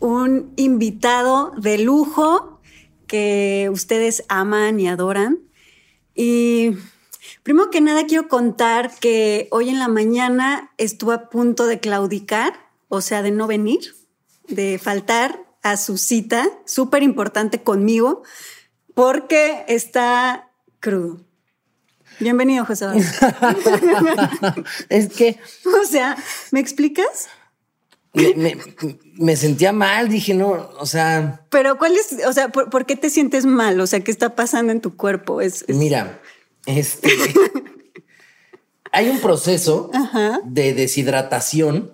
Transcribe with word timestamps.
un 0.00 0.52
invitado 0.56 1.52
de 1.56 1.78
lujo 1.78 2.60
que 3.06 3.68
ustedes 3.72 4.24
aman 4.28 4.80
y 4.80 4.88
adoran. 4.88 5.40
Y 6.14 6.72
primero 7.42 7.70
que 7.70 7.80
nada 7.80 8.06
quiero 8.06 8.28
contar 8.28 8.90
que 9.00 9.48
hoy 9.50 9.68
en 9.68 9.78
la 9.78 9.88
mañana 9.88 10.72
estuve 10.78 11.14
a 11.14 11.28
punto 11.28 11.66
de 11.66 11.80
claudicar, 11.80 12.54
o 12.88 13.00
sea, 13.00 13.22
de 13.22 13.30
no 13.30 13.46
venir, 13.46 13.94
de 14.48 14.78
faltar 14.78 15.40
a 15.62 15.76
su 15.76 15.96
cita, 15.96 16.46
súper 16.66 17.02
importante 17.02 17.62
conmigo, 17.62 18.22
porque 18.94 19.64
está 19.66 20.50
crudo. 20.80 21.20
Bienvenido, 22.20 22.64
José. 22.64 22.86
es 24.88 25.08
que... 25.08 25.38
O 25.82 25.86
sea, 25.86 26.16
¿me 26.52 26.60
explicas? 26.60 27.28
Me, 29.16 29.36
sentía 29.36 29.72
mal, 29.72 30.08
dije, 30.08 30.34
no, 30.34 30.70
o 30.78 30.86
sea. 30.86 31.44
Pero 31.50 31.78
¿cuál 31.78 31.96
es, 31.96 32.24
o 32.26 32.32
sea, 32.32 32.48
por, 32.48 32.86
qué 32.86 32.94
te 32.94 33.10
sientes 33.10 33.44
mal? 33.44 33.80
O 33.80 33.86
sea, 33.86 34.00
¿qué 34.00 34.12
está 34.12 34.36
pasando 34.36 34.70
en 34.72 34.80
tu 34.80 34.96
cuerpo? 34.96 35.40
Es, 35.40 35.64
Mira, 35.68 36.20
este. 36.66 37.10
hay 38.92 39.08
un 39.08 39.18
proceso 39.20 39.90
de 40.44 40.74
deshidratación 40.74 41.92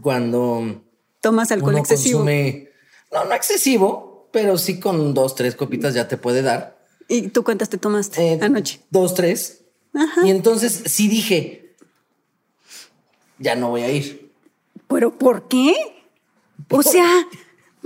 cuando. 0.00 0.82
Tomas 1.20 1.52
alcohol 1.52 1.78
excesivo. 1.78 2.24
no, 2.24 3.24
no 3.24 3.34
excesivo, 3.34 4.28
pero 4.32 4.56
sí 4.56 4.80
con 4.80 5.12
dos, 5.12 5.34
tres 5.34 5.54
copitas 5.54 5.92
ya 5.94 6.08
te 6.08 6.16
puede 6.16 6.40
dar. 6.40 6.78
¿Y 7.06 7.28
tú 7.28 7.44
cuántas 7.44 7.68
te 7.68 7.76
tomaste 7.76 8.32
eh, 8.32 8.38
anoche? 8.40 8.80
Dos, 8.90 9.14
tres. 9.14 9.64
Y 10.24 10.30
entonces 10.30 10.84
sí 10.86 11.08
dije, 11.08 11.76
ya 13.38 13.54
no 13.56 13.68
voy 13.68 13.82
a 13.82 13.90
ir. 13.90 14.23
¿Pero 14.88 15.18
por 15.18 15.48
qué? 15.48 15.74
O 16.70 16.82
sea, 16.82 17.26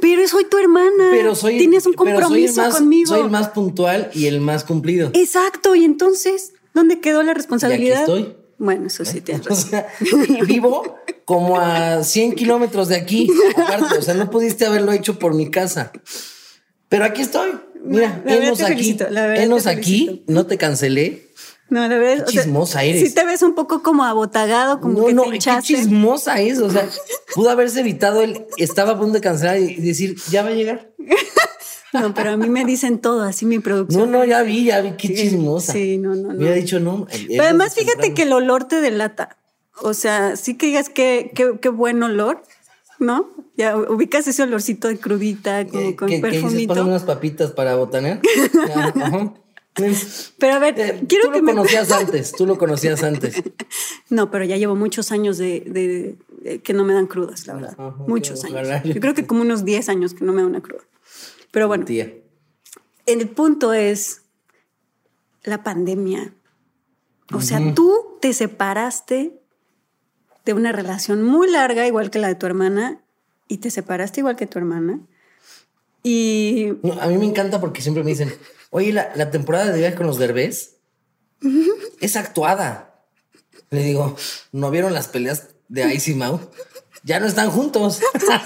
pero 0.01 0.27
soy 0.29 0.45
tu 0.45 0.59
hermana. 0.59 1.09
Pero 1.11 1.35
soy. 1.35 1.59
Tienes 1.59 1.87
un 1.87 1.95
compromiso 1.95 2.69
conmigo. 2.71 3.09
Soy 3.09 3.21
el 3.21 3.31
más 3.31 3.49
puntual 3.49 4.11
y 4.15 4.27
el 4.27 4.41
más 4.41 4.65
cumplido. 4.65 5.11
Exacto. 5.15 5.75
Y 5.75 5.85
entonces, 5.85 6.53
¿dónde 6.75 7.01
quedó 7.01 7.23
la 7.23 7.35
responsabilidad? 7.35 8.03
aquí 8.03 8.13
estoy. 8.13 8.37
Bueno, 8.59 8.87
eso 8.89 9.05
sí 9.05 9.21
tienes 9.21 9.45
razón. 9.47 9.85
vivo 10.47 10.99
como 11.25 11.59
a 11.59 12.03
100 12.03 12.35
kilómetros 12.35 12.89
de 12.89 12.97
aquí. 12.97 13.29
Aparte, 13.57 13.99
o 13.99 14.03
sea, 14.03 14.15
no 14.15 14.31
pudiste 14.31 14.67
haberlo 14.67 14.93
hecho 14.93 15.19
por 15.19 15.35
mi 15.35 15.51
casa. 15.51 15.93
Pero 16.89 17.05
aquí 17.05 17.23
estoy. 17.23 17.53
Mira, 17.85 18.23
enos 18.27 18.61
aquí. 18.63 18.97
Enos 19.37 19.67
aquí. 19.67 20.25
No 20.27 20.47
te 20.47 20.59
cancelé. 20.59 21.28
No, 21.71 21.87
la 21.87 21.99
verdad. 21.99 22.25
Qué 22.27 22.33
chismosa 22.33 22.83
eres. 22.83 23.09
Sí 23.09 23.15
te 23.15 23.25
ves 23.25 23.43
un 23.43 23.55
poco 23.55 23.83
como 23.83 24.05
abotagado, 24.05 24.81
como 24.81 25.07
que 25.07 25.13
no, 25.13 25.25
te 25.25 25.39
qué 25.39 25.51
chismosa 25.61 26.41
es. 26.41 26.59
O 26.61 26.71
sea, 26.71 26.89
pudo 27.35 27.51
haberse 27.51 27.81
evitado 27.81 28.23
el 28.23 28.47
estaba 28.57 28.93
a 28.93 28.99
punto 28.99 29.15
de 29.15 29.21
cancelar 29.21 29.59
y 29.59 29.75
decir, 29.75 30.17
ya 30.31 30.43
va 30.43 30.49
a 30.49 30.53
llegar. 30.53 30.91
No, 31.91 32.13
pero 32.13 32.33
a 32.33 32.37
mí 32.37 32.51
me 32.51 32.67
dicen 32.67 32.99
todo, 32.99 33.23
así 33.23 33.47
mi 33.47 33.61
producción. 33.61 34.13
No, 34.13 34.19
no, 34.19 34.25
ya 34.27 34.43
vi, 34.43 34.65
ya 34.65 34.83
vi, 34.83 34.93
qué 34.99 35.09
chismosa. 35.15 35.73
Sí, 35.73 35.97
no, 35.97 36.15
no, 36.15 36.35
no. 36.35 36.35
Me 36.35 36.49
había 36.49 36.57
dicho 36.57 36.81
no. 36.81 37.07
Pero 37.27 37.43
además, 37.43 37.75
fíjate 37.75 38.13
que 38.13 38.25
el 38.25 38.33
olor 38.35 38.65
te 38.65 38.83
delata. 38.83 39.39
O 39.81 39.95
sea, 39.95 40.37
sí 40.37 40.55
que 40.55 40.67
digas 40.67 40.91
qué, 40.91 41.33
qué, 41.35 41.69
buen 41.71 42.03
olor, 42.03 42.43
¿no? 42.99 43.31
Ya 43.57 43.75
ubicas 43.75 44.27
ese 44.29 44.43
olorcito 44.43 44.89
de 44.89 44.99
crudita, 44.99 45.67
como 45.67 45.97
con 45.97 46.21
perfumito. 46.21 46.75
¿Qué 46.75 46.81
unas 46.81 47.05
papitas 47.05 47.53
para 47.53 47.75
botanear? 47.77 48.21
ajá. 48.75 49.33
Pero 49.75 50.55
a 50.55 50.59
ver, 50.59 50.79
eh, 50.79 51.05
quiero 51.09 51.27
tú 51.27 51.33
que 51.33 51.41
lo 51.41 51.47
conocías 51.47 51.93
antes, 51.93 52.33
tú 52.33 52.47
lo 52.47 52.59
conocías 52.59 53.03
antes. 53.03 53.43
No, 54.11 54.31
pero 54.31 54.45
ya 54.45 54.57
llevo 54.57 54.75
muchos 54.75 55.13
años 55.13 55.37
de, 55.37 56.17
que 56.65 56.73
no 56.73 56.85
me 56.85 56.95
dan 56.95 57.07
crudas, 57.07 57.47
la 57.47 57.55
verdad. 57.55 57.77
muchos 58.07 58.43
años. 58.43 58.67
Yo 58.83 59.01
creo 59.01 59.13
que 59.13 59.27
como 59.27 59.43
unos 59.43 59.67
10 59.67 59.91
años 59.91 60.15
que 60.15 60.25
no 60.25 60.33
me 60.33 60.41
da 60.41 60.49
una 60.49 60.63
cruda. 60.63 60.83
Pero 61.51 61.69
bueno, 61.69 61.85
Tía. 61.85 62.11
el 63.05 63.29
punto 63.29 63.75
es 63.75 64.23
la 65.45 65.63
pandemia. 65.63 66.33
O 67.35 67.43
sea, 67.43 67.75
tú 67.75 68.17
te 68.23 68.33
separaste 68.33 69.39
de 70.47 70.53
una 70.55 70.73
relación 70.73 71.23
muy 71.23 71.51
larga, 71.51 71.87
igual 71.87 72.11
que 72.11 72.19
la 72.19 72.29
de 72.29 72.35
tu 72.35 72.47
hermana, 72.47 73.03
y 73.49 73.59
te 73.59 73.71
separaste 73.71 74.21
igual 74.21 74.37
que 74.37 74.47
tu 74.47 74.59
hermana. 74.59 75.01
Y... 76.11 76.69
a 77.01 77.07
mí 77.07 77.19
me 77.19 77.27
encanta 77.27 77.61
porque 77.61 77.83
siempre 77.83 78.03
me 78.03 78.11
dicen, 78.11 78.33
Oye, 78.71 78.93
la, 78.93 79.31
temporada 79.31 79.71
de 79.71 79.79
viaje 79.79 79.97
con 79.97 80.07
los 80.07 80.19
derbés 80.19 80.77
es 82.01 82.17
actuada. 82.17 83.03
Le 83.71 83.83
digo, 83.83 84.17
¿no 84.53 84.71
vieron 84.71 84.93
las 84.93 85.09
peleas 85.09 85.49
de 85.69 85.95
Icy 85.95 86.15
Mau? 86.15 86.41
Ya 87.05 87.21
no 87.21 87.27
están 87.27 87.51
juntos. 87.51 88.01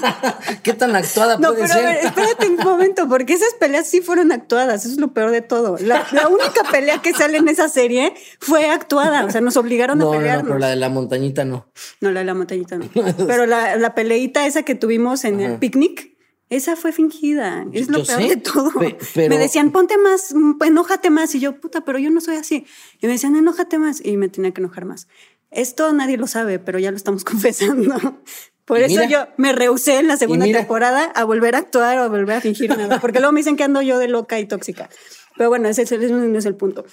¿Qué 0.63 0.75
tan 0.75 0.95
actuada 0.95 1.39
no, 1.39 1.49
puede 1.49 1.63
pero 1.63 1.75
ser? 1.75 1.85
A 1.85 1.89
ver, 1.89 2.05
espérate 2.05 2.49
un 2.49 2.57
momento, 2.57 3.09
porque 3.09 3.33
esas 3.33 3.55
peleas 3.59 3.89
sí 3.89 4.01
fueron 4.01 4.31
actuadas. 4.31 4.85
Eso 4.85 4.95
es 4.95 5.01
lo 5.01 5.13
peor 5.13 5.33
de 5.33 5.41
todo. 5.41 5.77
La, 5.79 6.07
única 6.29 6.63
pelea 6.71 7.01
que 7.03 7.13
sale 7.15 7.39
en 7.39 7.49
esa 7.49 7.69
serie 7.69 8.15
fue 8.39 8.67
actuada. 8.67 9.25
O 9.25 9.31
sea, 9.31 9.41
nos 9.41 9.57
obligaron 9.57 10.01
a 10.03 10.11
pelear. 10.11 10.39
No, 10.39 10.45
pero 10.45 10.59
la 10.59 10.69
de 10.69 10.77
la 10.77 10.91
montañita 10.91 11.45
no. 11.45 11.67
No, 12.01 12.13
la 12.13 12.21
de 12.21 12.27
la 12.27 12.35
montañita 12.35 12.77
no. 12.77 12.89
pero 13.27 13.47
la, 13.47 13.77
la 13.77 13.95
peleita 13.95 14.47
esa 14.47 14.63
que 14.63 14.75
tuvimos 14.75 15.25
en 15.25 15.41
el 15.41 15.59
picnic 15.59 16.12
esa 16.53 16.77
fue 16.77 16.93
fingida, 16.93 17.65
es 17.73 17.89
lo 17.89 18.05
peor 18.05 18.29
de 18.29 18.37
todo. 18.37 18.73
Me 19.17 19.39
decían, 19.39 19.73
ponte 19.73 19.97
más, 19.97 20.35
enójate 20.63 21.09
más. 21.09 21.35
Y 21.35 21.41
yo, 21.41 21.59
puta, 21.59 21.83
pero 21.83 21.99
yo 21.99 22.11
no 22.11 22.21
soy 22.21 22.37
así. 22.37 22.67
Y 23.01 23.07
me 23.07 23.13
decían, 23.13 23.37
enójate 23.37 23.79
más. 23.79 24.05
Y 24.05 24.19
me 24.19 24.29
tenía 24.29 24.53
que 24.53 24.61
enojar 24.61 24.85
más. 24.85 25.09
Esto 25.51 25.91
nadie 25.95 26.19
lo 26.19 26.27
sabe, 26.27 26.59
pero 26.59 26.79
ya 26.79 26.91
lo 26.91 26.99
estamos 26.99 27.25
confesando. 27.25 28.19
Por 28.67 28.81
eso 28.81 29.03
yo 29.05 29.29
me 29.39 29.55
rehusé 29.55 29.99
en 29.99 30.09
la 30.09 30.19
segunda 30.19 30.45
temporada 30.45 31.05
a 31.15 31.25
volver 31.25 31.55
a 31.55 31.59
actuar 31.59 31.99
o 31.99 32.03
a 32.03 32.09
volver 32.09 32.37
a 32.37 32.41
fingir 32.43 32.77
nada. 32.77 33.01
Porque 33.01 33.21
luego 33.21 33.33
me 33.33 33.41
dicen 33.41 33.57
que 33.57 33.65
ando 33.65 33.81
yo 33.81 33.99
de 33.99 34.09
loca 34.09 34.39
y 34.39 34.45
tóxica. 34.45 34.91
Pero 35.39 35.49
bueno, 35.49 35.71
ese, 35.71 35.85
no 36.11 36.39
es 36.39 36.45
el 36.45 36.55
punto. 36.55 36.85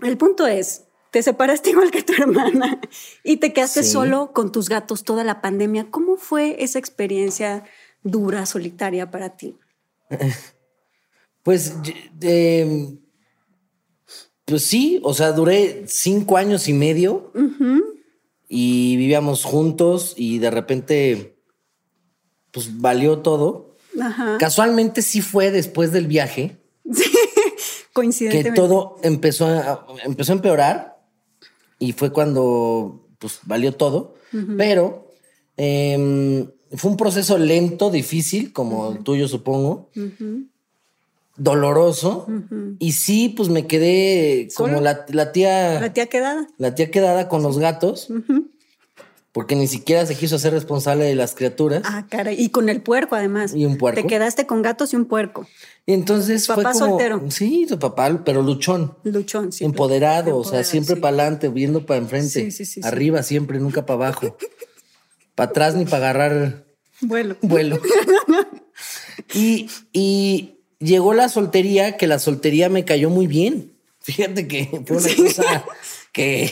El 0.00 0.16
punto 0.16 0.46
es, 0.46 0.84
te 1.10 1.22
separaste 1.22 1.70
igual 1.70 1.90
que 1.90 2.02
tu 2.02 2.14
hermana 2.14 2.80
y 3.22 3.36
te 3.36 3.52
quedaste 3.52 3.82
solo 3.82 4.32
con 4.32 4.50
tus 4.50 4.70
gatos 4.70 5.04
toda 5.04 5.24
la 5.24 5.42
pandemia. 5.42 5.90
¿Cómo 5.90 6.16
fue 6.16 6.56
esa 6.64 6.78
experiencia? 6.78 7.64
Dura, 8.02 8.46
solitaria 8.46 9.10
para 9.10 9.36
ti? 9.36 9.56
Pues, 11.44 11.72
pues 14.44 14.62
sí, 14.64 15.00
o 15.02 15.14
sea, 15.14 15.32
duré 15.32 15.84
cinco 15.86 16.36
años 16.36 16.68
y 16.68 16.74
medio 16.74 17.32
y 18.48 18.96
vivíamos 18.98 19.44
juntos 19.44 20.12
y 20.16 20.40
de 20.40 20.50
repente, 20.50 21.38
pues 22.50 22.78
valió 22.78 23.20
todo. 23.20 23.76
Casualmente 24.38 25.00
sí 25.00 25.22
fue 25.22 25.50
después 25.50 25.90
del 25.90 26.06
viaje. 26.06 26.58
Sí, 26.92 27.10
coincidentemente. 27.94 28.50
Que 28.50 28.56
todo 28.56 28.96
empezó 29.02 29.46
a, 29.46 29.86
empezó 30.04 30.32
a 30.32 30.36
empeorar 30.36 30.98
y 31.78 31.92
fue 31.92 32.12
cuando, 32.12 33.08
pues 33.18 33.40
valió 33.44 33.72
todo. 33.72 34.16
Pero 34.58 35.10
em, 35.56 36.50
fue 36.76 36.90
un 36.90 36.96
proceso 36.96 37.38
lento, 37.38 37.90
difícil, 37.90 38.52
como 38.52 38.92
el 38.92 38.98
tuyo 38.98 39.28
supongo. 39.28 39.90
Doloroso. 41.36 42.26
Y 42.78 42.92
sí, 42.92 43.28
pues 43.30 43.48
me 43.48 43.66
quedé 43.66 44.48
como 44.54 44.80
la, 44.80 45.06
tía. 45.32 45.80
La 45.80 45.92
tía 45.92 46.06
quedada. 46.06 46.48
La 46.58 46.74
tía 46.74 46.90
quedada 46.90 47.28
con 47.28 47.42
los 47.42 47.58
gatos. 47.58 48.08
Porque 49.32 49.54
ni 49.54 49.68
siquiera 49.68 50.04
se 50.04 50.16
quiso 50.16 50.36
hacer 50.36 50.52
responsable 50.52 51.04
de 51.04 51.14
las 51.14 51.34
criaturas. 51.34 51.82
Ah, 51.84 52.06
cara. 52.08 52.32
Y 52.32 52.48
con 52.48 52.68
el 52.68 52.82
puerco, 52.82 53.14
además. 53.14 53.54
Y 53.54 53.66
un 53.66 53.76
puerco. 53.76 54.00
Te 54.00 54.06
quedaste 54.06 54.46
con 54.46 54.62
gatos 54.62 54.92
y 54.94 54.96
un 54.96 55.04
puerco. 55.04 55.46
Y 55.86 55.92
entonces 55.92 56.46
papá 56.46 56.72
fue 56.72 56.72
como, 56.72 56.86
soltero. 56.86 57.22
Sí, 57.30 57.66
tu 57.68 57.78
papá, 57.78 58.22
pero 58.24 58.42
luchón. 58.42 58.94
Luchón, 59.04 59.52
sí. 59.52 59.64
Empoderado, 59.64 60.36
o 60.38 60.44
sea, 60.44 60.64
siempre 60.64 60.96
para 60.96 61.16
adelante, 61.16 61.48
viendo 61.50 61.86
para 61.86 62.00
enfrente. 62.00 62.50
Sí, 62.50 62.64
sí, 62.64 62.80
Arriba 62.82 63.22
siempre, 63.22 63.60
nunca 63.60 63.86
para 63.86 64.06
abajo. 64.06 64.36
para 65.38 65.50
atrás 65.50 65.76
ni 65.76 65.84
para 65.84 66.10
agarrar 66.10 66.64
vuelo. 67.00 67.36
Vuelo. 67.42 67.80
y, 69.34 69.70
y 69.92 70.58
llegó 70.80 71.14
la 71.14 71.28
soltería, 71.28 71.96
que 71.96 72.08
la 72.08 72.18
soltería 72.18 72.68
me 72.68 72.84
cayó 72.84 73.08
muy 73.08 73.28
bien. 73.28 73.70
Fíjate 74.00 74.48
que 74.48 74.68
fue 74.84 74.96
una 74.96 75.16
cosa 75.16 75.64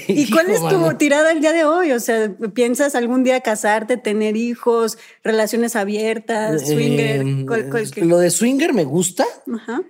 ¿Y 0.07 0.31
cuál 0.31 0.51
es 0.51 0.61
tu 0.61 0.95
tirada 0.99 1.33
el 1.33 1.41
día 1.41 1.53
de 1.53 1.65
hoy? 1.65 1.91
O 1.91 1.99
sea, 1.99 2.33
¿piensas 2.55 2.95
algún 2.95 3.25
día 3.25 3.41
casarte, 3.41 3.97
tener 3.97 4.37
hijos, 4.37 4.99
relaciones 5.25 5.75
abiertas, 5.75 6.63
eh, 6.63 6.67
swinger? 6.67 8.05
Lo 8.05 8.19
de 8.19 8.31
swinger 8.31 8.73
me 8.73 8.85
gusta. 8.85 9.27
Ajá. 9.53 9.83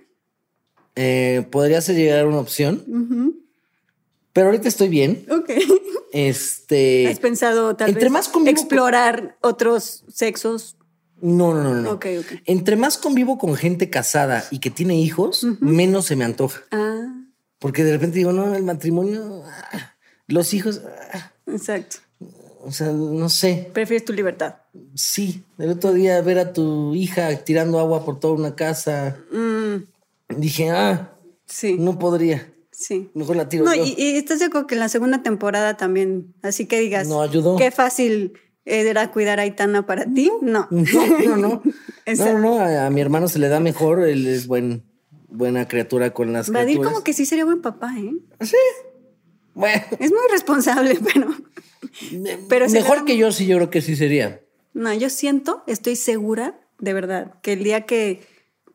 Eh, 0.95 1.45
podría 1.51 1.81
ser 1.81 1.97
llegar 1.97 2.21
a 2.21 2.27
una 2.27 2.39
opción. 2.39 2.83
Pero 4.33 4.47
ahorita 4.47 4.67
estoy 4.67 4.89
bien. 4.89 5.23
Ok. 5.29 5.51
Este. 6.11 7.07
¿Has 7.07 7.19
pensado 7.19 7.75
tal 7.75 7.93
vez 7.93 8.03
explorar 8.47 9.37
otros 9.41 10.05
sexos? 10.07 10.77
No, 11.19 11.53
no, 11.53 11.63
no, 11.63 11.73
no. 11.73 11.91
Ok, 11.91 12.05
ok. 12.19 12.41
Entre 12.45 12.75
más 12.75 12.97
convivo 12.97 13.37
con 13.37 13.55
gente 13.55 13.89
casada 13.89 14.45
y 14.51 14.59
que 14.59 14.69
tiene 14.69 14.99
hijos, 14.99 15.45
menos 15.59 16.05
se 16.05 16.15
me 16.15 16.25
antoja. 16.25 16.61
Ah. 16.71 17.07
Porque 17.59 17.83
de 17.83 17.93
repente 17.93 18.19
digo, 18.19 18.31
no, 18.31 18.53
el 18.53 18.63
matrimonio, 18.63 19.43
ah, 19.45 19.95
los 20.27 20.53
hijos. 20.53 20.81
Ah. 21.11 21.31
Exacto. 21.47 21.97
O 22.63 22.71
sea, 22.71 22.91
no 22.91 23.29
sé. 23.29 23.69
Prefieres 23.73 24.05
tu 24.05 24.13
libertad. 24.13 24.57
Sí. 24.93 25.43
El 25.57 25.71
otro 25.71 25.93
día 25.93 26.21
ver 26.21 26.37
a 26.37 26.53
tu 26.53 26.93
hija 26.93 27.35
tirando 27.37 27.79
agua 27.79 28.03
por 28.03 28.19
toda 28.19 28.33
una 28.33 28.55
casa. 28.55 29.17
Mm. 29.31 30.37
Dije, 30.37 30.69
ah, 30.69 31.13
sí. 31.45 31.77
no 31.79 31.97
podría. 31.97 32.53
Sí. 32.77 33.09
Mejor 33.15 33.35
la 33.35 33.49
tiro. 33.49 33.65
No, 33.65 33.73
Y, 33.73 33.95
estás 34.17 34.37
de 34.37 34.45
acuerdo 34.45 34.67
que 34.67 34.75
en 34.75 34.79
la 34.81 34.89
segunda 34.89 35.23
temporada 35.23 35.77
también, 35.77 36.35
así 36.43 36.67
que 36.67 36.79
digas. 36.79 37.07
No 37.07 37.23
ayudó. 37.23 37.57
Qué 37.57 37.71
fácil 37.71 38.33
era 38.65 39.11
cuidar 39.11 39.39
a 39.39 39.43
Aitana 39.43 39.87
para 39.87 40.05
ti. 40.05 40.31
No. 40.41 40.67
No, 40.69 41.07
no, 41.25 41.37
no. 41.37 41.63
no, 42.05 42.39
no, 42.39 42.59
a, 42.59 42.89
mi 42.91 43.01
hermano 43.01 43.29
se 43.29 43.39
le 43.39 43.47
da 43.47 43.59
mejor, 43.59 44.07
él 44.07 44.27
es 44.27 44.45
buen, 44.45 44.83
buena 45.27 45.67
criatura 45.67 46.13
con 46.13 46.33
las 46.33 46.51
Vadir 46.51 46.77
como 46.77 47.03
que 47.03 47.13
sí 47.13 47.25
sería 47.25 47.45
buen 47.45 47.63
papá, 47.63 47.95
¿eh? 47.97 48.13
Sí. 48.41 48.57
Bueno. 49.55 49.81
Es 49.99 50.11
muy 50.11 50.21
responsable, 50.29 50.99
pero. 51.13 51.35
pero 52.47 52.69
mejor 52.69 53.05
que 53.05 53.17
yo, 53.17 53.31
sí, 53.31 53.47
yo 53.47 53.57
creo 53.57 53.69
que 53.71 53.81
sí 53.81 53.95
sería. 53.95 54.43
No, 54.75 54.93
yo 54.93 55.09
siento, 55.09 55.63
estoy 55.65 55.95
segura, 55.95 56.59
de 56.77 56.93
verdad, 56.93 57.33
que 57.41 57.53
el 57.53 57.63
día 57.63 57.87
que 57.87 58.21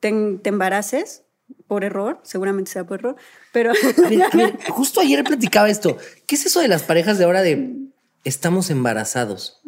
te, 0.00 0.08
embaraces, 0.08 1.22
por 1.66 1.84
error, 1.84 2.20
seguramente 2.22 2.70
sea 2.70 2.84
por 2.84 3.00
error, 3.00 3.16
pero... 3.52 3.72
justo 4.68 5.00
ayer 5.00 5.24
platicaba 5.24 5.70
esto. 5.70 5.96
¿Qué 6.26 6.36
es 6.36 6.46
eso 6.46 6.60
de 6.60 6.68
las 6.68 6.82
parejas 6.82 7.18
de 7.18 7.24
ahora 7.24 7.42
de 7.42 7.76
estamos 8.24 8.70
embarazados? 8.70 9.62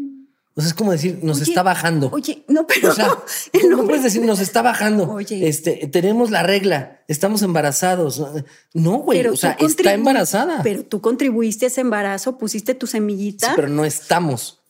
O 0.57 0.61
sea, 0.61 0.69
es 0.69 0.75
como 0.75 0.93
decir, 0.93 1.19
nos 1.23 1.41
está 1.41 1.65
bajando. 1.65 2.11
Oye, 2.13 2.45
no, 2.47 2.65
pero. 2.67 2.91
O 2.91 2.95
sea, 2.95 3.09
no 3.69 3.85
puedes 3.85 4.05
decir, 4.05 4.23
nos 4.23 4.39
está 4.39 4.63
bajando. 4.63 5.11
Oye. 5.11 5.49
Este, 5.49 5.89
tenemos 5.89 6.31
la 6.31 6.45
regla, 6.45 7.01
estamos 7.09 7.43
embarazados. 7.43 8.25
No, 8.73 8.99
güey. 8.99 9.27
O 9.27 9.37
sea, 9.37 9.57
está 9.59 9.93
embarazada. 9.95 10.63
Pero 10.63 10.85
tú 10.85 11.01
contribuiste 11.01 11.65
a 11.65 11.69
ese 11.69 11.81
embarazo, 11.81 12.39
pusiste 12.39 12.75
tu 12.75 12.87
semillita. 12.87 13.49
Sí, 13.49 13.53
pero 13.57 13.69
no 13.69 13.85
estamos. 13.85 14.64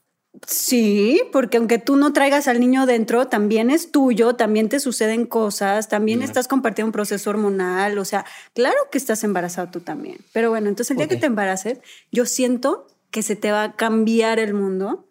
Sí, 0.46 1.22
porque 1.32 1.58
aunque 1.58 1.78
tú 1.78 1.96
no 1.96 2.12
traigas 2.12 2.48
al 2.48 2.60
niño 2.60 2.86
dentro, 2.86 3.28
también 3.28 3.70
es 3.70 3.92
tuyo, 3.92 4.34
también 4.34 4.68
te 4.68 4.80
suceden 4.80 5.26
cosas, 5.26 5.88
también 5.88 6.22
estás 6.22 6.48
compartiendo 6.48 6.88
un 6.88 6.92
proceso 6.92 7.30
hormonal, 7.30 7.98
o 7.98 8.04
sea, 8.04 8.26
claro 8.52 8.76
que 8.90 8.98
estás 8.98 9.22
embarazado 9.24 9.68
tú 9.70 9.80
también. 9.80 10.18
Pero 10.32 10.50
bueno, 10.50 10.68
entonces 10.68 10.90
el 10.90 10.96
día 10.98 11.08
que 11.08 11.16
te 11.16 11.26
embaraces, 11.26 11.78
yo 12.10 12.26
siento 12.26 12.88
que 13.10 13.22
se 13.22 13.36
te 13.36 13.52
va 13.52 13.62
a 13.62 13.76
cambiar 13.76 14.38
el 14.38 14.54
mundo 14.54 15.08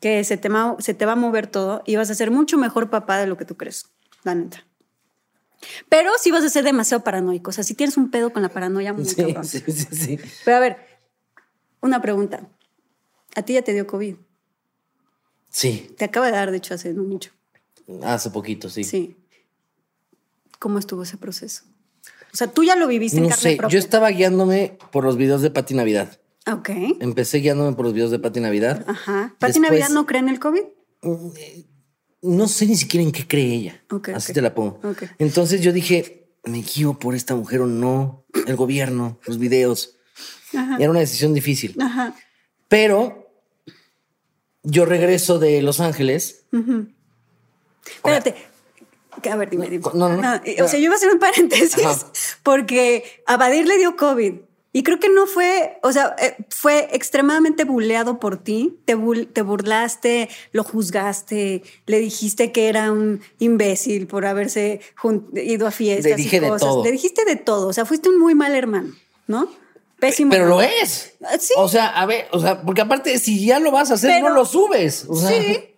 que 0.00 0.24
se 0.24 0.36
te, 0.36 0.48
se 0.78 0.94
te 0.94 1.04
va 1.04 1.12
a 1.12 1.16
mover 1.16 1.46
todo 1.46 1.82
y 1.84 1.96
vas 1.96 2.10
a 2.10 2.14
ser 2.14 2.30
mucho 2.30 2.56
mejor 2.56 2.90
papá 2.90 3.18
de 3.18 3.26
lo 3.26 3.36
que 3.36 3.44
tú 3.44 3.56
crees, 3.56 3.86
la 4.22 4.34
neta. 4.34 4.64
Pero 5.88 6.12
sí 6.18 6.30
vas 6.30 6.44
a 6.44 6.48
ser 6.48 6.64
demasiado 6.64 7.04
paranoico. 7.04 7.50
O 7.50 7.52
sea, 7.52 7.64
si 7.64 7.74
tienes 7.74 7.96
un 7.96 8.10
pedo 8.10 8.32
con 8.32 8.40
la 8.40 8.48
paranoia, 8.48 8.92
muy 8.94 9.04
sí, 9.04 9.14
sí, 9.42 9.60
sí, 9.66 9.86
sí. 9.90 10.18
Pero 10.44 10.56
a 10.56 10.60
ver, 10.60 10.78
una 11.82 12.00
pregunta. 12.00 12.48
¿A 13.36 13.42
ti 13.42 13.52
ya 13.54 13.62
te 13.62 13.74
dio 13.74 13.86
COVID? 13.86 14.16
Sí. 15.50 15.94
Te 15.98 16.06
acaba 16.06 16.26
de 16.26 16.32
dar, 16.32 16.50
de 16.50 16.56
hecho, 16.56 16.74
hace 16.74 16.94
no 16.94 17.02
mucho. 17.02 17.32
Hace 18.02 18.30
poquito, 18.30 18.70
sí. 18.70 18.84
Sí. 18.84 19.16
¿Cómo 20.58 20.78
estuvo 20.78 21.02
ese 21.02 21.16
proceso? 21.16 21.64
O 22.32 22.36
sea, 22.36 22.46
tú 22.46 22.62
ya 22.62 22.76
lo 22.76 22.86
viviste 22.86 23.18
en 23.18 23.28
carne 23.28 23.56
sé, 23.56 23.58
Yo 23.68 23.78
estaba 23.78 24.10
guiándome 24.10 24.78
por 24.92 25.04
los 25.04 25.16
videos 25.16 25.42
de 25.42 25.50
Pati 25.50 25.74
Navidad. 25.74 26.20
Ok. 26.50 26.70
Empecé 27.00 27.38
guiándome 27.38 27.74
por 27.74 27.84
los 27.84 27.94
videos 27.94 28.10
de 28.10 28.18
Pati 28.18 28.40
Navidad. 28.40 28.84
Ajá. 28.86 29.34
¿Pati 29.38 29.58
Navidad 29.58 29.88
no 29.88 30.06
cree 30.06 30.20
en 30.20 30.28
el 30.28 30.38
COVID? 30.38 30.62
Mm, 31.02 31.28
no 32.22 32.48
sé 32.48 32.66
ni 32.66 32.76
siquiera 32.76 33.02
en 33.02 33.12
qué 33.12 33.26
cree 33.26 33.54
ella. 33.54 33.82
Así 34.14 34.32
te 34.32 34.42
la 34.42 34.54
pongo. 34.54 34.80
Entonces 35.18 35.60
yo 35.60 35.72
dije, 35.72 36.30
me 36.44 36.62
guío 36.62 36.98
por 36.98 37.14
esta 37.14 37.34
mujer 37.34 37.62
o 37.62 37.66
no, 37.66 38.24
el 38.46 38.56
gobierno, 38.56 39.18
los 39.26 39.38
videos. 39.38 39.96
Era 40.52 40.90
una 40.90 41.00
decisión 41.00 41.34
difícil. 41.34 41.76
Ajá. 41.80 42.14
Pero 42.68 43.19
yo 44.62 44.84
regreso 44.84 45.38
de 45.38 45.62
Los 45.62 45.80
Ángeles. 45.80 46.44
Espérate. 47.84 48.34
A 49.30 49.36
ver, 49.36 49.50
dime, 49.50 49.68
dime. 49.68 49.84
No, 49.94 50.08
no, 50.08 50.16
no. 50.16 50.40
O 50.64 50.68
sea, 50.68 50.78
yo 50.78 50.84
iba 50.84 50.94
a 50.94 50.96
hacer 50.96 51.10
un 51.10 51.18
paréntesis 51.18 51.76
porque 52.42 53.22
a 53.26 53.36
Badir 53.36 53.66
le 53.66 53.76
dio 53.78 53.96
COVID. 53.96 54.34
Y 54.72 54.84
creo 54.84 55.00
que 55.00 55.08
no 55.08 55.26
fue, 55.26 55.78
o 55.82 55.90
sea, 55.92 56.14
eh, 56.20 56.36
fue 56.48 56.88
extremadamente 56.92 57.64
buleado 57.64 58.20
por 58.20 58.36
ti. 58.36 58.78
Te, 58.84 58.96
te 59.32 59.42
burlaste, 59.42 60.28
lo 60.52 60.62
juzgaste, 60.62 61.64
le 61.86 61.98
dijiste 61.98 62.52
que 62.52 62.68
era 62.68 62.92
un 62.92 63.20
imbécil 63.40 64.06
por 64.06 64.26
haberse 64.26 64.80
ido 65.34 65.66
a 65.66 65.72
fiestas. 65.72 66.12
Le 66.12 66.16
dije 66.16 66.40
de 66.40 66.52
todo. 66.56 66.84
Le 66.84 66.92
dijiste 66.92 67.24
de 67.24 67.34
todo. 67.34 67.66
O 67.66 67.72
sea, 67.72 67.84
fuiste 67.84 68.10
un 68.10 68.20
muy 68.20 68.36
mal 68.36 68.54
hermano, 68.54 68.94
¿no? 69.26 69.48
Pésimo. 70.00 70.30
Pero 70.30 70.46
lo 70.46 70.62
es. 70.62 71.14
Ah, 71.22 71.36
sí. 71.38 71.52
O 71.56 71.68
sea, 71.68 71.88
a 71.88 72.06
ver, 72.06 72.26
o 72.32 72.40
sea, 72.40 72.62
porque 72.62 72.80
aparte, 72.80 73.18
si 73.18 73.44
ya 73.44 73.60
lo 73.60 73.70
vas 73.70 73.90
a 73.90 73.94
hacer, 73.94 74.22
no 74.22 74.30
lo 74.30 74.44
subes. 74.44 75.06
sí, 75.28 75.74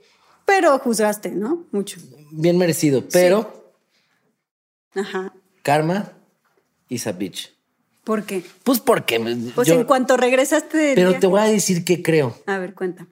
pero 0.47 0.79
juzgaste, 0.79 1.31
¿no? 1.31 1.67
Mucho. 1.73 2.01
Bien 2.31 2.57
merecido, 2.57 3.05
pero. 3.11 3.75
Ajá. 4.95 5.35
Karma 5.63 6.13
is 6.89 7.07
a 7.07 7.13
bitch. 7.13 7.53
¿Por 8.05 8.25
qué? 8.25 8.45
Pues 8.65 8.81
porque. 8.81 9.21
Pues 9.55 9.69
en 9.69 9.85
cuanto 9.85 10.17
regresaste. 10.17 10.93
pero 10.95 11.19
te 11.19 11.27
voy 11.27 11.41
a 11.41 11.45
decir 11.45 11.85
qué 11.85 12.03
creo. 12.03 12.37
A 12.47 12.59
ver, 12.59 12.75
cuéntame. 12.75 13.11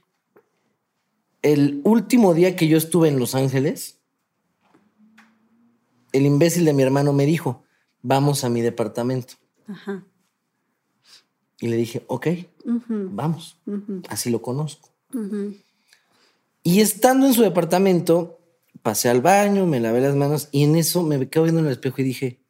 El 1.43 1.81
último 1.85 2.35
día 2.35 2.55
que 2.55 2.69
yo 2.69 2.77
estuve 2.77 3.09
en 3.09 3.19
Los 3.19 3.35
Ángeles, 3.35 3.99
el 6.13 6.27
imbécil 6.27 6.65
de 6.65 6.73
mi 6.73 6.83
hermano 6.83 7.13
me 7.13 7.25
dijo: 7.25 7.65
Vamos 8.03 8.45
a 8.45 8.49
mi 8.49 8.61
departamento. 8.61 9.35
Ajá. 9.69 10.05
Y 11.61 11.69
le 11.69 11.77
dije: 11.77 12.03
Ok, 12.07 12.29
vamos. 12.65 13.59
Así 14.09 14.31
lo 14.31 14.43
conozco. 14.43 14.89
Y 16.63 16.81
estando 16.81 17.27
en 17.27 17.35
su 17.35 17.43
departamento, 17.43 18.39
pasé 18.83 19.09
al 19.09 19.21
baño, 19.21 19.67
me 19.67 19.81
lavé 19.81 20.01
las 20.01 20.17
manos 20.17 20.49
y 20.53 20.65
en 20.65 20.77
eso 20.77 21.03
me 21.03 21.29
quedo 21.29 21.45
viendo 21.45 21.61
en 21.61 21.67
el 21.67 21.73
espejo 21.73 22.01
y 22.01 22.05
dije: 22.05 22.41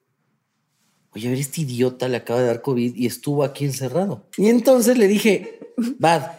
oye, 1.13 1.29
a 1.29 1.31
ver, 1.31 1.41
este 1.41 1.63
idiota 1.63 2.09
le 2.09 2.17
acaba 2.19 2.41
de 2.41 2.47
dar 2.47 2.63
COVID 2.63 2.95
y 2.95 3.07
estuvo 3.07 3.45
aquí 3.45 3.65
encerrado. 3.65 4.27
Y 4.37 4.49
entonces 4.49 4.97
le 4.97 5.09
dije, 5.09 5.61
Bad, 5.99 6.33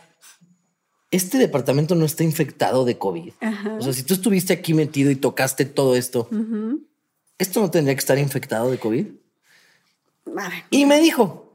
este 1.10 1.38
departamento 1.38 1.96
no 1.96 2.06
está 2.06 2.24
infectado 2.24 2.86
de 2.86 2.98
COVID. 2.98 3.34
O 3.78 3.82
sea, 3.82 3.94
si 3.94 4.04
tú 4.04 4.14
estuviste 4.14 4.54
aquí 4.54 4.74
metido 4.74 5.12
y 5.12 5.16
tocaste 5.16 5.66
todo 5.66 5.96
esto, 5.96 6.30
¿esto 7.38 7.60
no 7.60 7.70
tendría 7.70 7.96
que 7.96 8.00
estar 8.00 8.18
infectado 8.18 8.72
de 8.72 8.78
COVID? 8.78 9.08
Y 10.70 10.86
me 10.86 11.02
dijo, 11.02 11.51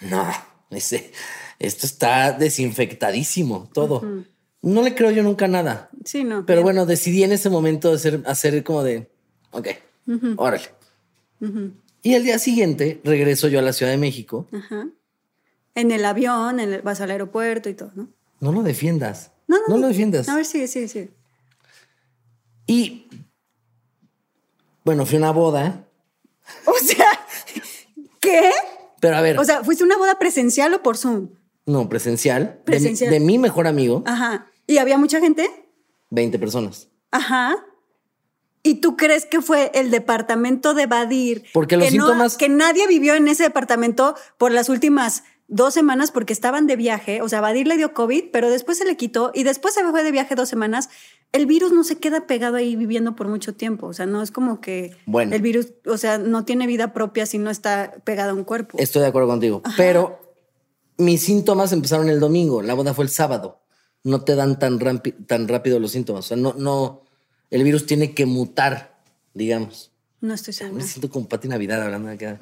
no, 0.00 0.26
ese, 0.70 1.12
esto 1.58 1.86
está 1.86 2.32
desinfectadísimo, 2.32 3.68
todo. 3.72 4.24
No 4.62 4.82
le 4.82 4.94
creo 4.94 5.10
yo 5.10 5.22
nunca 5.22 5.46
nada. 5.46 5.90
Sí, 6.04 6.24
no. 6.24 6.46
Pero 6.46 6.62
bueno, 6.62 6.86
decidí 6.86 7.22
en 7.22 7.32
ese 7.32 7.50
momento 7.50 7.92
hacer, 7.92 8.22
hacer 8.26 8.62
como 8.64 8.82
de, 8.82 9.10
ok, 9.50 9.68
órale. 10.36 10.70
Y 12.02 12.14
el 12.14 12.24
día 12.24 12.38
siguiente 12.38 13.00
regreso 13.04 13.48
yo 13.48 13.58
a 13.58 13.62
la 13.62 13.72
Ciudad 13.72 13.92
de 13.92 13.98
México. 13.98 14.48
Ajá. 14.52 14.88
En 15.74 15.90
el 15.90 16.04
avión, 16.04 16.60
en 16.60 16.72
el, 16.72 16.82
vas 16.82 17.00
al 17.00 17.10
aeropuerto 17.10 17.68
y 17.68 17.74
todo, 17.74 17.92
¿no? 17.94 18.08
No 18.40 18.52
lo 18.52 18.62
defiendas. 18.62 19.32
No, 19.46 19.56
no, 19.56 19.74
no 19.74 19.78
lo 19.78 19.88
defiendas. 19.88 20.28
A 20.28 20.36
ver, 20.36 20.44
sigue, 20.44 20.68
sigue, 20.68 20.88
sigue. 20.88 21.10
Y 22.66 23.08
bueno, 24.84 25.06
fui 25.06 25.16
a 25.16 25.18
una 25.18 25.30
boda. 25.30 25.86
O 26.66 26.74
sea, 26.74 27.08
¿qué? 28.20 28.50
Pero 29.04 29.16
a 29.18 29.20
ver. 29.20 29.38
O 29.38 29.44
sea, 29.44 29.62
¿fuiste 29.62 29.84
una 29.84 29.98
boda 29.98 30.18
presencial 30.18 30.72
o 30.72 30.82
por 30.82 30.96
Zoom? 30.96 31.28
No, 31.66 31.88
presencial. 31.90 32.60
Presencial. 32.64 33.10
De 33.10 33.20
mi, 33.20 33.26
de 33.26 33.32
mi 33.32 33.38
mejor 33.38 33.66
amigo. 33.66 34.02
Ajá. 34.06 34.46
¿Y 34.66 34.78
había 34.78 34.96
mucha 34.96 35.20
gente? 35.20 35.46
20 36.08 36.38
personas. 36.38 36.88
Ajá. 37.10 37.56
¿Y 38.62 38.76
tú 38.76 38.96
crees 38.96 39.26
que 39.26 39.42
fue 39.42 39.70
el 39.74 39.90
departamento 39.90 40.72
de 40.72 40.86
Badir? 40.86 41.44
Porque 41.52 41.76
los 41.76 41.88
síntomas. 41.88 42.38
que 42.38 42.48
nadie 42.48 42.86
vivió 42.86 43.14
en 43.14 43.28
ese 43.28 43.42
departamento 43.42 44.16
por 44.38 44.52
las 44.52 44.70
últimas 44.70 45.24
dos 45.48 45.74
semanas 45.74 46.10
porque 46.10 46.32
estaban 46.32 46.66
de 46.66 46.76
viaje. 46.76 47.20
O 47.20 47.28
sea, 47.28 47.42
Badir 47.42 47.66
le 47.66 47.76
dio 47.76 47.92
COVID, 47.92 48.30
pero 48.32 48.48
después 48.48 48.78
se 48.78 48.86
le 48.86 48.96
quitó 48.96 49.32
y 49.34 49.42
después 49.42 49.74
se 49.74 49.84
fue 49.84 50.02
de 50.02 50.12
viaje 50.12 50.34
dos 50.34 50.48
semanas. 50.48 50.88
El 51.34 51.46
virus 51.46 51.72
no 51.72 51.82
se 51.82 51.96
queda 51.96 52.28
pegado 52.28 52.54
ahí 52.54 52.76
viviendo 52.76 53.16
por 53.16 53.26
mucho 53.26 53.54
tiempo. 53.54 53.88
O 53.88 53.92
sea, 53.92 54.06
no 54.06 54.22
es 54.22 54.30
como 54.30 54.60
que 54.60 54.96
el 55.08 55.42
virus, 55.42 55.72
o 55.84 55.98
sea, 55.98 56.16
no 56.16 56.44
tiene 56.44 56.68
vida 56.68 56.92
propia 56.92 57.26
si 57.26 57.38
no 57.38 57.50
está 57.50 57.92
pegado 58.04 58.30
a 58.30 58.34
un 58.34 58.44
cuerpo. 58.44 58.78
Estoy 58.78 59.02
de 59.02 59.08
acuerdo 59.08 59.26
contigo. 59.28 59.60
Pero 59.76 60.20
mis 60.96 61.22
síntomas 61.22 61.72
empezaron 61.72 62.08
el 62.08 62.20
domingo, 62.20 62.62
la 62.62 62.74
boda 62.74 62.94
fue 62.94 63.04
el 63.04 63.10
sábado. 63.10 63.60
No 64.04 64.20
te 64.20 64.36
dan 64.36 64.60
tan, 64.60 64.78
tan 64.78 65.48
rápido 65.48 65.80
los 65.80 65.90
síntomas. 65.90 66.26
O 66.26 66.28
sea, 66.28 66.36
no, 66.36 66.54
no, 66.56 67.02
el 67.50 67.64
virus 67.64 67.84
tiene 67.84 68.14
que 68.14 68.26
mutar, 68.26 68.96
digamos. 69.32 69.90
No 70.20 70.34
estoy 70.34 70.54
segura. 70.54 70.84
Me 70.84 70.88
siento 70.88 71.10
como 71.10 71.28
Pati 71.28 71.48
Navidad 71.48 71.82
hablando 71.82 72.10
de 72.10 72.14
acá. 72.14 72.38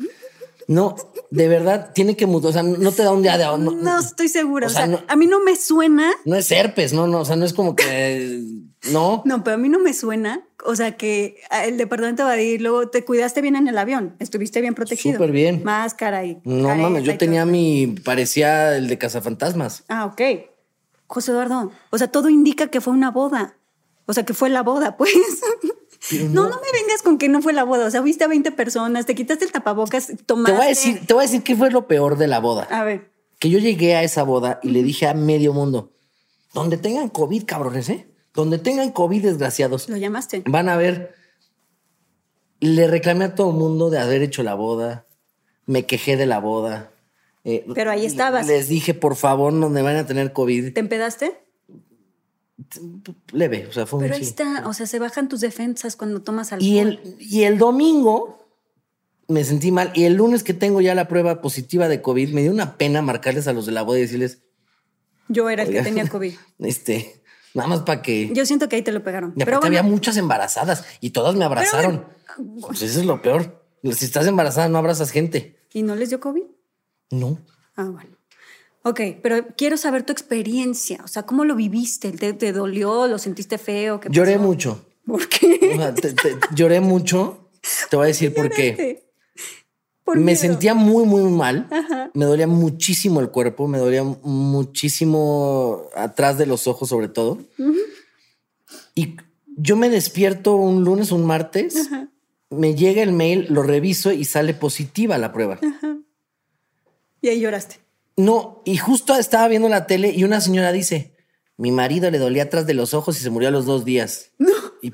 No, 0.73 0.97
de 1.31 1.49
verdad, 1.49 1.91
tiene 1.95 2.17
que 2.17 2.27
mutar. 2.27 2.51
O 2.51 2.53
sea, 2.53 2.63
no 2.63 2.93
te 2.93 3.03
da 3.03 3.13
un 3.13 3.23
día 3.23 3.37
de. 3.37 3.45
No, 3.45 3.59
no 3.59 3.99
estoy 3.99 4.29
segura. 4.29 4.67
O 4.67 4.71
sea, 4.71 5.05
a 5.07 5.17
mí 5.17 5.27
no 5.27 5.41
me 5.41 5.55
suena. 5.57 6.11
No 6.25 6.37
es 6.37 6.51
herpes, 6.51 6.95
no, 6.95 7.07
no. 7.07 7.21
O 7.21 7.25
sea, 7.25 7.37
no 7.37 7.45
es 7.45 7.53
como 7.53 7.77
que. 7.77 8.41
No. 8.91 9.23
No, 9.27 9.45
pero 9.45 9.55
a 9.55 9.59
mí 9.59 9.69
no 9.69 9.79
me 9.79 9.93
suena. 9.93 10.43
O 10.65 10.75
sea, 10.75 10.97
que 10.97 11.37
el 11.65 11.77
departamento 11.77 12.25
va 12.25 12.33
a 12.33 12.41
ir, 12.41 12.63
luego 12.63 12.89
te 12.89 13.05
cuidaste 13.05 13.43
bien 13.43 13.57
en 13.57 13.69
el 13.69 13.77
avión, 13.77 14.17
estuviste 14.19 14.61
bien 14.61 14.75
protegido. 14.75 15.17
Súper 15.17 15.33
bien. 15.33 15.63
Máscara 15.63 16.25
y. 16.25 16.41
No 16.45 16.75
mames, 16.75 17.05
yo 17.05 17.19
tenía 17.19 17.45
mi. 17.45 17.89
Parecía 18.05 18.77
el 18.77 18.89
de 18.89 18.97
Cazafantasmas. 18.97 19.85
Ah, 19.89 20.07
ok. 20.07 20.21
José 21.07 21.33
Eduardo, 21.33 21.71
o 21.91 21.99
sea, 21.99 22.09
todo 22.09 22.31
indica 22.31 22.69
que 22.69 22.81
fue 22.81 22.95
una 22.95 23.11
boda. 23.11 23.57
O 24.07 24.15
sea, 24.15 24.25
que 24.25 24.33
fue 24.33 24.49
la 24.49 24.63
boda, 24.63 24.97
pues. 24.97 25.13
No, 26.11 26.49
no, 26.49 26.61
me 26.61 26.73
vengas 26.73 27.03
con 27.03 27.17
que 27.17 27.29
no 27.29 27.41
fue 27.41 27.53
la 27.53 27.65
boda. 27.65 27.87
O 27.87 27.91
sea, 27.91 28.01
viste 28.01 28.25
a 28.25 28.29
20 28.29 28.51
personas, 28.53 29.07
te 29.07 29.15
quitaste 29.15 29.45
el 29.45 29.53
tapabocas, 29.53 30.13
tomaste. 30.27 30.53
Te 30.53 30.57
voy 30.57 30.67
a 30.67 30.69
decir, 30.69 31.07
te 31.07 31.15
voy 31.15 31.23
a 31.23 31.27
decir 31.27 31.43
qué 31.43 31.55
fue 31.55 31.71
lo 31.71 31.87
peor 31.87 32.19
de 32.19 32.27
la 32.27 32.41
boda. 32.41 32.65
A 32.71 32.85
ver. 32.85 33.11
Que 33.39 33.51
yo 33.51 33.59
llegué 33.59 33.95
a 33.95 34.03
esa 34.03 34.23
boda 34.25 34.59
y 34.63 34.71
le 34.71 34.83
dije 34.83 35.07
a 35.07 35.15
medio 35.15 35.53
mundo: 35.53 35.93
donde 36.53 36.77
tengan 36.77 37.09
COVID, 37.09 37.45
cabrones, 37.45 37.89
¿eh? 37.89 38.09
Donde 38.35 38.59
tengan 38.59 38.91
COVID, 38.91 39.23
desgraciados. 39.23 39.89
Lo 39.89 39.97
llamaste. 39.97 40.43
Van 40.47 40.69
a 40.69 40.77
ver. 40.77 41.15
Le 42.61 42.87
reclamé 42.87 43.27
a 43.27 43.35
todo 43.35 43.51
el 43.51 43.57
mundo 43.57 43.91
de 43.91 43.99
haber 43.99 44.23
hecho 44.23 44.43
la 44.43 44.55
boda. 44.55 45.07
Me 45.67 45.87
quejé 45.87 46.17
de 46.17 46.27
la 46.27 46.39
boda. 46.41 46.93
Eh, 47.45 47.65
Pero 47.75 47.91
ahí 47.91 48.07
estabas. 48.07 48.47
Les 48.47 48.69
dije, 48.69 48.95
por 48.95 49.17
favor, 49.17 49.53
donde 49.59 49.83
van 49.83 49.97
a 49.97 50.07
tener 50.07 50.33
COVID. 50.33 50.73
¿Te 50.73 50.81
empedaste? 50.81 51.43
Leve, 53.33 53.67
o 53.69 53.73
sea, 53.73 53.87
fue 53.87 54.01
Pero 54.01 54.15
ahí 54.15 54.23
está, 54.23 54.67
o 54.67 54.73
sea, 54.73 54.87
se 54.87 54.99
bajan 54.99 55.29
tus 55.29 55.41
defensas 55.41 55.97
cuando 55.97 56.23
tomas 56.23 56.53
alcohol. 56.53 56.69
Y 56.69 56.79
el, 56.79 57.17
y 57.19 57.43
el 57.43 57.59
domingo 57.59 58.43
me 59.29 59.45
sentí 59.45 59.73
mal 59.73 59.91
y 59.95 60.05
el 60.05 60.15
lunes 60.15 60.43
que 60.43 60.55
tengo 60.55 60.81
ya 60.81 60.95
la 60.95 61.09
prueba 61.09 61.41
positiva 61.41 61.89
de 61.89 62.03
COVID, 62.03 62.31
me 62.31 62.43
dio 62.43 62.53
una 62.53 62.77
pena 62.77 63.03
marcarles 63.03 63.49
a 63.49 63.53
los 63.53 63.67
de 63.67 63.73
la 63.73 63.83
boda 63.83 63.99
y 63.99 64.03
decirles... 64.03 64.43
Yo 65.29 65.49
era 65.49 65.63
el 65.63 65.71
que 65.71 65.83
tenía 65.83 66.09
COVID. 66.09 66.35
Este, 66.59 67.23
nada 67.55 67.69
más 67.69 67.81
para 67.83 68.03
que... 68.03 68.31
Yo 68.35 68.45
siento 68.47 68.69
que 68.69 68.77
ahí 68.77 68.83
te 68.83 68.93
lo 68.93 69.03
pegaron. 69.03 69.35
pero 69.35 69.63
había 69.63 69.83
muchas 69.83 70.17
embarazadas 70.17 70.85
y 71.01 71.11
todas 71.11 71.35
me 71.35 71.45
abrazaron. 71.45 72.07
Pues 72.61 72.83
eso 72.83 73.01
es 73.01 73.07
lo 73.07 73.23
peor. 73.23 73.65
Si 73.83 74.05
estás 74.05 74.27
embarazada 74.27 74.69
no 74.69 74.79
abrazas 74.79 75.11
gente. 75.11 75.57
¿Y 75.73 75.83
no 75.83 75.97
les 75.97 76.11
dio 76.11 76.21
COVID? 76.21 76.45
No. 77.11 77.39
Ah, 77.77 77.85
bueno. 77.85 78.17
Ok, 78.85 79.01
pero 79.23 79.47
quiero 79.57 79.77
saber 79.77 80.03
tu 80.03 80.13
experiencia. 80.13 81.01
O 81.05 81.09
sea, 81.09 81.23
¿cómo 81.23 81.45
lo 81.45 81.55
viviste? 81.55 82.11
¿Te, 82.13 82.53
dolió? 82.53 83.07
¿Lo 83.07 83.19
sentiste 83.19 83.59
feo? 83.59 84.01
lloré 84.11 84.39
mucho. 84.39 84.85
¿Por 85.07 85.29
qué? 85.29 85.79
lloré 86.55 86.81
mucho. 86.81 87.49
Te 87.91 87.97
voy 87.97 88.05
a 88.05 88.09
decir 88.09 88.35
por 88.35 88.51
qué. 88.51 89.05
me 90.15 90.35
sentía 90.35 90.75
muy, 90.75 91.05
muy 91.05 91.23
mal. 91.31 91.69
Me 92.15 92.25
dolía 92.25 92.49
muchísimo 92.49 93.21
el 93.21 93.31
cuerpo, 93.31 93.69
me 93.69 93.79
dolía 93.79 94.03
muchísimo 94.03 95.85
atrás 95.95 96.39
de 96.39 96.47
los 96.47 96.67
ojos, 96.67 96.89
sobre 96.89 97.09
todo. 97.09 97.39
Y 98.95 99.17
yo 99.57 99.77
me 99.77 99.91
despierto 99.91 100.57
un 100.57 100.83
lunes, 100.83 101.13
un 101.13 101.25
martes, 101.25 101.89
me 102.51 102.75
llega 102.75 103.03
el 103.03 103.13
mail, 103.13 103.47
lo 103.49 103.63
reviso 103.63 104.13
y 104.13 104.25
sale 104.25 104.55
positiva 104.55 105.19
la 105.19 105.33
prueba. 105.33 105.59
Y 107.21 107.29
ahí 107.29 107.41
lloraste. 107.41 107.77
No, 108.17 108.63
y 108.65 108.77
justo 108.77 109.17
estaba 109.17 109.49
viendo 109.49 109.69
la 109.69 109.87
tele 109.87 110.11
y 110.11 110.25
una 110.25 110.41
señora 110.41 110.73
dice, 110.73 111.15
mi 111.57 111.71
marido 111.71 112.11
le 112.11 112.19
dolía 112.19 112.45
atrás 112.45 112.67
de 112.67 112.75
los 112.75 112.95
ojos 112.95 113.19
y 113.19 113.23
se 113.23 113.31
murió 113.31 113.49
a 113.49 113.53
los 113.53 113.67
dos 113.67 113.85
días. 113.85 114.31
No. 114.39 114.53
Y 114.83 114.93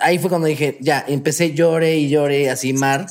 ahí 0.00 0.18
fue 0.18 0.28
cuando 0.28 0.48
dije, 0.48 0.78
ya, 0.80 1.04
empecé 1.06 1.54
lloré 1.54 1.96
y 1.96 2.08
lloré 2.08 2.50
así 2.50 2.72
mar. 2.72 3.06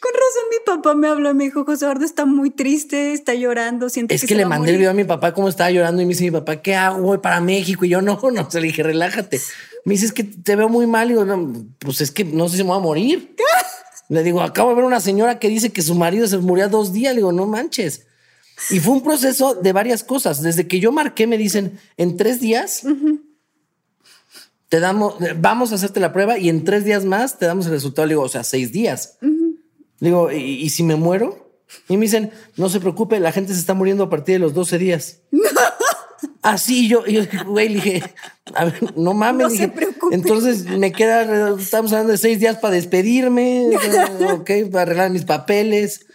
Con 0.00 0.12
razón 0.12 0.42
mi 0.50 0.56
papá 0.64 0.94
me 0.94 1.08
habló, 1.08 1.34
me 1.34 1.44
dijo, 1.44 1.64
José 1.64 1.84
Eduardo 1.84 2.04
está 2.04 2.24
muy 2.24 2.50
triste, 2.50 3.12
está 3.12 3.34
llorando, 3.34 3.88
siente 3.90 4.14
es 4.14 4.24
que, 4.24 4.34
le 4.34 4.46
mandé 4.46 4.70
el 4.70 4.78
video 4.78 4.90
a 4.90 4.94
mi 4.94 5.04
papá 5.04 5.34
cómo 5.34 5.48
estaba 5.48 5.70
llorando 5.70 6.02
y 6.02 6.06
me 6.06 6.10
dice 6.10 6.24
mi 6.24 6.30
papá, 6.30 6.62
¿qué 6.62 6.74
hago? 6.74 7.02
Voy 7.02 7.18
para 7.18 7.40
México 7.40 7.84
y 7.84 7.90
yo 7.90 8.00
no, 8.00 8.18
no, 8.32 8.50
se 8.50 8.60
le 8.60 8.68
dije, 8.68 8.82
relájate. 8.82 9.40
Me 9.84 9.94
dice, 9.94 10.06
es 10.06 10.12
que 10.12 10.24
te 10.24 10.56
veo 10.56 10.68
muy 10.68 10.86
mal 10.86 11.08
y 11.08 11.12
digo, 11.12 11.24
no, 11.24 11.66
pues 11.78 12.00
es 12.00 12.10
que 12.10 12.24
no 12.24 12.48
sé 12.48 12.56
si 12.56 12.62
me 12.62 12.70
voy 12.70 12.78
a 12.78 12.82
morir. 12.82 13.36
le 14.08 14.22
digo, 14.22 14.40
acabo 14.40 14.70
de 14.70 14.76
ver 14.76 14.84
una 14.84 15.00
señora 15.00 15.38
que 15.38 15.48
dice 15.48 15.70
que 15.70 15.82
su 15.82 15.94
marido 15.94 16.26
se 16.26 16.38
murió 16.38 16.64
a 16.64 16.68
dos 16.68 16.92
días. 16.92 17.14
Le 17.14 17.18
digo, 17.18 17.32
no 17.32 17.46
manches. 17.46 18.06
Y 18.68 18.80
fue 18.80 18.94
un 18.94 19.02
proceso 19.02 19.54
de 19.54 19.72
varias 19.72 20.04
cosas. 20.04 20.42
Desde 20.42 20.68
que 20.68 20.80
yo 20.80 20.92
marqué, 20.92 21.26
me 21.26 21.38
dicen, 21.38 21.78
en 21.96 22.16
tres 22.16 22.40
días 22.40 22.82
te 24.68 24.78
damos, 24.78 25.16
vamos 25.38 25.72
a 25.72 25.74
hacerte 25.76 25.98
la 25.98 26.12
prueba 26.12 26.38
y 26.38 26.48
en 26.48 26.64
tres 26.64 26.84
días 26.84 27.04
más 27.04 27.38
te 27.38 27.46
damos 27.46 27.66
el 27.66 27.72
resultado. 27.72 28.06
Le 28.06 28.12
digo, 28.12 28.22
o 28.22 28.28
sea, 28.28 28.44
seis 28.44 28.70
días. 28.72 29.18
Le 29.20 30.08
digo, 30.08 30.30
¿y, 30.30 30.68
si 30.70 30.82
me 30.82 30.96
muero? 30.96 31.50
Y 31.88 31.96
me 31.96 32.06
dicen, 32.06 32.30
no 32.56 32.68
se 32.68 32.80
preocupe, 32.80 33.18
la 33.20 33.32
gente 33.32 33.52
se 33.52 33.60
está 33.60 33.74
muriendo 33.74 34.04
a 34.04 34.10
partir 34.10 34.34
de 34.36 34.38
los 34.38 34.54
12 34.54 34.78
días. 34.78 35.20
Así 36.42 36.88
yo, 36.88 37.04
yo, 37.06 37.22
güey, 37.46 37.68
le 37.68 37.74
dije, 37.74 38.02
a 38.54 38.64
ver, 38.64 38.96
no 38.96 39.12
mames. 39.12 39.48
No 39.48 39.50
se 39.50 39.72
entonces 40.10 40.64
me 40.64 40.92
queda, 40.92 41.54
estamos 41.58 41.92
hablando 41.92 42.12
de 42.12 42.18
seis 42.18 42.40
días 42.40 42.56
para 42.56 42.74
despedirme, 42.74 43.68
ok, 44.32 44.50
para 44.70 44.82
arreglar 44.82 45.10
mis 45.10 45.24
papeles. 45.24 46.06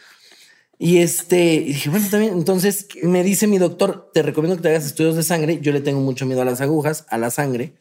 Y 0.78 0.98
este, 0.98 1.62
dije, 1.62 1.90
bueno, 1.90 2.08
también, 2.10 2.34
entonces 2.34 2.88
me 3.02 3.24
dice 3.24 3.48
mi 3.48 3.58
doctor, 3.58 4.12
te 4.14 4.22
recomiendo 4.22 4.58
que 4.58 4.64
te 4.64 4.70
hagas 4.70 4.86
estudios 4.86 5.16
de 5.16 5.24
sangre. 5.24 5.60
Yo 5.62 5.72
le 5.72 5.82
tengo 5.82 6.02
mucho 6.02 6.26
miedo 6.26 6.42
a 6.42 6.46
las 6.46 6.62
agujas, 6.62 7.06
a 7.10 7.18
la 7.18 7.32
sangre. 7.32 7.74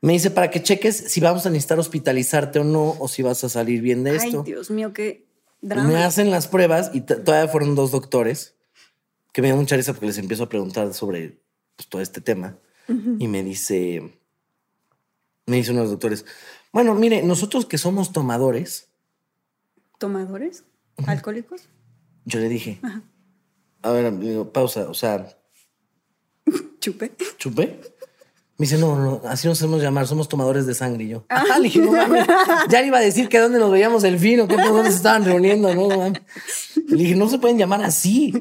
Me 0.00 0.14
dice 0.14 0.30
para 0.30 0.50
que 0.50 0.62
cheques 0.62 0.96
si 0.96 1.20
vamos 1.20 1.46
a 1.46 1.50
necesitar 1.50 1.78
hospitalizarte 1.78 2.58
o 2.58 2.64
no, 2.64 2.96
o 2.98 3.06
si 3.06 3.22
vas 3.22 3.44
a 3.44 3.48
salir 3.48 3.80
bien 3.82 4.02
de 4.02 4.16
esto. 4.16 4.42
Ay, 4.44 4.52
Dios 4.52 4.70
mío, 4.70 4.92
qué 4.92 5.26
drama. 5.60 5.88
Me 5.88 6.02
hacen 6.02 6.30
las 6.32 6.48
pruebas 6.48 6.90
y 6.92 7.02
todavía 7.02 7.46
fueron 7.46 7.76
dos 7.76 7.92
doctores 7.92 8.56
que 9.32 9.42
me 9.42 9.48
dio 9.48 9.56
mucha 9.56 9.76
risa 9.76 9.92
porque 9.92 10.06
les 10.06 10.18
empiezo 10.18 10.42
a 10.42 10.48
preguntar 10.48 10.92
sobre 10.92 11.38
pues, 11.76 11.88
todo 11.88 12.02
este 12.02 12.20
tema. 12.20 12.58
Y 13.18 13.26
me 13.28 13.42
dice, 13.42 14.12
me 15.46 15.56
dice 15.56 15.70
uno 15.70 15.80
de 15.80 15.84
los 15.84 15.92
doctores, 15.92 16.26
bueno, 16.72 16.94
mire, 16.94 17.22
nosotros 17.22 17.64
que 17.64 17.78
somos 17.78 18.12
tomadores. 18.12 18.88
¿Tomadores? 19.98 20.64
¿Alcohólicos? 21.06 21.68
Yo 22.24 22.38
le 22.38 22.48
dije, 22.48 22.80
a 23.82 23.90
ver, 23.90 24.18
digo, 24.18 24.52
pausa, 24.52 24.88
o 24.88 24.94
sea. 24.94 25.28
Chupe. 26.80 27.12
¿Chupe? 27.38 27.80
Me 28.58 28.66
dice, 28.66 28.78
no, 28.78 28.96
no, 28.96 29.22
así 29.24 29.48
nos 29.48 29.58
hacemos 29.58 29.82
llamar, 29.82 30.06
somos 30.06 30.28
tomadores 30.28 30.66
de 30.66 30.74
sangre. 30.74 31.04
Y 31.04 31.08
yo, 31.08 31.24
ah, 31.28 31.58
le 31.58 31.64
dije, 31.64 31.80
no 31.80 31.92
mames, 31.92 32.26
ya 32.68 32.80
le 32.80 32.88
iba 32.88 32.98
a 32.98 33.00
decir 33.00 33.28
que 33.28 33.38
dónde 33.38 33.58
nos 33.58 33.72
veíamos 33.72 34.04
el 34.04 34.18
fin 34.18 34.40
o 34.40 34.46
qué, 34.46 34.56
dónde 34.56 34.90
se 34.90 34.96
estaban 34.98 35.24
reuniendo, 35.24 35.74
no, 35.74 35.88
mames. 35.88 36.20
Le 36.88 36.96
dije, 36.96 37.16
no 37.16 37.28
se 37.28 37.38
pueden 37.38 37.58
llamar 37.58 37.82
así. 37.82 38.32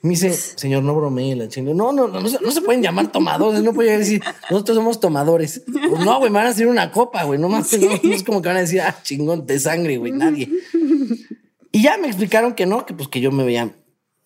Me 0.00 0.10
dice, 0.10 0.32
señor, 0.32 0.84
no 0.84 0.94
bromee 0.94 1.34
la 1.34 1.48
chingo. 1.48 1.74
No, 1.74 1.92
no, 1.92 2.06
no, 2.06 2.20
no 2.20 2.28
se, 2.28 2.40
no 2.40 2.52
se 2.52 2.62
pueden 2.62 2.82
llamar 2.82 3.10
tomadores. 3.10 3.62
No 3.62 3.72
puedo 3.72 3.90
decir, 3.90 4.22
nosotros 4.48 4.76
somos 4.76 5.00
tomadores. 5.00 5.62
Pues 5.66 6.04
no, 6.04 6.18
güey, 6.20 6.30
me 6.30 6.38
van 6.38 6.46
a 6.46 6.50
hacer 6.50 6.68
una 6.68 6.92
copa, 6.92 7.24
güey. 7.24 7.38
No 7.38 7.48
más, 7.48 7.72
no, 7.72 7.88
no, 8.02 8.14
es 8.14 8.22
como 8.22 8.40
que 8.40 8.48
van 8.48 8.58
a 8.58 8.60
decir, 8.60 8.80
ah, 8.80 8.96
chingón, 9.02 9.44
de 9.44 9.58
sangre, 9.58 9.96
güey, 9.96 10.12
nadie. 10.12 10.48
Y 11.72 11.82
ya 11.82 11.98
me 11.98 12.06
explicaron 12.06 12.54
que 12.54 12.66
no, 12.66 12.86
que 12.86 12.94
pues 12.94 13.08
que 13.08 13.20
yo 13.20 13.30
me 13.30 13.44
veía 13.44 13.74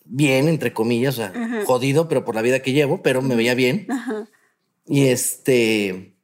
bien, 0.04 0.48
entre 0.48 0.72
comillas, 0.72 1.14
o 1.14 1.16
sea, 1.16 1.64
jodido, 1.64 2.08
pero 2.08 2.24
por 2.24 2.34
la 2.34 2.42
vida 2.42 2.60
que 2.60 2.72
llevo, 2.72 3.02
pero 3.02 3.22
me 3.22 3.34
veía 3.34 3.54
bien. 3.54 3.86
Y 4.86 5.06
este. 5.06 6.16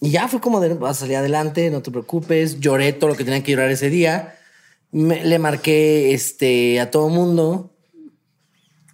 Y 0.00 0.10
ya 0.10 0.28
fue 0.28 0.40
como 0.40 0.60
de 0.60 0.74
vas 0.74 0.96
a 0.96 1.00
salir 1.00 1.16
adelante, 1.16 1.70
no 1.70 1.82
te 1.82 1.90
preocupes. 1.90 2.60
Lloré 2.60 2.92
todo 2.92 3.10
lo 3.10 3.16
que 3.16 3.24
tenía 3.24 3.42
que 3.42 3.52
llorar 3.52 3.70
ese 3.70 3.90
día. 3.90 4.38
le 4.92 5.38
marqué 5.38 6.14
este, 6.14 6.80
a 6.80 6.90
todo 6.90 7.08
mundo. 7.08 7.76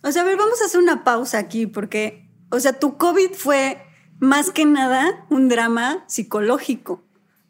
O 0.02 0.12
sea, 0.12 0.23
a 0.23 0.25
ver, 0.25 0.37
vamos 0.37 0.61
a 0.62 0.66
hacer 0.66 0.81
una 0.81 1.05
pausa 1.05 1.38
aquí 1.38 1.66
porque, 1.66 2.28
o 2.50 2.61
sea, 2.61 2.75
tu 2.75 2.97
COVID 2.97 3.33
fue 3.33 3.78
más 4.19 4.50
que 4.50 4.64
nada 4.64 5.26
un 5.31 5.49
drama 5.49 6.05
psicológico, 6.09 7.02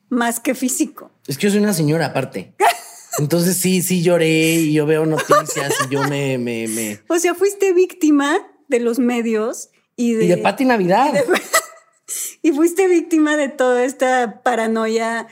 más 0.09 0.41
que 0.41 0.55
físico. 0.55 1.11
Es 1.27 1.39
que 1.39 1.47
yo 1.47 1.51
soy 1.51 1.61
una 1.61 1.75
señora 1.75 2.07
aparte. 2.07 2.55
Entonces 3.19 3.57
sí, 3.57 3.83
sí 3.83 4.03
lloré 4.03 4.57
y 4.57 4.73
yo 4.73 4.87
veo 4.87 5.07
noticias 5.07 5.75
y 5.87 5.93
yo 5.93 6.03
me, 6.05 6.39
me, 6.39 6.69
me... 6.69 7.01
O 7.09 7.19
sea, 7.19 7.35
fuiste 7.35 7.73
víctima 7.73 8.39
de 8.69 8.81
los 8.81 8.99
medios 8.99 9.71
y 9.97 10.15
de... 10.15 10.25
Y 10.25 10.29
de 10.29 10.37
Pati 10.39 10.65
Navidad. 10.65 11.13
Y, 12.41 12.53
fuiste 12.53 12.87
víctima 12.87 13.37
de 13.37 13.49
toda 13.49 13.85
esta 13.85 14.41
paranoia 14.45 15.27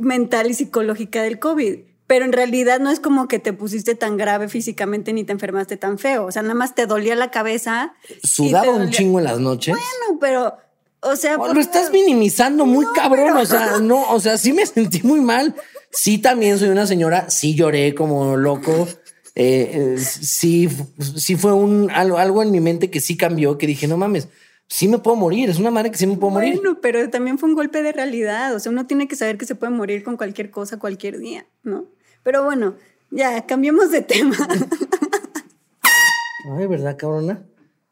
mental 0.00 0.50
y 0.50 0.54
psicológica 0.54 1.22
del 1.22 1.38
COVID. 1.38 1.78
Pero 2.08 2.24
en 2.24 2.32
realidad 2.32 2.80
no 2.80 2.90
es 2.90 2.98
como 2.98 3.28
que 3.28 3.38
te 3.38 3.52
pusiste 3.52 3.94
tan 3.94 4.16
grave 4.16 4.48
físicamente 4.48 5.12
ni 5.12 5.22
te 5.22 5.30
enfermaste 5.30 5.76
tan 5.76 5.98
feo. 5.98 6.26
O 6.26 6.32
sea, 6.32 6.42
nada 6.42 6.54
más 6.54 6.74
te 6.74 6.86
dolía 6.86 7.14
la 7.14 7.30
cabeza. 7.30 7.94
Sudaba 8.24 8.72
un 8.72 8.90
chingo 8.90 9.20
en 9.20 9.24
las 9.24 9.38
noches. 9.38 9.76
Bueno, 9.76 10.18
pero 10.20 10.56
o 11.00 11.14
sea, 11.14 11.36
lo 11.36 11.60
estás 11.60 11.92
minimizando 11.92 12.66
muy 12.66 12.86
cabrón. 12.94 13.36
O 13.36 13.46
sea, 13.46 13.78
no, 13.78 14.10
o 14.10 14.18
sea, 14.18 14.36
sí 14.36 14.52
me 14.52 14.66
sentí 14.66 15.02
muy 15.02 15.20
mal. 15.20 15.54
Sí, 15.90 16.18
también 16.18 16.58
soy 16.58 16.68
una 16.68 16.86
señora. 16.86 17.30
Sí 17.30 17.54
lloré 17.54 17.94
como 17.94 18.36
loco. 18.36 18.86
eh, 19.34 19.96
sí, 19.98 20.68
sí 21.16 21.36
fue 21.36 21.52
un 21.52 21.90
algo, 21.90 22.18
algo 22.18 22.42
en 22.42 22.50
mi 22.50 22.60
mente 22.60 22.90
que 22.90 23.00
sí 23.00 23.16
cambió, 23.16 23.58
que 23.58 23.66
dije, 23.66 23.86
no 23.86 23.96
mames, 23.96 24.28
sí 24.68 24.88
me 24.88 24.98
puedo 24.98 25.16
morir, 25.16 25.50
es 25.50 25.58
una 25.58 25.70
madre 25.70 25.90
que 25.90 25.98
sí 25.98 26.06
me 26.06 26.16
puedo 26.16 26.32
morir. 26.32 26.56
Bueno, 26.56 26.78
pero 26.80 27.08
también 27.10 27.38
fue 27.38 27.48
un 27.48 27.54
golpe 27.54 27.82
de 27.82 27.92
realidad, 27.92 28.54
o 28.54 28.58
sea, 28.58 28.72
uno 28.72 28.86
tiene 28.86 29.08
que 29.08 29.16
saber 29.16 29.38
que 29.38 29.46
se 29.46 29.54
puede 29.54 29.72
morir 29.72 30.02
con 30.02 30.16
cualquier 30.16 30.50
cosa, 30.50 30.78
cualquier 30.78 31.18
día, 31.18 31.46
¿no? 31.62 31.86
Pero 32.22 32.44
bueno, 32.44 32.76
ya, 33.10 33.46
cambiemos 33.46 33.90
de 33.90 34.02
tema. 34.02 34.36
Ay, 36.58 36.66
¿verdad, 36.66 36.96
cabrona? 36.96 37.44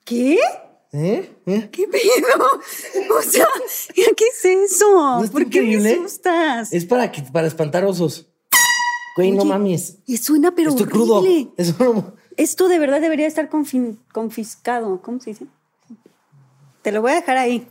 ¿Qué? 0.05 0.39
¿Eh? 0.97 1.29
¿Eh? 1.47 1.69
¿Qué 1.73 1.89
pedo? 1.89 2.47
O 3.19 3.23
sea, 3.23 3.49
¿qué 3.93 4.25
es 4.33 4.45
eso? 4.45 5.21
¿No 5.21 5.29
¿Por 5.29 5.51
qué 5.51 5.61
me 5.63 5.91
asustas? 5.91 6.73
Es 6.73 6.85
para, 6.85 7.11
para 7.33 7.49
espantar 7.49 7.85
osos. 7.85 8.29
Güey, 9.17 9.33
no 9.33 9.45
mames. 9.45 9.99
Y 10.07 10.19
suena 10.19 10.55
pero 10.55 10.71
Estoy 10.71 10.87
crudo. 10.87 11.25
Eso 11.57 12.15
Esto 12.37 12.69
de 12.69 12.79
verdad 12.79 13.01
debería 13.01 13.27
estar 13.27 13.49
confiscado. 13.49 15.03
¿Cómo 15.03 15.19
se 15.19 15.31
dice? 15.31 15.47
Te 16.83 16.93
lo 16.93 17.03
voy 17.03 17.11
a 17.11 17.15
dejar 17.17 17.39
ahí. 17.39 17.67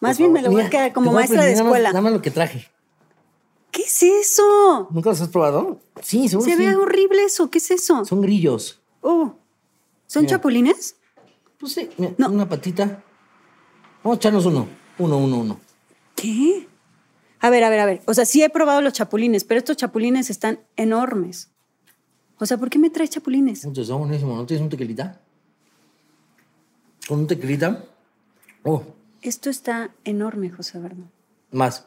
Más 0.00 0.18
bien 0.18 0.32
me 0.32 0.42
lo 0.42 0.50
voy 0.50 0.60
a 0.60 0.68
quedar 0.68 0.92
como 0.92 1.12
maestra 1.12 1.44
de 1.44 1.54
escuela. 1.54 1.90
Nada 1.90 2.02
más, 2.02 2.12
lo 2.12 2.20
que 2.20 2.30
traje. 2.30 2.68
¿Qué 3.70 3.82
es 3.82 4.02
eso? 4.02 4.88
¿Nunca 4.90 5.10
los 5.10 5.20
has 5.22 5.28
probado? 5.28 5.80
Sí, 6.02 6.28
seguro 6.28 6.48
Se 6.48 6.56
ve 6.56 6.76
horrible 6.76 7.24
eso. 7.24 7.50
¿Qué 7.50 7.56
es 7.56 7.70
eso? 7.70 8.04
Son 8.04 8.20
grillos. 8.20 8.82
Oh. 9.00 9.32
¿Son 10.06 10.26
chapulines? 10.26 10.96
Pues 11.66 11.74
sí, 11.74 11.90
mira, 11.98 12.28
una 12.28 12.48
patita. 12.48 13.02
Vamos 14.04 14.18
a 14.18 14.20
echarnos 14.20 14.46
uno. 14.46 14.68
Uno, 14.98 15.18
uno, 15.18 15.38
uno. 15.38 15.60
¿Qué? 16.14 16.68
A 17.40 17.50
ver, 17.50 17.64
a 17.64 17.70
ver, 17.70 17.80
a 17.80 17.86
ver. 17.86 18.02
O 18.06 18.14
sea, 18.14 18.24
sí 18.24 18.40
he 18.40 18.48
probado 18.50 18.80
los 18.82 18.92
chapulines, 18.92 19.42
pero 19.42 19.58
estos 19.58 19.76
chapulines 19.76 20.30
están 20.30 20.60
enormes. 20.76 21.50
O 22.38 22.46
sea, 22.46 22.56
¿por 22.56 22.70
qué 22.70 22.78
me 22.78 22.88
traes 22.88 23.10
chapulines? 23.10 23.64
Entonces, 23.64 23.92
buenísimo. 23.92 24.36
¿No 24.36 24.46
tienes 24.46 24.62
un 24.62 24.68
tequilita? 24.68 25.20
¿Con 27.08 27.18
un 27.18 27.26
tequilita? 27.26 27.84
Oh. 28.62 28.84
Esto 29.20 29.50
está 29.50 29.90
enorme, 30.04 30.50
José 30.50 30.78
Bernardo. 30.78 31.10
Más. 31.50 31.84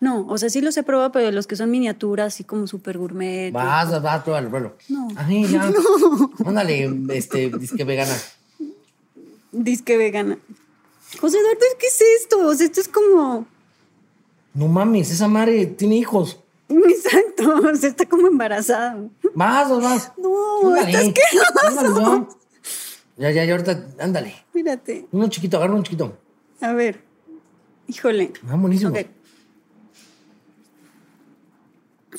No, 0.00 0.26
o 0.28 0.38
sea, 0.38 0.48
sí 0.48 0.62
los 0.62 0.78
he 0.78 0.82
probado, 0.82 1.12
pero 1.12 1.30
los 1.30 1.46
que 1.46 1.56
son 1.56 1.70
miniaturas, 1.70 2.28
así 2.28 2.44
como 2.44 2.66
súper 2.66 2.96
gourmet. 2.96 3.52
Vas, 3.52 3.90
vas, 3.90 4.02
vas, 4.02 4.22
pruébalo, 4.22 4.48
pruébalo. 4.48 4.76
No. 4.88 5.08
Ay, 5.14 5.46
ya. 5.46 5.70
No. 5.70 6.30
Ándale, 6.48 6.90
este, 7.10 7.50
disque 7.50 7.84
vegana. 7.84 8.16
Disque 9.52 9.96
vegana. 9.96 10.38
José 11.20 11.38
Eduardo, 11.38 11.60
¿qué 11.78 11.86
es 11.86 12.00
esto? 12.22 12.46
O 12.46 12.54
sea, 12.54 12.66
esto 12.66 12.80
es 12.80 12.88
como... 12.88 13.46
No 14.54 14.68
mames, 14.68 15.10
esa 15.10 15.28
madre 15.28 15.66
tiene 15.66 15.96
hijos. 15.96 16.40
Exacto, 16.68 17.54
o 17.56 17.76
sea, 17.76 17.88
está 17.88 18.06
como 18.06 18.26
embarazada. 18.28 18.96
Más, 19.34 19.70
más. 19.70 20.12
No, 20.16 20.74
ándale, 20.74 21.06
estás 21.08 22.36
Ya, 23.16 23.30
ya, 23.30 23.44
ya, 23.44 23.52
ahorita, 23.52 23.88
ándale. 23.98 24.34
Mírate. 24.54 25.06
Uno 25.10 25.28
chiquito, 25.28 25.56
agarra 25.56 25.74
un 25.74 25.82
chiquito. 25.82 26.16
A 26.60 26.72
ver. 26.72 27.02
Híjole. 27.88 28.32
Ah, 28.48 28.56
buenísimo. 28.56 28.90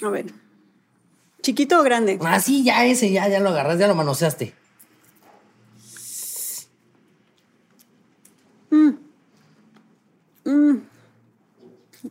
A 0.01 0.09
ver. 0.09 0.33
¿Chiquito 1.41 1.79
o 1.79 1.83
grande? 1.83 2.19
Ah, 2.21 2.39
sí, 2.39 2.63
ya 2.63 2.85
ese, 2.85 3.11
ya, 3.11 3.27
ya 3.27 3.39
lo 3.39 3.49
agarras, 3.49 3.79
ya 3.79 3.87
lo 3.87 3.95
manoseaste. 3.95 4.53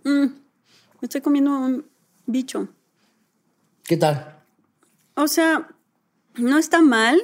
Mm. 0.05 0.27
Estoy 1.03 1.21
comiendo 1.21 1.51
un 1.59 1.87
bicho. 2.27 2.69
¿Qué 3.85 3.97
tal? 3.97 4.43
O 5.15 5.27
sea, 5.29 5.69
no 6.37 6.59
está 6.59 6.81
mal, 6.81 7.21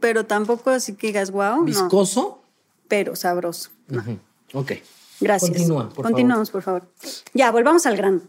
pero 0.00 0.26
tampoco 0.26 0.70
así 0.70 0.94
que 0.94 1.08
digas, 1.08 1.30
wow. 1.30 1.64
¿Viscoso? 1.64 2.42
Pero 2.88 3.16
sabroso. 3.16 3.70
Ok. 4.52 4.72
Gracias. 5.20 5.50
Continúa, 5.50 5.88
por 5.88 6.04
Continuamos, 6.04 6.50
por 6.50 6.62
favor. 6.62 6.88
Ya, 7.32 7.50
volvamos 7.50 7.86
al 7.86 7.96
grano. 7.96 8.20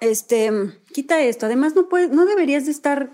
Este, 0.00 0.50
quita 0.92 1.20
esto. 1.20 1.46
Además, 1.46 1.74
no, 1.74 1.88
puedes, 1.88 2.10
no 2.10 2.24
deberías 2.24 2.66
de 2.66 2.72
estar 2.72 3.10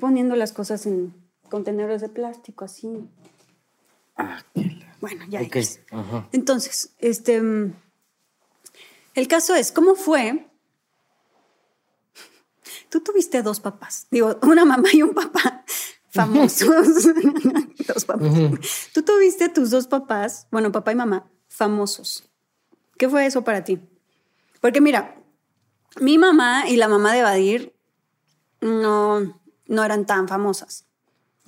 poniendo 0.00 0.36
las 0.36 0.52
cosas 0.52 0.86
en 0.86 1.14
contenedores 1.48 2.00
de 2.00 2.08
plástico 2.08 2.64
así. 2.64 3.08
Ah, 4.16 4.42
bueno, 5.00 5.24
ya. 5.28 5.42
Okay. 5.42 5.64
Entonces, 6.32 6.94
este, 6.98 7.42
el 9.18 9.28
caso 9.28 9.54
es, 9.54 9.72
¿cómo 9.72 9.96
fue? 9.96 10.48
Tú 12.88 13.00
tuviste 13.00 13.42
dos 13.42 13.60
papás, 13.60 14.06
digo, 14.10 14.38
una 14.42 14.64
mamá 14.64 14.88
y 14.92 15.02
un 15.02 15.12
papá 15.12 15.64
famosos. 16.10 17.08
dos 17.86 18.04
papás. 18.04 18.90
Tú 18.94 19.02
tuviste 19.02 19.48
tus 19.48 19.70
dos 19.70 19.86
papás, 19.86 20.46
bueno, 20.50 20.72
papá 20.72 20.92
y 20.92 20.94
mamá, 20.94 21.30
famosos. 21.48 22.30
¿Qué 22.96 23.08
fue 23.08 23.26
eso 23.26 23.42
para 23.42 23.64
ti? 23.64 23.80
Porque 24.60 24.80
mira, 24.80 25.22
mi 26.00 26.16
mamá 26.16 26.68
y 26.68 26.76
la 26.76 26.88
mamá 26.88 27.12
de 27.12 27.22
Badir 27.22 27.76
no, 28.60 29.40
no 29.66 29.84
eran 29.84 30.06
tan 30.06 30.28
famosas. 30.28 30.87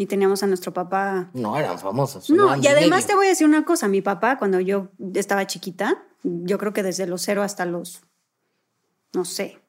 Y 0.01 0.07
teníamos 0.07 0.43
a 0.43 0.47
nuestro 0.47 0.73
papá. 0.73 1.29
No 1.35 1.59
eran 1.59 1.79
famosas. 1.79 2.31
No, 2.31 2.57
y 2.57 2.67
además 2.67 3.07
te 3.07 3.15
voy 3.15 3.27
a 3.27 3.29
decir 3.29 3.47
una 3.47 3.67
cosa. 3.67 3.87
Mi 3.87 4.01
papá, 4.01 4.39
cuando 4.39 4.59
yo 4.59 4.89
estaba 5.13 5.47
chiquita, 5.47 6.03
yo 6.23 6.57
creo 6.57 6.73
que 6.73 6.83
desde 6.83 7.07
los 7.07 7.21
cero 7.21 7.43
hasta 7.43 7.67
los, 7.67 8.01
no 9.13 9.27
sé, 9.27 9.61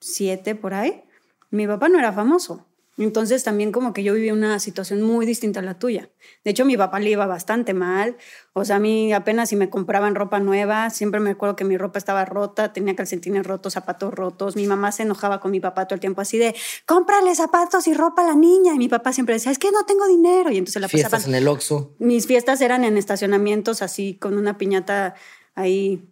siete 0.00 0.56
por 0.56 0.74
ahí, 0.74 1.04
mi 1.50 1.68
papá 1.68 1.88
no 1.88 2.00
era 2.00 2.12
famoso. 2.12 2.66
Entonces 2.98 3.44
también 3.44 3.72
como 3.72 3.94
que 3.94 4.02
yo 4.02 4.12
viví 4.12 4.30
una 4.30 4.58
situación 4.58 5.00
muy 5.00 5.24
distinta 5.24 5.60
a 5.60 5.62
la 5.62 5.78
tuya. 5.78 6.10
De 6.44 6.50
hecho, 6.50 6.64
mi 6.64 6.76
papá 6.76 7.00
le 7.00 7.10
iba 7.10 7.24
bastante 7.26 7.72
mal. 7.72 8.16
O 8.52 8.64
sea, 8.64 8.76
a 8.76 8.78
mí 8.78 9.12
apenas 9.12 9.48
si 9.48 9.56
me 9.56 9.70
compraban 9.70 10.14
ropa 10.14 10.38
nueva, 10.38 10.90
siempre 10.90 11.18
me 11.18 11.30
acuerdo 11.30 11.56
que 11.56 11.64
mi 11.64 11.78
ropa 11.78 11.98
estaba 11.98 12.24
rota, 12.26 12.72
tenía 12.72 12.94
calcetines 12.94 13.46
rotos, 13.46 13.72
zapatos 13.72 14.12
rotos. 14.12 14.54
Mi 14.54 14.66
mamá 14.66 14.92
se 14.92 15.04
enojaba 15.04 15.40
con 15.40 15.50
mi 15.50 15.60
papá 15.60 15.86
todo 15.86 15.94
el 15.94 16.00
tiempo 16.00 16.20
así 16.20 16.36
de, 16.36 16.54
cómprale 16.84 17.34
zapatos 17.34 17.86
y 17.86 17.94
ropa 17.94 18.22
a 18.22 18.26
la 18.26 18.34
niña. 18.34 18.74
Y 18.74 18.78
mi 18.78 18.88
papá 18.88 19.12
siempre 19.12 19.34
decía, 19.34 19.52
es 19.52 19.58
que 19.58 19.70
no 19.70 19.84
tengo 19.86 20.06
dinero. 20.06 20.50
Y 20.50 20.58
entonces 20.58 20.82
la 20.82 20.88
Fiestas 20.88 21.26
en 21.26 21.34
el 21.34 21.48
Oxxo. 21.48 21.94
Mis 21.98 22.26
fiestas 22.26 22.60
eran 22.60 22.84
en 22.84 22.98
estacionamientos 22.98 23.80
así 23.80 24.14
con 24.14 24.36
una 24.36 24.58
piñata 24.58 25.14
ahí 25.54 26.02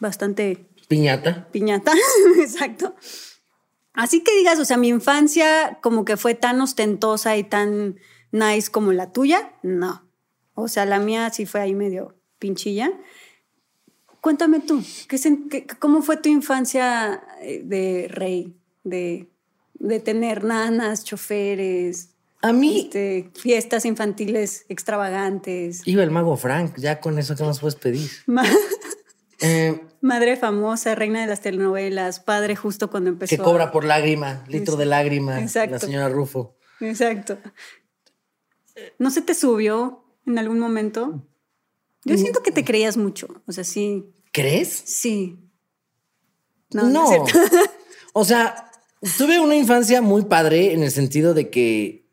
bastante... 0.00 0.66
Piñata. 0.88 1.46
Piñata, 1.52 1.92
exacto. 2.40 2.96
Así 3.92 4.22
que 4.22 4.36
digas, 4.36 4.58
o 4.58 4.64
sea, 4.64 4.76
mi 4.76 4.88
infancia 4.88 5.78
como 5.82 6.04
que 6.04 6.16
fue 6.16 6.34
tan 6.34 6.60
ostentosa 6.60 7.36
y 7.36 7.44
tan 7.44 7.96
nice 8.32 8.70
como 8.70 8.92
la 8.92 9.12
tuya, 9.12 9.52
no. 9.62 10.08
O 10.54 10.68
sea, 10.68 10.86
la 10.86 10.98
mía 10.98 11.30
sí 11.30 11.46
fue 11.46 11.60
ahí 11.60 11.74
medio 11.74 12.14
pinchilla. 12.38 12.92
Cuéntame 14.20 14.60
tú, 14.60 14.82
¿qué, 15.08 15.66
¿cómo 15.78 16.02
fue 16.02 16.18
tu 16.18 16.28
infancia 16.28 17.22
eh, 17.40 17.62
de 17.64 18.06
rey? 18.08 18.54
De, 18.84 19.28
tener 20.04 20.44
nanas, 20.44 21.04
choferes. 21.04 22.10
A 22.42 22.52
mí. 22.52 22.82
Este, 22.84 23.30
fiestas 23.34 23.86
infantiles 23.86 24.66
extravagantes. 24.68 25.86
Iba 25.86 26.02
el 26.02 26.10
mago 26.10 26.36
Frank, 26.36 26.76
ya 26.76 27.00
con 27.00 27.18
eso, 27.18 27.34
¿qué 27.34 27.44
más 27.44 27.60
puedes 27.60 27.76
pedir? 27.76 28.10
Eh, 29.40 29.80
Madre 30.02 30.36
famosa, 30.36 30.94
reina 30.94 31.20
de 31.20 31.26
las 31.26 31.42
telenovelas, 31.42 32.20
padre 32.20 32.56
justo 32.56 32.90
cuando 32.90 33.10
empezó. 33.10 33.36
Que 33.36 33.42
cobra 33.42 33.70
por 33.70 33.84
lágrima, 33.84 34.44
litro 34.48 34.76
de 34.76 34.86
lágrima, 34.86 35.40
la 35.40 35.78
señora 35.78 36.08
Rufo. 36.08 36.56
Exacto. 36.80 37.36
¿No 38.98 39.10
se 39.10 39.20
te 39.20 39.34
subió 39.34 40.04
en 40.26 40.38
algún 40.38 40.58
momento? 40.58 41.26
Yo 42.04 42.16
siento 42.16 42.42
que 42.42 42.50
te 42.50 42.64
creías 42.64 42.96
mucho, 42.96 43.28
o 43.46 43.52
sea, 43.52 43.62
sí. 43.62 44.10
¿Crees? 44.32 44.68
Sí. 44.70 45.38
No. 46.72 46.84
no. 46.84 47.10
o 48.14 48.24
sea, 48.24 48.70
tuve 49.18 49.38
una 49.38 49.56
infancia 49.56 50.00
muy 50.00 50.24
padre 50.24 50.72
en 50.72 50.82
el 50.82 50.90
sentido 50.90 51.34
de 51.34 51.50
que 51.50 52.06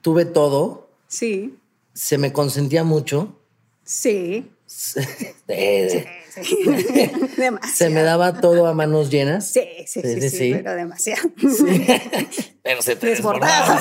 tuve 0.00 0.24
todo. 0.24 0.90
Sí. 1.08 1.58
Se 1.92 2.16
me 2.16 2.32
consentía 2.32 2.84
mucho. 2.84 3.38
Sí. 3.84 4.50
Se 7.74 7.90
me 7.90 8.02
daba 8.02 8.40
todo 8.40 8.66
a 8.66 8.74
manos 8.74 9.10
llenas. 9.10 9.50
Sí, 9.50 9.62
sí, 9.86 10.30
sí, 10.30 10.52
pero 10.52 10.74
demasiado. 10.74 11.30
pero 12.62 12.82
se 12.82 12.96
te 12.96 13.06
desbordaba. 13.08 13.80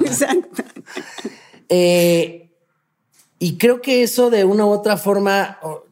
Exacto. 0.00 0.62
Eh, 1.68 2.50
y 3.38 3.58
creo 3.58 3.80
que 3.82 4.02
eso 4.02 4.30
de 4.30 4.44
una 4.44 4.66
u 4.66 4.70
otra 4.70 4.96
forma 4.96 5.58
o, 5.62 5.84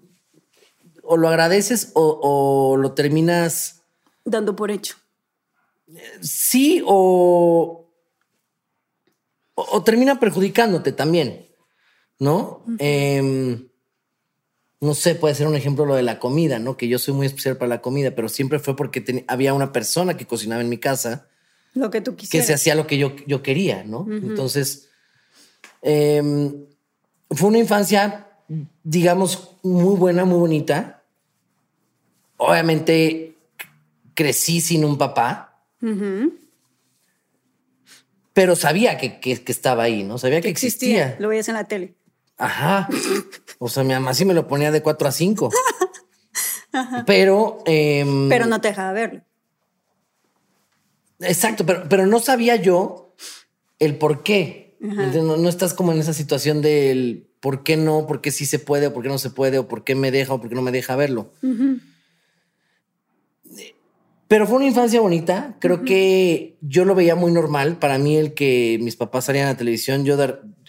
lo 1.16 1.28
agradeces 1.28 1.90
o, 1.94 2.76
lo 2.76 2.92
terminas 2.92 3.82
dando 4.24 4.54
por 4.54 4.70
hecho. 4.70 4.96
Sí, 6.20 6.82
o, 6.86 7.90
o, 9.54 9.82
termina 9.82 10.20
perjudicándote 10.20 10.92
también, 10.92 11.48
¿no? 12.18 12.62
No 14.80 14.94
sé, 14.94 15.14
puede 15.14 15.34
ser 15.34 15.48
un 15.48 15.56
ejemplo 15.56 15.84
lo 15.84 15.94
de 15.94 16.02
la 16.02 16.18
comida, 16.18 16.58
¿no? 16.58 16.76
Que 16.76 16.88
yo 16.88 16.98
soy 16.98 17.14
muy 17.14 17.26
especial 17.26 17.56
para 17.56 17.68
la 17.68 17.82
comida, 17.82 18.12
pero 18.14 18.28
siempre 18.28 18.58
fue 18.58 18.76
porque 18.76 19.24
había 19.26 19.54
una 19.54 19.72
persona 19.72 20.16
que 20.16 20.26
cocinaba 20.26 20.62
en 20.62 20.68
mi 20.68 20.78
casa 20.78 21.28
Lo 21.74 21.90
que 21.90 22.00
tú 22.00 22.14
quisieras. 22.14 22.46
Que 22.46 22.46
se 22.46 22.54
hacía 22.54 22.74
lo 22.74 22.86
que 22.86 22.96
yo, 22.96 23.16
yo 23.26 23.42
quería, 23.42 23.82
¿no? 23.82 24.06
Entonces, 24.08 24.88
em, 25.82 26.66
fue 27.30 27.48
una 27.48 27.58
infancia, 27.58 28.28
digamos, 28.84 29.56
muy 29.62 29.96
buena, 29.96 30.24
muy 30.24 30.38
bonita. 30.38 31.02
Obviamente 32.36 33.36
crecí 34.14 34.60
sin 34.60 34.84
un 34.84 34.96
papá. 34.96 35.60
Pero 38.32 38.54
sabía 38.54 38.96
que, 38.96 39.42
estaba 39.46 39.82
ahí, 39.82 40.04
¿no? 40.04 40.18
Sabía 40.18 40.40
que, 40.40 40.48
existía. 40.48 41.16
Lo 41.18 41.28
veías 41.28 41.48
en 41.48 41.54
la 41.54 41.64
tele. 41.64 41.97
Ajá. 42.38 42.88
O 43.58 43.68
sea, 43.68 43.82
mi 43.82 43.92
mamá 43.92 44.14
sí 44.14 44.24
me 44.24 44.34
lo 44.34 44.46
ponía 44.46 44.70
de 44.70 44.82
4 44.82 45.08
a 45.08 45.12
5. 45.12 45.50
Pero. 47.06 47.58
Em, 47.66 48.28
pero 48.28 48.46
no 48.46 48.60
te 48.60 48.68
dejaba 48.68 48.92
verlo. 48.92 49.22
Exacto, 51.20 51.66
pero, 51.66 51.88
pero 51.88 52.06
no 52.06 52.20
sabía 52.20 52.56
yo 52.56 53.14
el 53.78 53.96
por 53.96 54.22
qué. 54.22 54.76
No, 54.80 55.48
estás 55.48 55.74
como 55.74 55.92
en 55.92 55.98
esa 55.98 56.12
situación 56.12 56.62
del 56.62 57.28
por 57.40 57.64
qué 57.64 57.76
no, 57.76 58.06
por 58.06 58.20
qué 58.20 58.30
sí 58.30 58.46
se 58.46 58.60
puede, 58.60 58.86
o 58.86 58.92
por 58.92 59.02
qué 59.02 59.08
no 59.08 59.18
se 59.18 59.30
puede, 59.30 59.58
o 59.58 59.66
por 59.66 59.82
qué 59.82 59.96
me 59.96 60.12
deja, 60.12 60.34
o 60.34 60.40
por 60.40 60.48
qué 60.48 60.54
no 60.54 60.62
me 60.62 60.70
deja 60.70 60.94
verlo. 60.94 61.32
Pero 64.28 64.46
fue 64.46 64.56
una 64.56 64.66
infancia 64.66 65.00
bonita. 65.00 65.56
Creo 65.58 65.84
que 65.84 66.58
yo 66.60 66.84
lo 66.84 66.94
veía 66.94 67.16
muy 67.16 67.32
normal. 67.32 67.78
Para 67.78 67.98
mí, 67.98 68.16
el 68.16 68.34
que 68.34 68.78
mis 68.80 68.94
papás 68.94 69.24
salían 69.24 69.46
a 69.46 69.52
la 69.52 69.56
televisión, 69.56 70.04
yo 70.04 70.16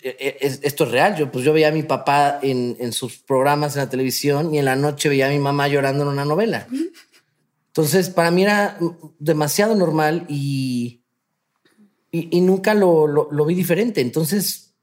esto 0.02 0.84
es 0.84 0.92
real. 0.92 1.16
Yo, 1.16 1.32
pues 1.32 1.46
yo 1.46 1.54
veía 1.54 1.70
a 1.70 1.72
mi 1.72 1.84
papá 1.84 2.40
en, 2.42 2.94
sus 2.94 3.18
programas 3.18 3.76
en 3.76 3.84
la 3.84 3.90
televisión 3.90 4.54
y 4.54 4.60
en 4.60 4.66
la 4.66 4.76
noche 4.76 5.10
veía 5.10 5.28
a 5.28 5.32
mi 5.32 5.40
mamá 5.40 5.68
llorando 5.68 6.04
en 6.04 6.10
una 6.10 6.26
novela. 6.26 6.68
Entonces, 7.68 8.10
para 8.10 8.32
mí 8.32 8.44
era 8.44 8.78
demasiado 9.20 9.76
normal 9.76 10.26
y, 10.28 11.02
y, 12.12 12.42
nunca 12.42 12.74
lo, 12.74 13.08
lo, 13.08 13.46
vi 13.46 13.56
diferente. 13.56 14.02
Entonces, 14.02 14.74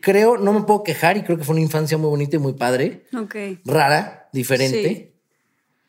creo, 0.00 0.36
no 0.36 0.52
me 0.52 0.62
puedo 0.62 0.82
quejar 0.82 1.16
y 1.16 1.22
creo 1.22 1.38
que 1.38 1.44
fue 1.44 1.54
una 1.54 1.62
infancia 1.62 1.98
muy 1.98 2.10
bonita 2.10 2.36
y 2.36 2.40
muy 2.40 2.52
padre. 2.52 3.06
Ok. 3.16 3.34
Rara, 3.64 4.28
diferente. 4.32 5.14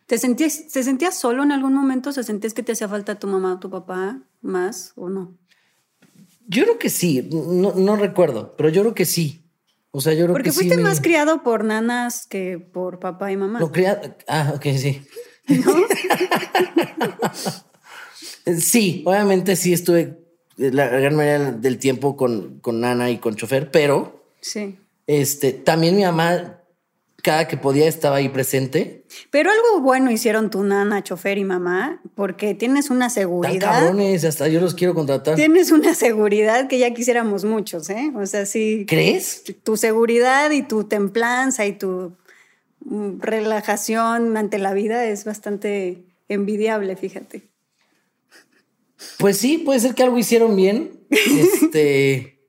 ¿Te 0.06 0.18
sentías, 0.18 0.68
¿Te 0.68 0.84
sentías 0.84 1.18
solo 1.18 1.44
en 1.44 1.52
algún 1.52 1.74
momento? 1.74 2.12
¿Se 2.12 2.24
sentías 2.24 2.54
que 2.54 2.64
te 2.64 2.74
hacía 2.74 2.88
falta 2.88 3.18
tu 3.18 3.28
mamá 3.28 3.54
o 3.54 3.60
tu 3.60 3.70
papá 3.70 4.22
más 4.42 4.94
o 4.96 5.10
no? 5.10 5.36
Yo 6.48 6.64
creo 6.64 6.80
que 6.80 6.90
sí, 6.90 7.30
no, 7.32 7.96
recuerdo, 7.96 8.56
pero 8.58 8.70
yo 8.70 8.82
creo 8.82 8.94
que 8.94 9.06
sí. 9.06 9.44
O 9.92 10.02
sea, 10.02 10.14
yo 10.14 10.26
creo 10.26 10.34
Porque 10.34 10.50
que 10.50 10.56
fuiste 10.56 10.78
más 10.78 11.00
criado 11.00 11.42
por 11.42 11.64
nanas 11.64 12.28
que 12.28 12.60
por 12.60 13.00
papá 13.00 13.32
y 13.32 13.38
mamá. 13.38 13.60
No, 13.60 13.72
criado. 13.72 14.02
Ah, 14.28 14.54
ok, 14.56 14.64
sí. 14.78 15.02
sí, 18.60 19.04
obviamente 19.06 19.56
sí 19.56 19.74
estuve 19.74 20.20
la 20.58 20.88
gran 20.88 21.16
mayoría 21.16 21.52
del 21.52 21.78
tiempo 21.78 22.18
con, 22.18 22.60
con 22.60 22.82
nana 22.82 23.10
y 23.10 23.20
con 23.20 23.36
chofer, 23.36 23.72
pero. 23.72 24.26
Sí. 24.42 24.78
Este, 25.08 25.54
también 25.54 25.96
mi 25.96 26.04
mamá 26.04 26.60
cada 27.22 27.48
que 27.48 27.58
podía 27.58 27.88
estaba 27.88 28.18
ahí 28.18 28.30
presente. 28.30 29.04
Pero 29.32 29.50
algo 29.50 29.82
bueno 29.82 30.12
hicieron 30.12 30.50
tu 30.50 30.64
nana, 30.64 31.04
chofer 31.04 31.38
y 31.38 31.44
mamá, 31.44 32.02
porque 32.14 32.54
tienes 32.54 32.90
una 32.90 33.10
seguridad. 33.10 33.60
Tan 33.60 33.82
cabrones, 33.82 34.24
hasta 34.26 34.48
yo 34.48 34.62
los 34.62 34.76
quiero 34.76 34.94
contratar. 34.94 35.36
Tienes 35.36 35.72
una 35.72 35.96
seguridad 35.96 36.68
que 36.68 36.78
ya 36.78 36.94
quisiéramos 36.94 37.44
muchos, 37.44 37.90
¿eh? 37.90 38.12
O 38.16 38.26
sea, 38.26 38.46
sí. 38.46 38.86
¿Crees? 38.88 39.44
Tu 39.64 39.76
seguridad 39.78 40.52
y 40.52 40.62
tu 40.62 40.84
templanza 40.84 41.66
y 41.66 41.74
tu 41.74 42.16
mm, 42.82 43.20
relajación 43.22 44.38
ante 44.38 44.60
la 44.60 44.74
vida 44.74 45.06
es 45.06 45.26
bastante 45.26 46.04
envidiable, 46.30 46.96
fíjate. 46.96 47.44
Pues 49.18 49.38
sí, 49.38 49.58
puede 49.58 49.80
ser 49.80 49.96
que 49.96 50.04
algo 50.04 50.18
hicieron 50.18 50.56
bien. 50.56 51.00
Este. 51.10 52.40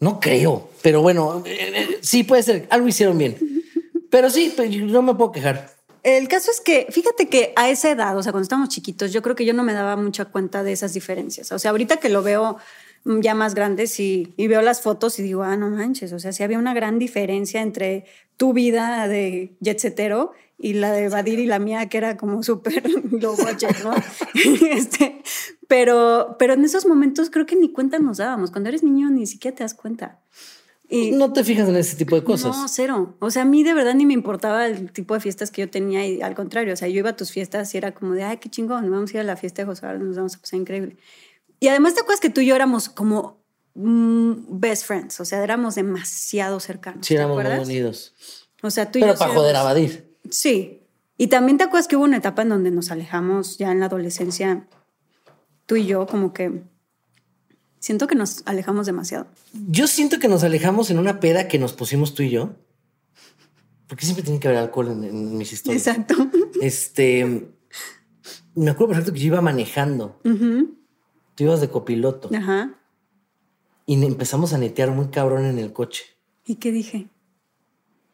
No 0.00 0.18
creo, 0.18 0.68
pero 0.82 1.00
bueno, 1.02 1.42
eh, 1.46 1.72
eh, 1.74 1.98
sí 2.02 2.24
puede 2.24 2.42
ser, 2.42 2.66
algo 2.70 2.88
hicieron 2.88 3.16
bien. 3.16 3.36
Pero 4.10 4.28
sí, 4.28 4.52
pues, 4.54 4.70
no 4.76 5.02
me 5.02 5.14
puedo 5.14 5.32
quejar. 5.32 5.70
El 6.02 6.26
caso 6.26 6.50
es 6.50 6.60
que, 6.60 6.88
fíjate 6.90 7.28
que 7.28 7.52
a 7.54 7.70
esa 7.70 7.90
edad, 7.90 8.16
o 8.16 8.22
sea, 8.22 8.32
cuando 8.32 8.42
estábamos 8.42 8.68
chiquitos, 8.68 9.12
yo 9.12 9.22
creo 9.22 9.36
que 9.36 9.44
yo 9.44 9.54
no 9.54 9.62
me 9.62 9.72
daba 9.72 9.96
mucha 9.96 10.24
cuenta 10.24 10.64
de 10.64 10.72
esas 10.72 10.94
diferencias. 10.94 11.52
O 11.52 11.58
sea, 11.58 11.70
ahorita 11.70 11.98
que 11.98 12.08
lo 12.08 12.22
veo 12.22 12.56
mm, 13.04 13.20
ya 13.20 13.34
más 13.34 13.54
grande 13.54 13.86
sí, 13.86 14.34
y 14.36 14.48
veo 14.48 14.62
las 14.62 14.80
fotos 14.80 15.18
y 15.20 15.22
digo, 15.22 15.44
ah, 15.44 15.56
no 15.56 15.70
manches, 15.70 16.12
o 16.12 16.18
sea, 16.18 16.32
sí 16.32 16.42
había 16.42 16.58
una 16.58 16.74
gran 16.74 16.98
diferencia 16.98 17.62
entre 17.62 18.04
tu 18.36 18.52
vida 18.52 19.06
de 19.06 19.54
jetsetero 19.62 20.32
y 20.58 20.74
la 20.74 20.92
de 20.92 21.08
Badir 21.08 21.38
y 21.38 21.46
la 21.46 21.60
mía, 21.60 21.88
que 21.88 21.98
era 21.98 22.16
como 22.16 22.42
súper 22.42 22.82
low 23.10 23.36
budget, 23.36 23.82
¿no? 23.84 23.94
este, 24.70 25.22
pero, 25.68 26.36
pero 26.38 26.54
en 26.54 26.64
esos 26.64 26.84
momentos 26.84 27.30
creo 27.30 27.46
que 27.46 27.56
ni 27.56 27.70
cuenta 27.70 28.00
nos 28.00 28.18
dábamos. 28.18 28.50
Cuando 28.50 28.68
eres 28.68 28.82
niño 28.82 29.08
ni 29.10 29.26
siquiera 29.26 29.56
te 29.56 29.62
das 29.62 29.74
cuenta. 29.74 30.20
Y 30.94 31.12
no 31.12 31.32
te 31.32 31.42
fijas 31.42 31.66
en 31.70 31.76
ese 31.76 31.96
tipo 31.96 32.16
de 32.16 32.22
cosas. 32.22 32.54
No, 32.54 32.68
cero. 32.68 33.16
O 33.18 33.30
sea, 33.30 33.42
a 33.42 33.44
mí 33.46 33.64
de 33.64 33.72
verdad 33.72 33.94
ni 33.94 34.04
me 34.04 34.12
importaba 34.12 34.66
el 34.66 34.92
tipo 34.92 35.14
de 35.14 35.20
fiestas 35.20 35.50
que 35.50 35.62
yo 35.62 35.70
tenía 35.70 36.06
y 36.06 36.20
al 36.20 36.34
contrario, 36.34 36.74
o 36.74 36.76
sea, 36.76 36.86
yo 36.86 36.98
iba 36.98 37.08
a 37.08 37.16
tus 37.16 37.32
fiestas 37.32 37.74
y 37.74 37.78
era 37.78 37.92
como 37.92 38.12
de, 38.12 38.24
ay, 38.24 38.36
qué 38.36 38.50
chingón, 38.50 38.90
vamos 38.90 39.10
a 39.10 39.14
ir 39.14 39.20
a 39.20 39.24
la 39.24 39.36
fiesta 39.36 39.62
de 39.62 39.66
José, 39.66 39.86
nos 39.98 40.16
vamos 40.16 40.36
a 40.36 40.38
pasar 40.38 40.60
increíble. 40.60 40.98
Y 41.60 41.68
además 41.68 41.94
te 41.94 42.00
acuerdas 42.00 42.20
que 42.20 42.28
tú 42.28 42.42
y 42.42 42.46
yo 42.46 42.54
éramos 42.54 42.90
como 42.90 43.42
mm, 43.74 44.32
best 44.60 44.84
friends, 44.84 45.18
o 45.18 45.24
sea, 45.24 45.42
éramos 45.42 45.76
demasiado 45.76 46.60
cercanos. 46.60 47.06
Sí, 47.06 47.14
éramos 47.14 47.42
muy 47.42 47.58
unidos. 47.58 48.12
O 48.60 48.70
sea, 48.70 48.90
tú 48.90 48.98
y 48.98 49.02
Pero 49.02 49.14
para 49.14 49.32
joder 49.32 49.56
a 49.56 49.62
Badir. 49.62 50.14
Sí. 50.28 50.82
Y 51.16 51.28
también 51.28 51.56
te 51.56 51.64
acuerdas 51.64 51.88
que 51.88 51.96
hubo 51.96 52.04
una 52.04 52.18
etapa 52.18 52.42
en 52.42 52.50
donde 52.50 52.70
nos 52.70 52.90
alejamos 52.90 53.56
ya 53.56 53.72
en 53.72 53.80
la 53.80 53.86
adolescencia 53.86 54.66
tú 55.64 55.76
y 55.76 55.86
yo 55.86 56.06
como 56.06 56.34
que 56.34 56.64
siento 57.82 58.06
que 58.06 58.14
nos 58.14 58.42
alejamos 58.46 58.86
demasiado. 58.86 59.26
Yo 59.68 59.88
siento 59.88 60.20
que 60.20 60.28
nos 60.28 60.44
alejamos 60.44 60.90
en 60.90 61.00
una 61.00 61.18
peda 61.18 61.48
que 61.48 61.58
nos 61.58 61.72
pusimos 61.72 62.14
tú 62.14 62.22
y 62.22 62.30
yo. 62.30 62.54
Porque 63.88 64.04
siempre 64.04 64.22
tiene 64.22 64.38
que 64.38 64.48
haber 64.48 64.60
alcohol 64.60 64.88
en, 64.88 65.36
mis 65.36 65.52
historias. 65.52 65.86
Exacto. 65.86 66.14
Este, 66.60 67.50
me 68.54 68.70
acuerdo 68.70 68.90
perfecto 68.90 69.12
que 69.12 69.18
yo 69.18 69.26
iba 69.26 69.40
manejando. 69.40 70.20
Tú 70.22 71.44
ibas 71.44 71.60
de 71.60 71.68
copiloto. 71.68 72.30
Ajá. 72.34 72.78
Y 73.84 74.02
empezamos 74.04 74.52
a 74.52 74.58
netear 74.58 74.92
muy 74.92 75.08
cabrón 75.08 75.44
en 75.44 75.58
el 75.58 75.72
coche. 75.72 76.04
¿Y 76.46 76.54
qué 76.54 76.70
dije? 76.70 77.08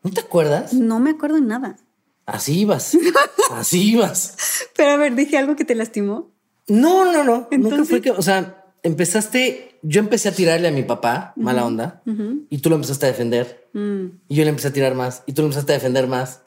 ¿No 0.03 0.11
te 0.11 0.23
acuerdas? 0.23 0.73
No 0.73 0.99
me 0.99 1.11
acuerdo 1.11 1.37
de 1.37 1.43
nada. 1.43 1.77
Así 2.25 2.61
ibas. 2.61 2.97
Así 3.51 3.91
ibas. 3.93 4.35
Pero 4.75 4.93
a 4.93 4.97
ver, 4.97 5.15
dije 5.15 5.37
algo 5.37 5.57
que 5.57 5.67
te 5.67 5.75
lastimó. 5.75 6.33
No, 6.69 7.13
no, 7.13 7.23
no. 7.23 7.49
Nunca 7.51 7.85
fue 7.85 8.01
que, 8.01 8.11
o 8.11 8.23
sea, 8.23 8.58
empezaste, 8.83 9.79
yo 9.83 10.01
empecé 10.01 10.29
a 10.29 10.33
tirarle 10.33 10.69
a 10.69 10.73
mi 10.73 10.83
papá, 10.83 11.33
mala 11.37 11.65
onda, 11.65 12.03
y 12.49 12.59
tú 12.59 12.71
lo 12.71 12.77
empezaste 12.77 13.07
a 13.07 13.09
defender. 13.09 13.69
Mm. 13.73 14.07
Y 14.29 14.35
yo 14.35 14.45
le 14.45 14.51
empecé 14.51 14.69
a 14.69 14.73
tirar 14.73 14.95
más, 14.95 15.23
y 15.27 15.33
tú 15.33 15.43
lo 15.43 15.47
empezaste 15.47 15.73
a 15.73 15.77
defender 15.77 16.07
más. 16.07 16.43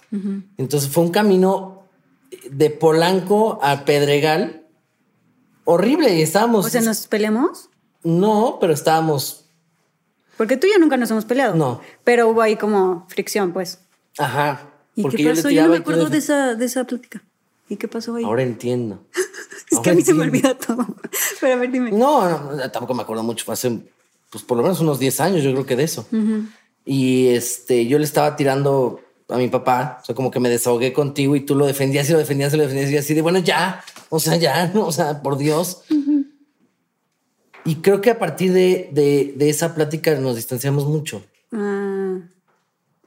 Entonces 0.57 0.89
fue 0.89 1.03
un 1.03 1.11
camino 1.11 1.83
de 2.49 2.69
Polanco 2.69 3.59
a 3.61 3.85
Pedregal 3.85 4.65
horrible 5.65 6.15
y 6.15 6.21
estábamos. 6.21 6.65
O 6.65 6.69
sea, 6.69 6.81
¿nos 6.81 7.07
peleamos? 7.07 7.69
No, 8.03 8.57
pero 8.59 8.73
estábamos. 8.73 9.45
Porque 10.37 10.57
tú 10.57 10.67
y 10.67 10.71
yo 10.73 10.79
nunca 10.79 10.97
nos 10.97 11.11
hemos 11.11 11.25
peleado. 11.25 11.55
No. 11.55 11.81
Pero 12.03 12.29
hubo 12.29 12.41
ahí 12.41 12.55
como 12.55 13.05
fricción, 13.09 13.53
pues. 13.53 13.79
Ajá. 14.17 14.69
¿Y 14.95 15.07
qué 15.09 15.29
pasó? 15.29 15.49
Yo, 15.49 15.63
no 15.63 15.69
me 15.69 15.77
acuerdo 15.77 16.09
de 16.09 16.17
esa, 16.17 16.55
de 16.55 16.65
esa 16.65 16.85
plática. 16.85 17.23
¿Y 17.71 17.77
qué 17.77 17.87
pasó 17.87 18.15
ahí? 18.15 18.25
Ahora 18.25 18.43
entiendo. 18.43 19.05
es 19.71 19.79
que 19.79 19.91
a 19.91 19.93
mí 19.93 20.01
se 20.01 20.13
me 20.13 20.23
olvida 20.23 20.57
todo. 20.57 20.85
Pero 21.39 21.53
a 21.53 21.55
ver, 21.55 21.71
dime. 21.71 21.89
No, 21.93 22.21
tampoco 22.69 22.93
me 22.93 23.03
acuerdo 23.03 23.23
mucho. 23.23 23.45
Fue 23.45 23.53
hace, 23.53 23.79
pues 24.29 24.43
por 24.43 24.57
lo 24.57 24.63
menos 24.63 24.81
unos 24.81 24.99
10 24.99 25.21
años, 25.21 25.41
yo 25.41 25.53
creo 25.53 25.65
que 25.65 25.77
de 25.77 25.83
eso. 25.83 26.05
Y 26.83 27.27
este, 27.27 27.87
yo 27.87 27.97
le 27.97 28.03
estaba 28.03 28.35
tirando 28.35 28.99
a 29.29 29.37
mi 29.37 29.47
papá, 29.47 29.99
o 30.01 30.05
sea, 30.05 30.13
como 30.13 30.31
que 30.31 30.41
me 30.41 30.49
desahogué 30.49 30.91
contigo 30.91 31.33
y 31.37 31.45
tú 31.45 31.55
lo 31.55 31.65
defendías 31.65 32.09
y 32.09 32.11
lo 32.11 32.19
defendías 32.19 32.53
y 32.53 32.57
lo 32.57 32.63
defendías 32.63 32.91
y 32.91 32.97
así 32.97 33.13
de, 33.13 33.21
bueno, 33.21 33.39
ya, 33.39 33.81
o 34.09 34.19
sea, 34.19 34.35
ya, 34.35 34.69
o 34.75 34.91
sea, 34.91 35.21
por 35.21 35.37
Dios. 35.37 35.83
Y 37.63 37.75
creo 37.75 38.01
que 38.01 38.09
a 38.09 38.19
partir 38.19 38.51
de, 38.51 38.89
de, 38.91 39.33
de, 39.37 39.49
esa 39.49 39.73
plática 39.73 40.13
nos 40.15 40.35
distanciamos 40.35 40.87
mucho. 40.87 41.23
Ah. 41.53 41.80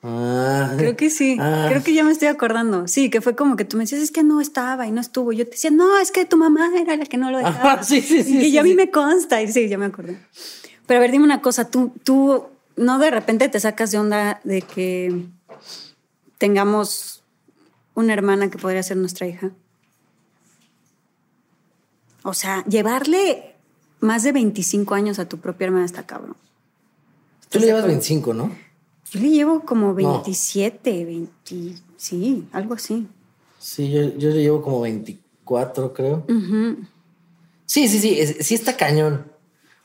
Ah. 0.07 0.75
Creo 0.77 0.97
que 0.97 1.09
sí, 1.09 1.39
ah. 1.41 1.65
creo 1.71 1.83
que 1.83 1.95
ya 1.95 2.05
me 2.05 2.13
estoy 2.13 2.29
acordando. 2.29 2.87
Sí, 2.87 3.09
que 3.09 3.23
fue 3.23 3.35
como 3.35 3.57
que 3.57 3.65
tú 3.65 3.79
me 3.79 3.85
decías, 3.85 4.03
es 4.03 4.11
que 4.11 4.23
no 4.23 4.43
estaba 4.43 4.87
y 4.87 4.93
no 4.93 5.01
estuvo. 5.01 5.33
Yo 5.33 5.47
te 5.47 5.53
decía, 5.53 5.71
no, 5.71 5.99
es 5.99 6.11
que 6.11 6.27
tu 6.27 6.37
mamá 6.37 6.71
era 6.79 6.95
la 6.97 7.07
que 7.07 7.17
no 7.17 7.31
lo 7.31 7.39
dejaba. 7.39 7.83
sí, 7.83 8.01
sí, 8.03 8.23
sí. 8.23 8.47
Y 8.47 8.53
ya 8.53 8.61
a 8.61 8.65
mí 8.65 8.75
me 8.75 8.91
consta. 8.91 9.41
Y 9.41 9.51
sí, 9.51 9.67
ya 9.67 9.79
me 9.79 9.87
acordé. 9.87 10.19
Pero 10.87 10.99
a 10.99 11.01
ver, 11.01 11.11
dime 11.11 11.25
una 11.25 11.41
cosa, 11.41 11.71
tú, 11.71 11.91
tú 12.05 12.45
no 12.77 12.99
de 12.99 13.11
repente 13.11 13.49
te 13.49 13.59
sacas 13.59 13.93
de 13.93 13.99
onda 13.99 14.41
de 14.45 14.61
que 14.61 15.25
tengamos 16.37 17.23
una 17.95 18.13
hermana 18.13 18.51
que 18.51 18.59
podría 18.59 18.83
ser 18.83 18.99
nuestra 18.99 19.27
hija. 19.27 19.53
O 22.25 22.35
sea, 22.35 22.63
llevarle 22.67 23.55
más 24.01 24.23
de 24.23 24.33
25 24.33 24.95
años 24.95 25.19
a 25.19 25.27
tu 25.31 25.39
propia 25.39 25.67
hermana 25.67 25.87
está 25.87 26.03
cabrón. 26.05 26.37
Tú 27.49 27.59
le 27.59 27.67
llevas 27.67 27.87
25, 27.87 28.35
¿no? 28.35 28.64
Yo 29.11 29.21
le 29.21 29.29
llevo 29.31 29.61
como 29.61 29.95
27, 29.95 31.05
20, 31.05 31.75
sí, 31.97 32.47
algo 32.53 32.75
así. 32.75 33.07
Sí, 33.59 33.91
yo, 33.91 34.29
le 34.31 34.43
llevo 34.43 34.63
como 34.63 34.81
20, 34.81 35.19
cuatro, 35.45 35.93
creo. 35.93 36.25
Sí, 37.67 37.89
sí, 37.89 37.99
sí, 37.99 38.27
sí 38.43 38.55
está 38.55 38.77
cañón. 38.77 39.31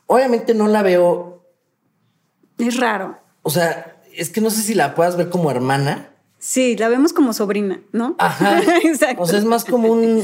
Obviamente 0.05 0.53
no 0.53 0.67
la 0.67 0.82
veo. 0.82 1.43
Es 2.58 2.77
raro. 2.77 3.17
O 3.43 3.49
sea, 3.49 4.01
es 4.13 4.29
que 4.29 4.41
no 4.41 4.49
sé 4.49 4.62
si 4.62 4.73
la 4.73 4.95
puedas 4.95 5.15
ver 5.15 5.29
como 5.29 5.51
hermana. 5.51 6.10
Sí, 6.39 6.75
la 6.77 6.89
vemos 6.89 7.13
como 7.13 7.34
sobrina, 7.34 7.82
¿no? 7.91 8.15
Ajá. 8.17 8.62
Exacto. 8.84 9.21
O 9.21 9.25
sea, 9.27 9.39
es 9.39 9.45
más 9.45 9.65
como 9.65 9.89
un. 9.91 10.23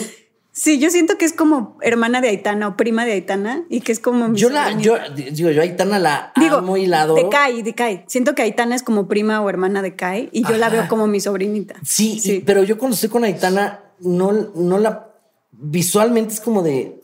Sí, 0.57 0.79
yo 0.79 0.89
siento 0.89 1.17
que 1.17 1.25
es 1.25 1.33
como 1.33 1.77
hermana 1.81 2.21
de 2.21 2.29
Aitana 2.29 2.69
o 2.69 2.77
prima 2.77 3.03
de 3.03 3.11
Aitana 3.11 3.65
y 3.69 3.81
que 3.81 3.91
es 3.91 3.99
como 3.99 4.33
Yo 4.35 4.49
la, 4.49 4.71
yo 4.79 4.95
digo, 5.13 5.51
yo 5.51 5.61
Aitana 5.61 5.99
la 5.99 6.31
digo, 6.37 6.55
amo 6.55 6.77
y 6.77 6.85
la 6.85 7.01
adoro. 7.01 7.21
De 7.21 7.29
Kai, 7.29 7.61
de 7.61 7.75
Kai. 7.75 8.05
Siento 8.07 8.35
que 8.35 8.43
Aitana 8.43 8.73
es 8.73 8.81
como 8.81 9.09
prima 9.09 9.41
o 9.41 9.49
hermana 9.49 9.81
de 9.81 9.97
Kai 9.97 10.29
y 10.31 10.47
yo 10.47 10.55
la 10.55 10.69
veo 10.69 10.87
como 10.87 11.07
mi 11.07 11.19
sobrinita. 11.19 11.75
Sí, 11.83 12.21
sí. 12.21 12.41
pero 12.45 12.63
yo 12.63 12.77
cuando 12.77 12.95
estoy 12.95 13.09
con 13.09 13.25
Aitana, 13.25 13.81
no, 13.99 14.31
no 14.31 14.77
la 14.77 15.13
visualmente 15.51 16.33
es 16.33 16.39
como 16.39 16.63
de 16.63 17.01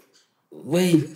güey. 0.50 1.10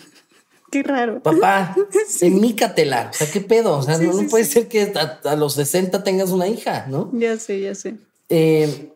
Qué 0.72 0.84
raro. 0.84 1.24
Papá, 1.24 1.74
emícatela. 2.20 3.12
O 3.12 3.14
sea, 3.14 3.32
¿qué 3.32 3.40
pedo? 3.40 3.78
O 3.78 3.82
sea, 3.82 3.98
no, 3.98 4.28
puede 4.28 4.44
ser 4.44 4.68
que 4.68 4.92
a, 5.24 5.36
los 5.38 5.54
60 5.54 6.04
tengas 6.04 6.32
una 6.32 6.50
hija, 6.50 6.86
¿no? 6.90 7.10
Ya 7.14 7.38
sé, 7.38 7.62
ya 7.62 7.76
sé. 7.76 7.96
Eh, 8.28 8.92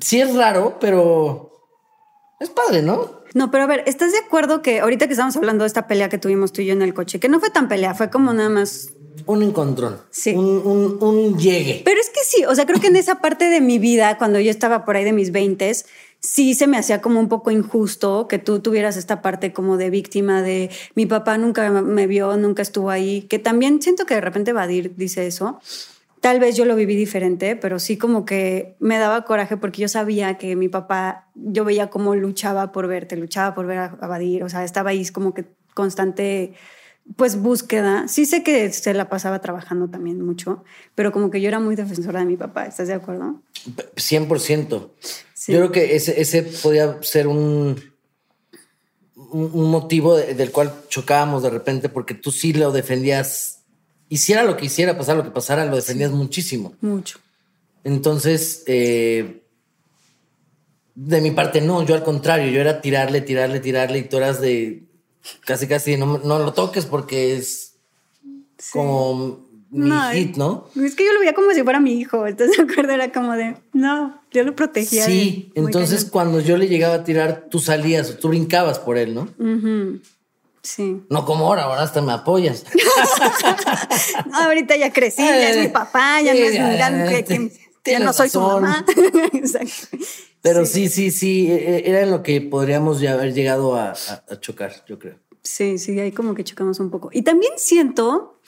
sí 0.00 0.20
es 0.20 0.32
raro, 0.36 0.78
pero 0.80 1.47
es 2.40 2.50
padre, 2.50 2.82
¿no? 2.82 3.18
No, 3.34 3.50
pero 3.50 3.64
a 3.64 3.66
ver, 3.66 3.84
¿estás 3.86 4.12
de 4.12 4.18
acuerdo 4.18 4.62
que 4.62 4.80
ahorita 4.80 5.06
que 5.06 5.12
estamos 5.12 5.36
hablando 5.36 5.64
de 5.64 5.68
esta 5.68 5.86
pelea 5.86 6.08
que 6.08 6.18
tuvimos 6.18 6.52
tú 6.52 6.62
y 6.62 6.66
yo 6.66 6.72
en 6.72 6.82
el 6.82 6.94
coche, 6.94 7.20
que 7.20 7.28
no 7.28 7.40
fue 7.40 7.50
tan 7.50 7.68
pelea, 7.68 7.94
fue 7.94 8.10
como 8.10 8.32
nada 8.32 8.48
más 8.48 8.92
un 9.26 9.42
encontrón. 9.42 10.00
Sí. 10.10 10.32
Un, 10.34 10.98
un, 11.00 11.38
llegue. 11.38 11.82
Pero 11.84 12.00
es 12.00 12.08
que 12.08 12.20
sí, 12.24 12.44
o 12.44 12.54
sea, 12.54 12.66
creo 12.66 12.80
que 12.80 12.86
en 12.86 12.96
esa 12.96 13.20
parte 13.20 13.46
de 13.46 13.60
mi 13.60 13.78
vida, 13.78 14.16
cuando 14.16 14.40
yo 14.40 14.50
estaba 14.50 14.84
por 14.84 14.96
ahí 14.96 15.04
de 15.04 15.12
mis 15.12 15.32
veintes, 15.32 15.86
sí 16.20 16.54
se 16.54 16.66
me 16.66 16.78
hacía 16.78 17.00
como 17.00 17.20
un 17.20 17.28
poco 17.28 17.50
injusto 17.50 18.26
que 18.28 18.38
tú 18.38 18.60
tuvieras 18.60 18.96
esta 18.96 19.20
parte 19.22 19.52
como 19.52 19.76
de 19.76 19.90
víctima 19.90 20.42
de 20.42 20.70
mi 20.94 21.06
papá 21.06 21.38
nunca 21.38 21.70
me 21.70 22.06
vio, 22.06 22.36
nunca 22.36 22.62
estuvo 22.62 22.90
ahí, 22.90 23.22
que 23.22 23.38
también 23.38 23.82
siento 23.82 24.06
que 24.06 24.14
de 24.14 24.20
repente 24.20 24.52
Vadir 24.52 24.94
dice 24.96 25.26
eso. 25.26 25.60
Tal 26.28 26.40
vez 26.40 26.56
yo 26.56 26.66
lo 26.66 26.76
viví 26.76 26.94
diferente, 26.94 27.56
pero 27.56 27.78
sí 27.78 27.96
como 27.96 28.26
que 28.26 28.76
me 28.80 28.98
daba 28.98 29.24
coraje 29.24 29.56
porque 29.56 29.80
yo 29.80 29.88
sabía 29.88 30.36
que 30.36 30.56
mi 30.56 30.68
papá, 30.68 31.30
yo 31.34 31.64
veía 31.64 31.88
cómo 31.88 32.14
luchaba 32.14 32.70
por 32.70 32.86
verte, 32.86 33.16
luchaba 33.16 33.54
por 33.54 33.64
ver 33.64 33.78
a, 33.78 33.88
Badir, 33.88 34.44
o 34.44 34.50
sea, 34.50 34.62
estaba 34.62 34.90
ahí 34.90 35.06
como 35.06 35.32
que 35.32 35.46
constante, 35.72 36.52
pues 37.16 37.40
búsqueda. 37.40 38.08
Sí 38.08 38.26
sé 38.26 38.42
que 38.42 38.70
se 38.74 38.92
la 38.92 39.08
pasaba 39.08 39.40
trabajando 39.40 39.88
también 39.88 40.20
mucho, 40.20 40.64
pero 40.94 41.12
como 41.12 41.30
que 41.30 41.40
yo 41.40 41.48
era 41.48 41.60
muy 41.60 41.76
defensora 41.76 42.20
de 42.20 42.26
mi 42.26 42.36
papá, 42.36 42.66
¿estás 42.66 42.88
de 42.88 42.94
acuerdo? 42.94 43.40
100%. 43.96 44.68
Yo 44.68 44.90
creo 45.46 45.72
que 45.72 45.96
ese, 45.96 46.20
ese 46.20 46.42
podía 46.42 46.98
ser 47.00 47.26
un, 47.26 47.80
un 49.14 49.70
motivo 49.70 50.14
del 50.14 50.52
cual 50.52 50.74
chocábamos 50.90 51.42
de 51.42 51.48
repente 51.48 51.88
porque 51.88 52.12
tú 52.12 52.30
sí 52.32 52.52
lo 52.52 52.70
defendías 52.70 53.57
hiciera 54.08 54.42
lo 54.42 54.56
que 54.56 54.66
hiciera, 54.66 54.96
pasar 54.96 55.16
lo 55.16 55.24
que 55.24 55.30
pasara, 55.30 55.64
lo 55.64 55.76
defendías 55.76 56.10
muchísimo. 56.10 56.74
Mucho. 56.80 57.18
Entonces, 57.84 58.64
eh, 58.66 59.42
de 60.94 61.20
mi 61.20 61.30
parte, 61.30 61.60
no, 61.60 61.84
yo 61.84 61.94
al 61.94 62.02
contrario, 62.02 62.50
yo 62.50 62.60
era 62.60 62.80
tirarle, 62.80 63.20
tirarle, 63.20 63.60
tirarle 63.60 63.98
y 63.98 64.02
tú 64.02 64.16
eras 64.16 64.40
de 64.40 64.84
casi, 65.44 65.66
casi 65.66 65.96
no, 65.96 66.18
no 66.18 66.38
lo 66.38 66.52
toques 66.52 66.86
porque 66.86 67.36
es 67.36 67.74
como 68.72 69.46
mi 69.70 69.92
hit, 70.12 70.36
¿no? 70.36 70.68
Es 70.74 70.94
que 70.94 71.04
yo 71.04 71.12
lo 71.12 71.20
veía 71.20 71.34
como 71.34 71.52
si 71.52 71.62
fuera 71.62 71.78
mi 71.78 71.92
hijo, 72.00 72.26
entonces 72.26 72.56
de 72.56 72.62
acuerdo 72.64 72.92
era 72.92 73.12
como 73.12 73.34
de, 73.34 73.56
no, 73.72 74.20
yo 74.32 74.42
lo 74.42 74.56
protegía. 74.56 75.04
Sí, 75.04 75.52
entonces 75.54 76.04
cuando 76.04 76.40
yo 76.40 76.56
le 76.56 76.68
llegaba 76.68 76.94
a 76.94 77.04
tirar, 77.04 77.46
tú 77.50 77.58
salías, 77.60 78.18
tú 78.18 78.28
brincabas 78.28 78.78
por 78.78 78.98
él, 78.98 79.14
¿no? 79.14 79.28
Sí. 80.68 81.02
No 81.08 81.24
como 81.24 81.46
ahora, 81.46 81.62
ahora 81.62 81.82
hasta 81.82 82.02
me 82.02 82.12
apoyas. 82.12 82.62
ahorita 84.34 84.76
ya 84.76 84.92
crecí, 84.92 85.22
ya 85.22 85.48
es 85.48 85.56
mi 85.56 85.68
papá, 85.68 86.20
ya 86.20 86.34
no 86.34 86.40
es 86.40 86.52
mi 86.52 87.24
que, 87.24 87.90
ya 87.90 88.00
no 88.00 88.12
soy 88.12 88.28
su 88.28 88.38
mamá. 88.38 88.84
Pero 90.42 90.66
sí. 90.66 90.90
sí, 90.90 91.10
sí, 91.10 91.50
e, 91.50 91.54
e, 91.54 91.90
era 91.90 92.02
en 92.02 92.10
lo 92.10 92.22
que 92.22 92.42
podríamos 92.42 93.00
ya 93.00 93.14
haber 93.14 93.32
llegado 93.32 93.76
a, 93.76 93.92
a 93.92 94.40
chocar, 94.40 94.84
yo 94.86 94.98
creo. 94.98 95.18
Sí, 95.42 95.78
sí, 95.78 95.98
ahí 95.98 96.12
como 96.12 96.34
que 96.34 96.44
chocamos 96.44 96.78
un 96.80 96.90
poco. 96.90 97.08
Y 97.14 97.22
también 97.22 97.54
siento 97.56 98.38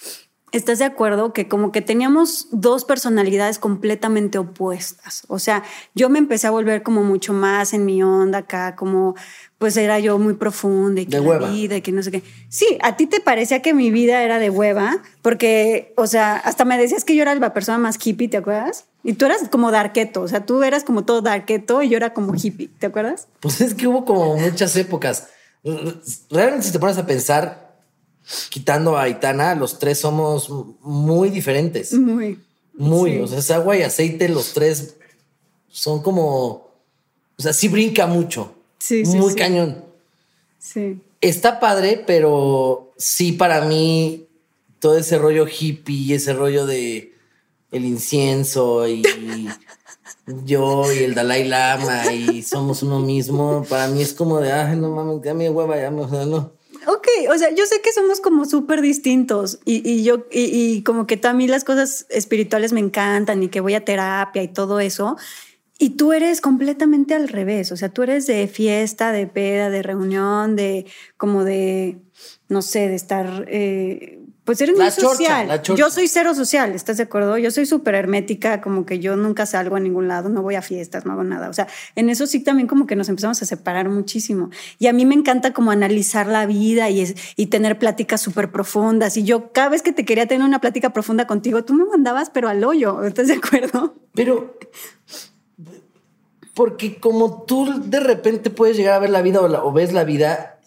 ¿Estás 0.52 0.80
de 0.80 0.84
acuerdo 0.84 1.32
que 1.32 1.46
como 1.46 1.70
que 1.70 1.80
teníamos 1.80 2.48
dos 2.50 2.84
personalidades 2.84 3.58
completamente 3.58 4.38
opuestas? 4.38 5.22
O 5.28 5.38
sea, 5.38 5.62
yo 5.94 6.08
me 6.08 6.18
empecé 6.18 6.48
a 6.48 6.50
volver 6.50 6.82
como 6.82 7.04
mucho 7.04 7.32
más 7.32 7.72
en 7.72 7.84
mi 7.84 8.02
onda 8.02 8.38
acá, 8.38 8.74
como 8.74 9.14
pues 9.58 9.76
era 9.76 10.00
yo 10.00 10.18
muy 10.18 10.34
profunda 10.34 11.02
y 11.02 11.06
que 11.06 11.20
la 11.20 11.38
vida 11.50 11.76
y 11.76 11.82
que 11.82 11.92
no 11.92 12.02
sé 12.02 12.10
qué. 12.10 12.22
Sí, 12.48 12.78
a 12.82 12.96
ti 12.96 13.06
te 13.06 13.20
parecía 13.20 13.62
que 13.62 13.74
mi 13.74 13.90
vida 13.90 14.22
era 14.22 14.38
de 14.38 14.50
hueva, 14.50 15.02
porque, 15.22 15.92
o 15.96 16.06
sea, 16.06 16.36
hasta 16.36 16.64
me 16.64 16.78
decías 16.78 17.04
que 17.04 17.14
yo 17.14 17.22
era 17.22 17.34
la 17.34 17.52
persona 17.52 17.78
más 17.78 17.98
hippie, 18.02 18.28
¿te 18.28 18.38
acuerdas? 18.38 18.86
Y 19.04 19.12
tú 19.12 19.26
eras 19.26 19.42
como 19.50 19.70
darketo, 19.70 20.22
o 20.22 20.28
sea, 20.28 20.46
tú 20.46 20.62
eras 20.62 20.82
como 20.82 21.04
todo 21.04 21.20
darketo 21.20 21.82
y 21.82 21.90
yo 21.90 21.96
era 21.96 22.14
como 22.14 22.34
hippie, 22.34 22.70
¿te 22.78 22.86
acuerdas? 22.86 23.28
Pues 23.40 23.60
es 23.60 23.74
que 23.74 23.86
hubo 23.86 24.04
como 24.04 24.36
muchas 24.36 24.74
épocas. 24.76 25.28
Realmente 26.30 26.66
si 26.66 26.72
te 26.72 26.78
pones 26.78 26.96
a 26.96 27.06
pensar, 27.06 27.69
quitando 28.48 28.96
a 28.96 29.02
Aitana, 29.02 29.54
los 29.54 29.78
tres 29.78 30.00
somos 30.00 30.48
muy 30.80 31.30
diferentes. 31.30 31.92
Muy. 31.92 32.38
Muy, 32.74 33.18
o 33.18 33.26
sea, 33.26 33.40
es 33.40 33.50
agua 33.50 33.76
y 33.76 33.82
aceite, 33.82 34.28
los 34.28 34.54
tres 34.54 34.96
son 35.68 36.02
como, 36.02 36.70
o 37.36 37.42
sea, 37.42 37.52
sí 37.52 37.68
brinca 37.68 38.06
mucho. 38.06 38.54
Sí, 38.78 39.02
Muy 39.04 39.34
cañón. 39.34 39.84
Sí. 40.58 41.02
Está 41.20 41.60
padre, 41.60 42.02
pero 42.06 42.94
sí 42.96 43.32
para 43.32 43.66
mí 43.66 44.26
todo 44.78 44.96
ese 44.96 45.18
rollo 45.18 45.46
hippie, 45.46 46.14
ese 46.14 46.32
rollo 46.32 46.64
de 46.64 47.12
el 47.70 47.84
incienso 47.84 48.88
y 48.88 49.02
yo 50.44 50.90
y 50.92 50.98
el 50.98 51.14
Dalai 51.14 51.46
Lama 51.46 52.12
y 52.12 52.42
somos 52.42 52.82
uno 52.82 53.00
mismo, 53.00 53.64
para 53.68 53.88
mí 53.88 54.00
es 54.02 54.14
como 54.14 54.40
de, 54.40 54.52
ay, 54.52 54.76
no 54.76 54.90
mames, 54.90 55.22
ya 55.22 55.34
mi 55.34 55.48
hueva, 55.48 55.76
ya 55.76 55.90
me, 55.90 56.06
no. 56.26 56.52
Ok, 56.86 57.06
o 57.30 57.36
sea, 57.36 57.54
yo 57.54 57.66
sé 57.66 57.80
que 57.82 57.92
somos 57.92 58.20
como 58.20 58.44
súper 58.46 58.80
distintos 58.80 59.60
y, 59.64 59.86
y 59.88 60.02
yo, 60.02 60.26
y, 60.30 60.44
y, 60.44 60.82
como 60.82 61.06
que 61.06 61.16
también 61.16 61.50
las 61.50 61.64
cosas 61.64 62.06
espirituales 62.08 62.72
me 62.72 62.80
encantan 62.80 63.42
y 63.42 63.48
que 63.48 63.60
voy 63.60 63.74
a 63.74 63.84
terapia 63.84 64.42
y 64.42 64.48
todo 64.48 64.80
eso. 64.80 65.16
Y 65.78 65.90
tú 65.96 66.12
eres 66.12 66.42
completamente 66.42 67.14
al 67.14 67.28
revés, 67.28 67.72
o 67.72 67.76
sea, 67.76 67.88
tú 67.88 68.02
eres 68.02 68.26
de 68.26 68.46
fiesta, 68.48 69.12
de 69.12 69.26
peda, 69.26 69.70
de 69.70 69.82
reunión, 69.82 70.54
de 70.54 70.86
como 71.16 71.42
de, 71.44 71.98
no 72.48 72.60
sé, 72.60 72.88
de 72.88 72.94
estar, 72.94 73.46
eh, 73.48 74.19
pues 74.44 74.60
eres 74.60 74.76
muy 74.76 74.90
social. 74.90 75.62
Yo 75.76 75.90
soy 75.90 76.08
cero 76.08 76.34
social, 76.34 76.72
¿estás 76.72 76.96
de 76.96 77.04
acuerdo? 77.04 77.38
Yo 77.38 77.50
soy 77.50 77.66
súper 77.66 77.94
hermética, 77.94 78.60
como 78.60 78.86
que 78.86 78.98
yo 78.98 79.16
nunca 79.16 79.46
salgo 79.46 79.76
a 79.76 79.80
ningún 79.80 80.08
lado, 80.08 80.28
no 80.28 80.42
voy 80.42 80.54
a 80.54 80.62
fiestas, 80.62 81.06
no 81.06 81.12
hago 81.12 81.24
nada. 81.24 81.48
O 81.48 81.52
sea, 81.52 81.68
en 81.94 82.10
eso 82.10 82.26
sí 82.26 82.40
también 82.40 82.66
como 82.66 82.86
que 82.86 82.96
nos 82.96 83.08
empezamos 83.08 83.40
a 83.42 83.46
separar 83.46 83.88
muchísimo. 83.88 84.50
Y 84.78 84.86
a 84.86 84.92
mí 84.92 85.04
me 85.06 85.14
encanta 85.14 85.52
como 85.52 85.70
analizar 85.70 86.26
la 86.26 86.46
vida 86.46 86.90
y, 86.90 87.14
y 87.36 87.46
tener 87.46 87.78
pláticas 87.78 88.20
súper 88.20 88.50
profundas. 88.50 89.16
Y 89.16 89.24
yo 89.24 89.52
cada 89.52 89.68
vez 89.68 89.82
que 89.82 89.92
te 89.92 90.04
quería 90.04 90.26
tener 90.26 90.46
una 90.46 90.60
plática 90.60 90.92
profunda 90.92 91.26
contigo, 91.26 91.64
tú 91.64 91.74
me 91.74 91.84
mandabas, 91.84 92.30
pero 92.30 92.48
al 92.48 92.64
hoyo, 92.64 93.04
¿estás 93.04 93.28
de 93.28 93.34
acuerdo? 93.34 93.94
Pero 94.14 94.58
porque 96.54 96.98
como 96.98 97.44
tú 97.44 97.72
de 97.86 98.00
repente 98.00 98.50
puedes 98.50 98.76
llegar 98.76 98.94
a 98.94 98.98
ver 98.98 99.10
la 99.10 99.22
vida 99.22 99.40
o, 99.40 99.72
ves 99.72 99.92
la 99.92 100.04
vida, 100.04 100.60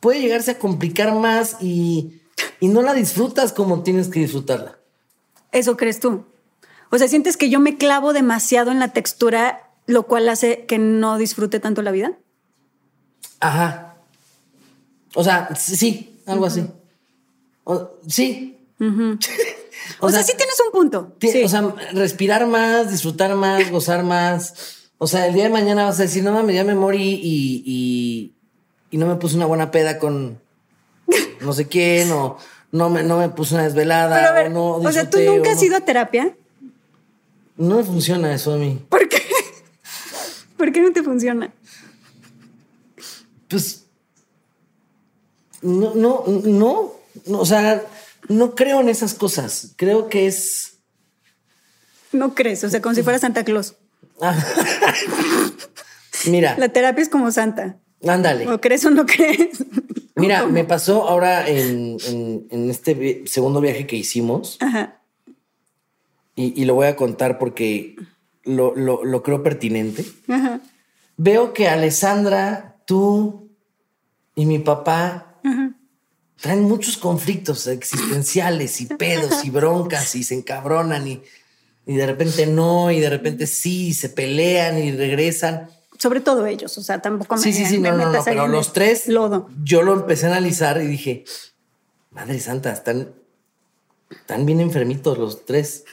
puede 0.00 0.20
llegarse 0.20 0.52
a 0.52 0.58
complicar 0.58 1.14
más 1.14 1.56
y, 1.60 2.20
no 2.60 2.82
la 2.82 2.94
disfrutas 2.94 3.52
como 3.52 3.82
tienes 3.82 4.08
que 4.08 4.20
disfrutarla. 4.20 4.78
¿Eso 5.52 5.76
crees 5.76 6.00
tú? 6.00 6.24
O 6.90 6.98
sea, 6.98 7.08
¿sientes 7.08 7.36
que 7.36 7.50
yo 7.50 7.60
me 7.60 7.76
clavo 7.76 8.12
demasiado 8.12 8.70
en 8.70 8.78
la 8.78 8.92
textura, 8.92 9.70
lo 9.86 10.04
cual 10.04 10.28
hace 10.28 10.66
que 10.66 10.78
no 10.78 11.18
disfrute 11.18 11.60
tanto 11.60 11.82
la 11.82 11.90
vida? 11.90 12.18
Ajá. 13.40 13.96
O 15.14 15.24
sea, 15.24 15.54
sí, 15.56 16.20
algo 16.26 16.46
así. 16.46 16.66
sí. 18.06 18.54
O, 20.00 20.10
sea, 20.10 20.22
sí 20.22 20.32
tienes 20.36 20.56
un 20.64 20.72
punto. 20.72 21.16
O 21.44 21.48
sea, 21.48 21.74
respirar 21.92 22.46
más, 22.46 22.90
disfrutar 22.90 23.34
más, 23.34 23.70
gozar 23.70 24.04
más. 24.04 24.90
O 24.98 25.06
sea, 25.06 25.26
el 25.26 25.34
día 25.34 25.44
de 25.44 25.50
mañana 25.50 25.84
vas 25.84 25.98
a 25.98 26.02
decir, 26.02 26.22
no 26.22 26.32
mames, 26.32 26.54
ya 26.54 26.64
me 26.64 26.74
morí 26.74 27.20
y, 27.22 27.62
y, 27.64 28.34
no 28.96 29.06
me 29.06 29.16
puse 29.16 29.36
una 29.36 29.46
buena 29.46 29.70
peda 29.70 29.98
con 29.98 30.40
no 31.40 31.52
sé 31.52 31.68
quién, 31.68 32.10
o 32.12 32.38
no 32.72 32.90
me, 32.90 33.02
no 33.02 33.18
me 33.18 33.28
puse 33.28 33.54
una 33.54 33.64
desvelada, 33.64 34.46
o 34.46 34.48
no 34.48 34.70
O 34.76 34.92
sea, 34.92 35.08
¿tú 35.08 35.18
nunca 35.20 35.52
has 35.52 35.62
ido 35.62 35.76
a 35.76 35.80
terapia? 35.80 36.36
No 37.56 37.76
me 37.76 37.84
funciona 37.84 38.32
eso 38.34 38.54
a 38.54 38.56
mí. 38.56 38.80
¿Por 38.88 39.08
qué? 39.08 39.22
¿Por 40.56 40.72
qué 40.72 40.80
no 40.80 40.92
te 40.92 41.02
funciona? 41.02 41.52
Pues. 43.48 43.84
No, 45.62 45.94
no, 45.94 46.24
no. 46.26 46.92
no 47.26 47.38
o 47.40 47.46
sea, 47.46 47.82
no 48.28 48.54
creo 48.54 48.80
en 48.80 48.88
esas 48.88 49.14
cosas. 49.14 49.72
Creo 49.76 50.08
que 50.08 50.26
es. 50.26 50.74
No 52.12 52.34
crees, 52.34 52.62
o 52.64 52.70
sea, 52.70 52.80
como 52.80 52.94
si 52.94 53.02
fuera 53.02 53.18
Santa 53.18 53.44
Claus. 53.44 53.74
Mira. 56.26 56.56
La 56.58 56.68
terapia 56.68 57.02
es 57.02 57.08
como 57.08 57.30
santa. 57.32 57.76
Ándale. 58.06 58.48
¿O 58.48 58.60
crees 58.60 58.84
o 58.84 58.90
no 58.90 59.06
crees? 59.06 59.64
Mira, 60.16 60.46
me 60.46 60.64
pasó 60.64 61.08
ahora 61.08 61.48
en, 61.48 61.96
este 62.70 63.22
segundo 63.26 63.60
viaje 63.60 63.86
que 63.86 63.96
hicimos. 63.96 64.56
Ajá. 64.60 65.00
Y, 66.34 66.64
lo 66.66 66.74
voy 66.74 66.86
a 66.86 66.94
contar 66.94 67.38
porque 67.38 67.96
lo, 68.44 69.22
creo 69.22 69.42
pertinente. 69.42 70.04
Ajá. 70.28 70.60
Veo 71.16 71.52
que 71.52 71.66
Alessandra, 71.66 72.76
tú 72.84 73.50
y 74.36 74.46
mi 74.46 74.60
papá 74.60 75.40
traen 76.40 76.62
muchos 76.62 76.96
conflictos 76.96 77.66
existenciales 77.66 78.80
y 78.80 78.86
pedos 78.86 79.44
y 79.44 79.50
broncas 79.50 80.14
y 80.14 80.22
se 80.22 80.34
encabronan 80.36 81.08
y, 81.08 81.20
y 81.86 81.94
de 81.94 82.06
repente 82.06 82.46
no, 82.46 82.92
y 82.92 83.00
de 83.00 83.10
repente 83.10 83.48
sí, 83.48 83.88
y 83.88 83.94
se 83.94 84.08
pelean 84.08 84.78
y 84.78 84.92
regresan. 84.92 85.68
Sobre 85.98 86.20
todo 86.20 86.46
ellos, 86.46 86.78
o 86.78 86.82
sea, 86.82 87.02
tampoco 87.02 87.34
me 87.36 87.42
Sí, 87.42 87.52
sí, 87.52 87.66
sí, 87.66 87.78
no, 87.80 87.92
no, 87.92 88.12
no, 88.12 88.24
pero 88.24 88.46
los 88.46 88.72
tres, 88.72 89.08
lodo. 89.08 89.50
yo 89.64 89.82
lo 89.82 89.94
empecé 89.94 90.26
a 90.26 90.30
analizar 90.30 90.80
y 90.80 90.86
dije, 90.86 91.24
madre 92.10 92.38
santa, 92.38 92.72
están, 92.72 93.12
están 94.08 94.46
bien 94.46 94.60
enfermitos 94.60 95.18
los 95.18 95.44
tres. 95.44 95.84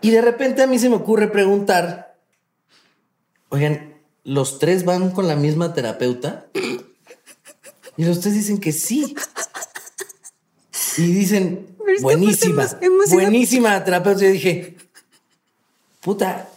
Y 0.00 0.10
de 0.10 0.22
repente 0.22 0.62
a 0.62 0.68
mí 0.68 0.78
se 0.78 0.88
me 0.88 0.94
ocurre 0.94 1.26
preguntar, 1.26 2.16
oigan, 3.48 3.94
¿los 4.22 4.60
tres 4.60 4.84
van 4.84 5.10
con 5.10 5.26
la 5.26 5.34
misma 5.34 5.74
terapeuta? 5.74 6.46
Y 7.96 8.04
los 8.04 8.20
tres 8.20 8.34
dicen 8.34 8.58
que 8.58 8.70
sí. 8.70 9.16
Y 10.98 11.12
dicen, 11.12 11.76
buenísima, 12.00 12.64
buenísima 13.10 13.84
terapeuta. 13.84 14.20
Yo 14.20 14.30
dije, 14.30 14.76
puta, 16.00 16.48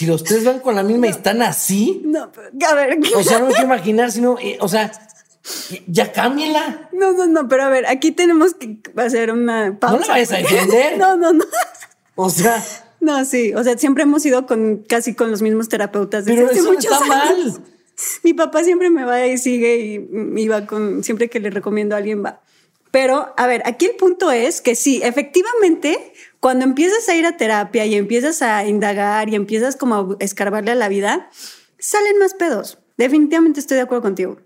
si 0.00 0.06
los 0.06 0.24
tres 0.24 0.46
van 0.46 0.60
con 0.60 0.74
la 0.74 0.82
misma 0.82 1.08
y 1.08 1.10
están 1.10 1.42
así. 1.42 2.00
No, 2.06 2.22
a 2.22 2.74
ver. 2.74 2.98
O 3.14 3.22
sea, 3.22 3.38
no 3.38 3.48
me 3.48 3.52
quiero 3.52 3.66
imaginar, 3.66 4.10
sino, 4.10 4.38
eh, 4.38 4.56
o 4.58 4.66
sea, 4.66 4.90
ya 5.86 6.10
cámbiala. 6.10 6.88
No, 6.94 7.12
no, 7.12 7.26
no, 7.26 7.48
pero 7.48 7.64
a 7.64 7.68
ver, 7.68 7.84
aquí 7.84 8.10
tenemos 8.10 8.54
que 8.54 8.78
hacer 8.96 9.30
una 9.30 9.76
pausa. 9.78 9.96
No 9.98 10.06
la 10.06 10.12
vayas 10.14 10.32
a 10.32 10.38
defender. 10.38 10.96
no, 10.98 11.18
no, 11.18 11.34
no. 11.34 11.44
O 12.14 12.30
sea. 12.30 12.64
No, 13.00 13.26
sí, 13.26 13.52
o 13.52 13.62
sea, 13.62 13.76
siempre 13.76 14.04
hemos 14.04 14.24
ido 14.24 14.46
con 14.46 14.84
casi 14.88 15.14
con 15.14 15.30
los 15.30 15.42
mismos 15.42 15.68
terapeutas. 15.68 16.24
Desde 16.24 16.46
pero 16.46 16.50
eso 16.50 16.72
está 16.72 17.04
mal. 17.04 17.60
Mi 18.22 18.32
papá 18.32 18.64
siempre 18.64 18.88
me 18.88 19.04
va 19.04 19.26
y 19.26 19.36
sigue 19.36 20.08
y, 20.34 20.48
va 20.48 20.64
con, 20.64 21.04
siempre 21.04 21.28
que 21.28 21.40
le 21.40 21.50
recomiendo 21.50 21.94
a 21.94 21.98
alguien 21.98 22.24
va. 22.24 22.40
Pero, 22.90 23.32
a 23.36 23.46
ver, 23.46 23.62
aquí 23.64 23.86
el 23.86 23.96
punto 23.96 24.32
es 24.32 24.60
que 24.60 24.74
sí, 24.74 25.00
efectivamente, 25.02 26.12
cuando 26.40 26.64
empiezas 26.64 27.08
a 27.08 27.14
ir 27.14 27.24
a 27.26 27.36
terapia 27.36 27.86
y 27.86 27.94
empiezas 27.94 28.42
a 28.42 28.66
indagar 28.66 29.28
y 29.28 29.36
empiezas 29.36 29.76
como 29.76 29.94
a 29.94 30.16
escarbarle 30.18 30.72
a 30.72 30.74
la 30.74 30.88
vida, 30.88 31.30
salen 31.78 32.18
más 32.18 32.34
pedos. 32.34 32.78
Definitivamente 32.96 33.60
estoy 33.60 33.76
de 33.76 33.82
acuerdo 33.82 34.02
contigo. 34.02 34.38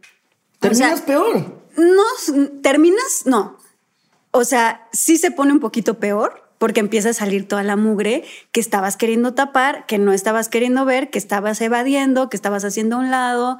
Terminas 0.60 1.00
peor. 1.00 1.62
No, 1.76 2.42
terminas, 2.62 3.22
no. 3.24 3.58
O 4.30 4.44
sea, 4.44 4.88
sí 4.92 5.16
se 5.16 5.30
pone 5.30 5.52
un 5.52 5.60
poquito 5.60 5.98
peor, 5.98 6.44
porque 6.58 6.80
empieza 6.80 7.10
a 7.10 7.14
salir 7.14 7.46
toda 7.48 7.62
la 7.62 7.76
mugre 7.76 8.24
que 8.52 8.60
estabas 8.60 8.96
queriendo 8.96 9.34
tapar, 9.34 9.86
que 9.86 9.98
no 9.98 10.12
estabas 10.12 10.48
queriendo 10.48 10.84
ver, 10.84 11.10
que 11.10 11.18
estabas 11.18 11.60
evadiendo, 11.60 12.28
que 12.28 12.36
estabas 12.36 12.64
haciendo 12.64 12.96
a 12.96 13.00
un 13.00 13.10
lado. 13.10 13.58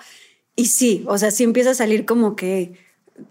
Y 0.57 0.67
sí, 0.67 1.05
o 1.07 1.19
sea, 1.19 1.31
sí 1.31 1.45
empieza 1.45 1.71
a 1.71 1.75
salir 1.75 2.07
como 2.07 2.37
que 2.37 2.84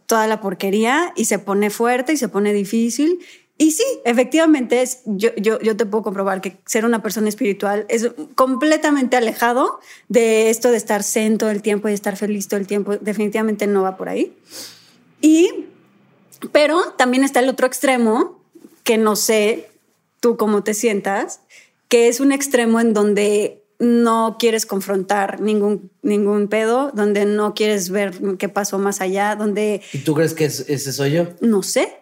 toda 0.06 0.28
la 0.28 0.42
porquería 0.42 1.14
y 1.16 1.26
se 1.26 1.40
pone 1.40 1.70
fuerte 1.70 2.14
y 2.14 2.18
se 2.18 2.30
pone 2.30 2.54
difícil. 2.54 3.20
Y 3.58 3.72
sí, 3.72 3.84
efectivamente, 4.04 4.82
es, 4.82 5.02
yo, 5.06 5.30
yo, 5.36 5.60
yo 5.60 5.78
te 5.78 5.86
puedo 5.86 6.04
comprobar 6.04 6.42
que 6.42 6.58
ser 6.66 6.86
una 6.86 7.02
persona 7.02 7.30
espiritual 7.30 7.86
es 7.88 8.10
completamente 8.36 9.16
alejado 9.16 9.80
de 10.10 10.50
esto 10.50 10.72
de 10.72 10.78
estar 10.78 11.04
zen 11.04 11.38
todo 11.38 11.52
el 11.52 11.62
tiempo 11.62 11.88
y 11.88 11.94
estar 11.94 12.18
feliz 12.18 12.48
todo 12.48 12.60
el 12.60 12.68
tiempo. 12.68 12.98
Definitivamente 12.98 13.68
no 13.68 13.84
va 13.84 13.96
por 13.96 14.10
ahí. 14.10 14.36
Y, 15.22 15.66
pero 16.52 16.92
también 16.98 17.24
está 17.24 17.42
el 17.42 17.50
otro 17.50 17.68
extremo, 17.68 18.42
que 18.84 18.98
no 18.98 19.16
sé 19.16 19.70
tú 20.20 20.36
cómo 20.36 20.64
te 20.64 20.74
sientas, 20.74 21.42
que 21.88 22.08
es 22.08 22.20
un 22.20 22.32
extremo 22.32 22.80
en 22.80 22.94
donde 22.94 23.63
no 23.84 24.38
quieres 24.40 24.66
confrontar 24.66 25.42
ningún, 25.42 25.92
ningún 26.02 26.48
pedo, 26.48 26.92
donde 26.94 27.26
no 27.26 27.54
quieres 27.54 27.90
ver 27.90 28.14
qué 28.38 28.50
pasó 28.50 28.80
más 28.80 29.02
allá, 29.02 29.36
donde... 29.36 29.82
¿Y 29.94 30.00
tú 30.00 30.14
crees 30.14 30.34
que 30.34 30.46
ese 30.46 30.94
soy 30.94 31.12
yo? 31.12 31.28
No 31.42 31.64
sé, 31.64 31.98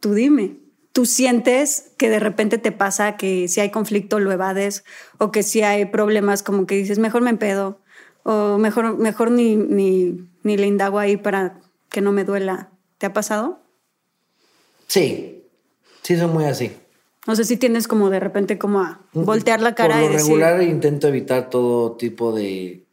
tú 0.00 0.14
dime. 0.14 0.58
¿Tú 0.92 1.06
sientes 1.06 1.90
que 1.96 2.08
de 2.08 2.20
repente 2.20 2.56
te 2.58 2.70
pasa 2.70 3.16
que 3.16 3.48
si 3.48 3.60
hay 3.60 3.70
conflicto 3.70 4.20
lo 4.20 4.30
evades 4.30 4.84
o 5.18 5.32
que 5.32 5.42
si 5.42 5.62
hay 5.62 5.86
problemas 5.86 6.42
como 6.42 6.66
que 6.66 6.76
dices, 6.76 6.98
mejor 6.98 7.22
me 7.22 7.30
empedo 7.30 7.80
o 8.22 8.58
mejor, 8.58 8.96
mejor 8.96 9.30
ni, 9.30 9.56
ni, 9.56 10.28
ni 10.44 10.56
le 10.56 10.66
indago 10.66 10.98
ahí 10.98 11.16
para 11.16 11.60
que 11.90 12.00
no 12.00 12.12
me 12.12 12.24
duela? 12.24 12.70
¿Te 12.98 13.06
ha 13.06 13.12
pasado? 13.12 13.60
Sí, 14.86 15.34
Sí, 16.04 16.18
son 16.18 16.34
muy 16.34 16.44
así. 16.44 16.70
No 17.26 17.36
sé 17.36 17.44
si 17.44 17.56
tienes 17.56 17.88
como 17.88 18.10
de 18.10 18.20
repente 18.20 18.58
como 18.58 18.80
a 18.80 19.00
voltear 19.12 19.60
la 19.60 19.74
cara. 19.74 20.00
Por 20.00 20.10
lo 20.10 20.18
regular 20.18 20.62
intento 20.62 21.08
evitar 21.08 21.48
todo 21.48 21.92
tipo 21.92 22.32
de 22.32 22.84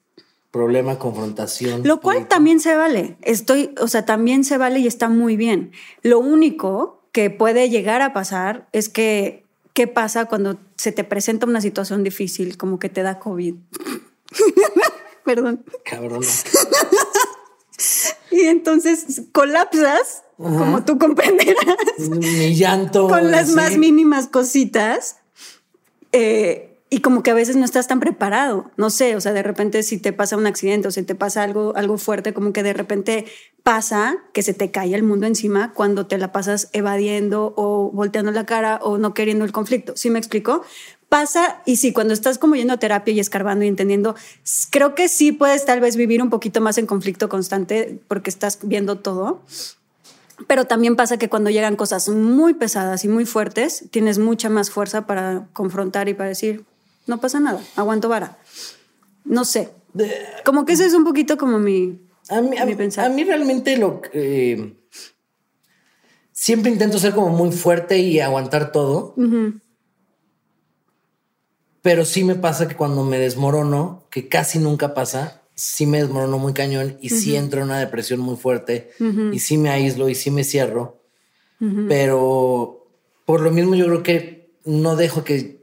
problema, 0.52 1.00
confrontación. 1.00 1.82
Lo 1.86 2.02
cual 2.02 2.28
también 2.28 2.60
se 2.60 2.76
vale. 2.76 3.18
Estoy, 3.22 3.74
o 3.80 3.88
sea, 3.88 4.06
también 4.06 4.44
se 4.44 4.58
vale 4.58 4.80
y 4.80 4.88
está 4.88 5.10
muy 5.10 5.38
bien. 5.38 5.72
Lo 6.02 6.20
único 6.20 7.02
que 7.12 7.30
puede 7.30 7.70
llegar 7.70 8.02
a 8.02 8.14
pasar 8.14 8.68
es 8.72 8.90
que, 8.90 9.46
¿qué 9.74 9.88
pasa 9.88 10.26
cuando 10.26 10.58
se 10.76 10.92
te 10.92 11.04
presenta 11.04 11.46
una 11.46 11.62
situación 11.62 12.04
difícil, 12.04 12.58
como 12.58 12.80
que 12.80 12.90
te 12.90 13.04
da 13.04 13.20
COVID? 13.20 13.56
Perdón. 15.26 15.64
Cabrón. 15.86 16.24
Y 18.32 18.42
entonces 18.42 19.24
colapsas 19.32 20.24
como 20.38 20.84
tú 20.84 20.98
comprenderás. 20.98 22.00
Mi 22.10 22.56
llanto. 22.56 23.08
Con 23.08 23.32
las 23.32 23.50
más 23.50 23.78
mínimas 23.78 24.28
cositas. 24.28 25.18
Eh, 26.12 26.68
y 26.94 27.00
como 27.00 27.24
que 27.24 27.32
a 27.32 27.34
veces 27.34 27.56
no 27.56 27.64
estás 27.64 27.88
tan 27.88 28.02
preparado. 28.02 28.70
No 28.76 28.90
sé, 28.90 29.16
o 29.16 29.22
sea, 29.22 29.32
de 29.32 29.44
repente 29.44 29.82
si 29.82 29.98
te 29.98 30.12
pasa 30.12 30.36
un 30.36 30.46
accidente 30.46 30.90
o 30.90 30.92
si 30.92 31.04
te 31.04 31.16
pasa 31.16 31.42
algo, 31.42 31.74
algo 31.78 31.98
fuerte, 31.98 32.34
como 32.34 32.52
que 32.52 32.64
de 32.64 32.74
repente 32.74 33.26
pasa 33.64 34.18
que 34.34 34.44
se 34.44 34.54
te 34.54 34.72
cae 34.72 34.94
el 34.94 35.04
mundo 35.04 35.26
encima 35.26 35.72
cuando 35.74 36.06
te 36.08 36.18
la 36.18 36.34
pasas 36.34 36.70
evadiendo 36.74 37.54
o 37.56 37.92
volteando 37.92 38.32
la 38.32 38.46
cara 38.46 38.80
o 38.84 38.98
no 38.98 39.14
queriendo 39.14 39.46
el 39.46 39.54
conflicto. 39.54 39.94
¿Sí 39.96 40.10
me 40.10 40.20
explico? 40.20 40.64
Pasa 41.12 41.62
y 41.66 41.76
sí, 41.76 41.92
cuando 41.92 42.14
estás 42.14 42.38
como 42.38 42.56
yendo 42.56 42.72
a 42.72 42.78
terapia 42.78 43.14
y 43.14 43.20
escarbando 43.20 43.66
y 43.66 43.68
entendiendo, 43.68 44.16
creo 44.70 44.96
que 44.96 45.10
sí 45.10 45.34
puedes 45.34 45.66
tal 45.66 45.82
vez 45.82 45.98
vivir 45.98 46.24
un 46.24 46.30
poquito 46.30 46.62
más 46.62 46.78
en 46.78 46.86
conflicto 46.86 47.28
constante 47.28 48.00
porque 48.08 48.30
estás 48.30 48.60
viendo 48.64 49.00
todo 49.00 49.42
pero 50.48 50.66
también 50.66 50.96
pasa 50.96 51.18
que 51.18 51.30
cuando 51.30 51.50
llegan 51.50 51.76
cosas 51.76 52.10
muy 52.10 52.54
pesadas 52.54 53.06
y 53.06 53.08
muy 53.08 53.26
fuertes, 53.26 53.86
tienes 53.92 54.18
mucha 54.18 54.50
más 54.50 54.72
fuerza 54.72 55.06
para 55.06 55.48
confrontar 55.54 56.10
y 56.10 56.16
para 56.16 56.30
decir, 56.30 56.66
no 57.08 57.20
pasa 57.20 57.40
nada, 57.40 57.62
aguanto 57.76 58.10
vara. 58.10 58.40
No 59.24 59.46
sé. 59.46 59.70
Como 60.44 60.66
que 60.66 60.74
eso 60.74 60.84
es 60.84 60.94
un 60.94 61.04
poquito 61.04 61.38
como 61.38 61.60
mi, 61.60 62.00
a 62.30 62.42
mí, 62.42 62.58
a, 62.58 63.10
mí 63.10 63.24
realmente 63.24 63.78
lo 63.78 64.02
que... 64.02 64.78
siempre 66.32 66.72
intento 66.72 66.98
ser 66.98 67.14
como 67.14 67.30
muy 67.30 67.52
fuerte 67.52 68.00
y 68.00 68.20
aguantar 68.20 68.72
todo. 68.72 69.14
Pero 71.82 72.06
sí 72.06 72.24
me 72.24 72.36
pasa 72.36 72.68
que 72.68 72.76
cuando 72.76 73.04
me 73.04 73.18
desmorono, 73.18 74.06
que 74.12 74.28
casi 74.28 74.60
nunca 74.60 74.94
pasa, 74.94 75.42
sí 75.56 75.86
me 75.86 76.02
desmorono 76.02 76.38
muy 76.38 76.54
cañón 76.54 76.98
y 77.02 77.10
sí 77.10 77.36
entro 77.36 77.62
en 77.62 77.68
una 77.68 77.80
depresión 77.80 78.20
muy 78.20 78.36
fuerte 78.36 78.92
y 79.32 79.40
sí 79.40 79.58
me 79.58 79.70
aíslo 79.70 80.10
y 80.10 80.16
sí 80.16 80.32
me 80.32 80.44
cierro. 80.44 81.02
Pero 81.88 82.88
por 83.26 83.42
lo 83.42 83.52
mismo 83.52 83.76
yo 83.76 83.86
creo 83.86 84.04
que 84.04 84.52
no 84.66 84.96
dejo 84.96 85.24
que... 85.24 85.62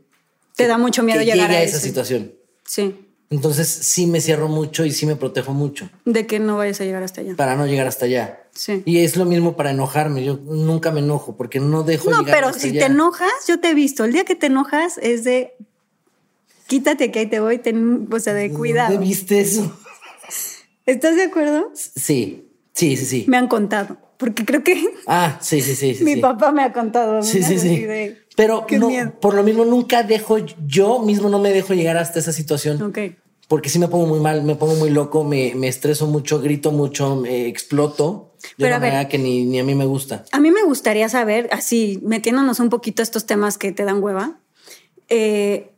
Te 0.57 0.66
da 0.66 0.78
mucho 0.78 1.02
miedo 1.02 1.22
llegar 1.22 1.50
a, 1.50 1.62
esa 1.62 1.78
situación. 1.78 2.33
Sí. 2.64 3.04
Entonces 3.31 3.68
sí 3.68 4.07
me 4.07 4.20
cierro 4.20 4.48
mucho 4.48 4.85
y 4.85 4.90
sí 4.90 5.07
me 5.07 5.16
protejo 5.16 5.52
mucho. 5.52 5.90
De 6.04 6.26
que 6.26 6.38
no 6.38 6.57
vayas 6.57 6.81
a 6.81 6.85
llegar 6.85 7.02
hasta 7.02 7.20
allá. 7.20 7.35
Para 7.37 7.57
no 7.57 7.66
llegar 7.66 7.87
hasta 7.87 8.07
allá. 8.07 8.44
Sí. 8.52 8.83
Y 8.87 9.01
es 9.01 9.16
lo 9.16 9.24
mismo 9.24 9.57
para 9.57 9.70
enojarme. 9.70 10.24
Yo 10.24 10.38
nunca 10.43 10.90
me 10.93 11.01
enojo 11.01 11.36
porque 11.36 11.61
no 11.61 11.82
dejo 11.82 12.11
no, 12.11 12.20
llegar 12.20 12.34
pero 12.34 12.53
si 12.53 12.72
te 12.72 12.86
enojas, 12.86 13.30
yo 13.47 13.61
te 13.61 13.70
he 13.70 13.74
visto. 13.74 14.05
El 14.05 14.12
día 14.12 14.24
que 14.24 14.34
te 14.34 14.47
enojas 14.47 14.99
es 14.99 15.24
de 15.24 15.57
quítate 16.69 17.11
que 17.11 17.21
ahí 17.21 17.27
te 17.27 17.41
voy, 17.41 17.59
ten, 17.59 18.07
o 18.12 18.21
sea, 18.21 18.35
de 18.35 18.53
cuidado. 18.53 18.93
¿Dónde 18.93 19.09
viste 19.09 19.41
eso? 19.41 19.77
¿Estás 20.87 21.16
de 21.16 21.25
acuerdo? 21.25 21.73
Sí, 21.75 22.49
sí, 22.73 22.97
sí, 22.97 23.05
sí. 23.05 23.25
Me 23.27 23.39
han 23.39 23.49
contado, 23.49 23.99
porque 24.19 24.45
creo 24.45 24.62
que... 24.62 24.89
Ah, 25.07 25.39
sí, 25.41 25.61
sí, 25.61 25.75
sí. 25.75 25.99
mi 26.05 26.16
papá 26.16 26.53
me 26.53 26.62
ha 26.62 26.73
contado. 26.73 27.23
Sí, 27.23 27.43
sí, 27.43 27.59
sí. 27.59 27.87
Pero 28.37 28.66
no, 28.71 28.91
por 29.21 29.35
lo 29.35 29.43
mismo 29.43 29.64
nunca 29.64 30.05
dejo, 30.05 30.39
yo 30.66 31.01
mismo 31.01 31.29
no 31.29 31.41
me 31.41 31.51
dejo 31.51 31.75
llegar 31.75 31.97
hasta 31.97 32.21
esa 32.21 32.33
situación. 32.33 32.81
Ok. 32.83 32.99
Porque 33.49 33.71
sí 33.71 33.79
me 33.79 33.89
pongo 33.89 34.07
muy 34.07 34.21
mal, 34.21 34.45
me 34.45 34.55
pongo 34.55 34.75
muy 34.77 34.91
loco, 34.91 35.25
me, 35.25 35.55
me 35.57 35.69
estreso 35.69 36.07
mucho, 36.07 36.41
grito 36.41 36.71
mucho, 36.71 37.16
me 37.16 37.47
exploto 37.47 38.35
de 38.59 38.66
una 38.66 38.79
manera 38.79 39.09
que 39.09 39.16
ni, 39.16 39.47
ni 39.47 39.59
a 39.59 39.64
mí 39.64 39.75
me 39.75 39.87
gusta. 39.87 40.25
A 40.33 40.39
mí 40.39 40.51
me 40.51 40.62
gustaría 40.64 41.09
saber, 41.09 41.49
así 41.51 41.99
metiéndonos 42.03 42.61
un 42.61 42.69
poquito 42.69 43.01
a 43.01 43.05
estos 43.05 43.25
temas 43.25 43.57
que 43.57 43.73
te 43.73 43.85
dan 43.85 44.03
hueva, 44.03 44.39
eh, 45.09 45.73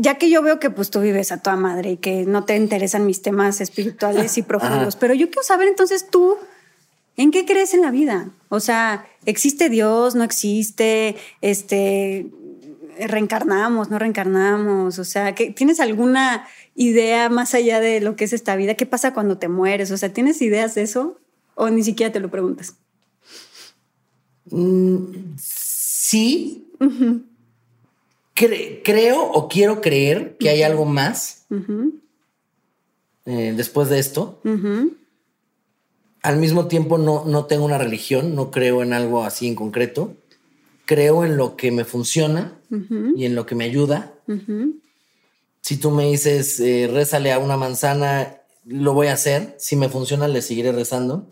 ya 0.00 0.16
que 0.16 0.30
yo 0.30 0.42
veo 0.42 0.58
que 0.58 0.70
pues 0.70 0.90
tú 0.90 1.00
vives 1.00 1.30
a 1.30 1.42
toda 1.42 1.56
madre 1.56 1.92
y 1.92 1.96
que 1.98 2.24
no 2.24 2.44
te 2.44 2.56
interesan 2.56 3.04
mis 3.04 3.20
temas 3.20 3.60
espirituales 3.60 4.38
y 4.38 4.42
profundos, 4.50 4.96
pero 4.96 5.12
yo 5.12 5.26
quiero 5.26 5.42
saber 5.42 5.68
entonces 5.68 6.08
tú, 6.10 6.36
¿en 7.16 7.30
qué 7.30 7.44
crees 7.44 7.74
en 7.74 7.82
la 7.82 7.90
vida? 7.90 8.30
O 8.48 8.60
sea, 8.60 9.06
¿existe 9.26 9.68
Dios? 9.68 10.14
¿No 10.14 10.24
existe? 10.24 11.16
Este, 11.42 12.26
reencarnamos, 12.98 13.90
no 13.90 13.98
reencarnamos, 13.98 14.98
o 14.98 15.04
sea, 15.04 15.34
¿tienes 15.34 15.80
alguna 15.80 16.46
idea 16.74 17.28
más 17.28 17.54
allá 17.54 17.78
de 17.80 18.00
lo 18.00 18.16
que 18.16 18.24
es 18.24 18.32
esta 18.32 18.56
vida? 18.56 18.74
¿Qué 18.74 18.86
pasa 18.86 19.12
cuando 19.12 19.36
te 19.36 19.48
mueres? 19.48 19.90
O 19.90 19.98
sea, 19.98 20.12
¿tienes 20.12 20.40
ideas 20.40 20.74
de 20.74 20.82
eso 20.82 21.18
o 21.56 21.68
ni 21.68 21.84
siquiera 21.84 22.10
te 22.10 22.20
lo 22.20 22.30
preguntas? 22.30 22.74
Mm, 24.46 25.36
sí. 25.36 26.66
Creo 28.84 29.22
o 29.22 29.48
quiero 29.48 29.80
creer 29.80 30.36
que 30.38 30.48
hay 30.48 30.62
algo 30.62 30.84
más 30.84 31.46
eh, 33.26 33.54
después 33.56 33.88
de 33.88 33.98
esto. 33.98 34.40
Al 36.22 36.36
mismo 36.36 36.66
tiempo 36.66 36.98
no, 36.98 37.24
no 37.24 37.46
tengo 37.46 37.64
una 37.64 37.78
religión, 37.78 38.34
no 38.34 38.50
creo 38.50 38.82
en 38.82 38.92
algo 38.92 39.24
así 39.24 39.48
en 39.48 39.54
concreto 39.54 40.16
creo 40.90 41.24
en 41.24 41.36
lo 41.36 41.54
que 41.54 41.70
me 41.70 41.84
funciona 41.84 42.58
y 43.14 43.24
en 43.24 43.36
lo 43.36 43.46
que 43.46 43.54
me 43.54 43.62
ayuda. 43.62 44.12
Si 45.60 45.76
tú 45.76 45.92
me 45.92 46.10
dices, 46.10 46.58
eh, 46.58 46.90
rézale 46.92 47.32
a 47.32 47.38
una 47.38 47.56
manzana, 47.56 48.38
lo 48.66 48.92
voy 48.92 49.06
a 49.06 49.12
hacer. 49.12 49.54
Si 49.56 49.76
me 49.76 49.88
funciona, 49.88 50.26
le 50.26 50.42
seguiré 50.42 50.72
rezando. 50.72 51.28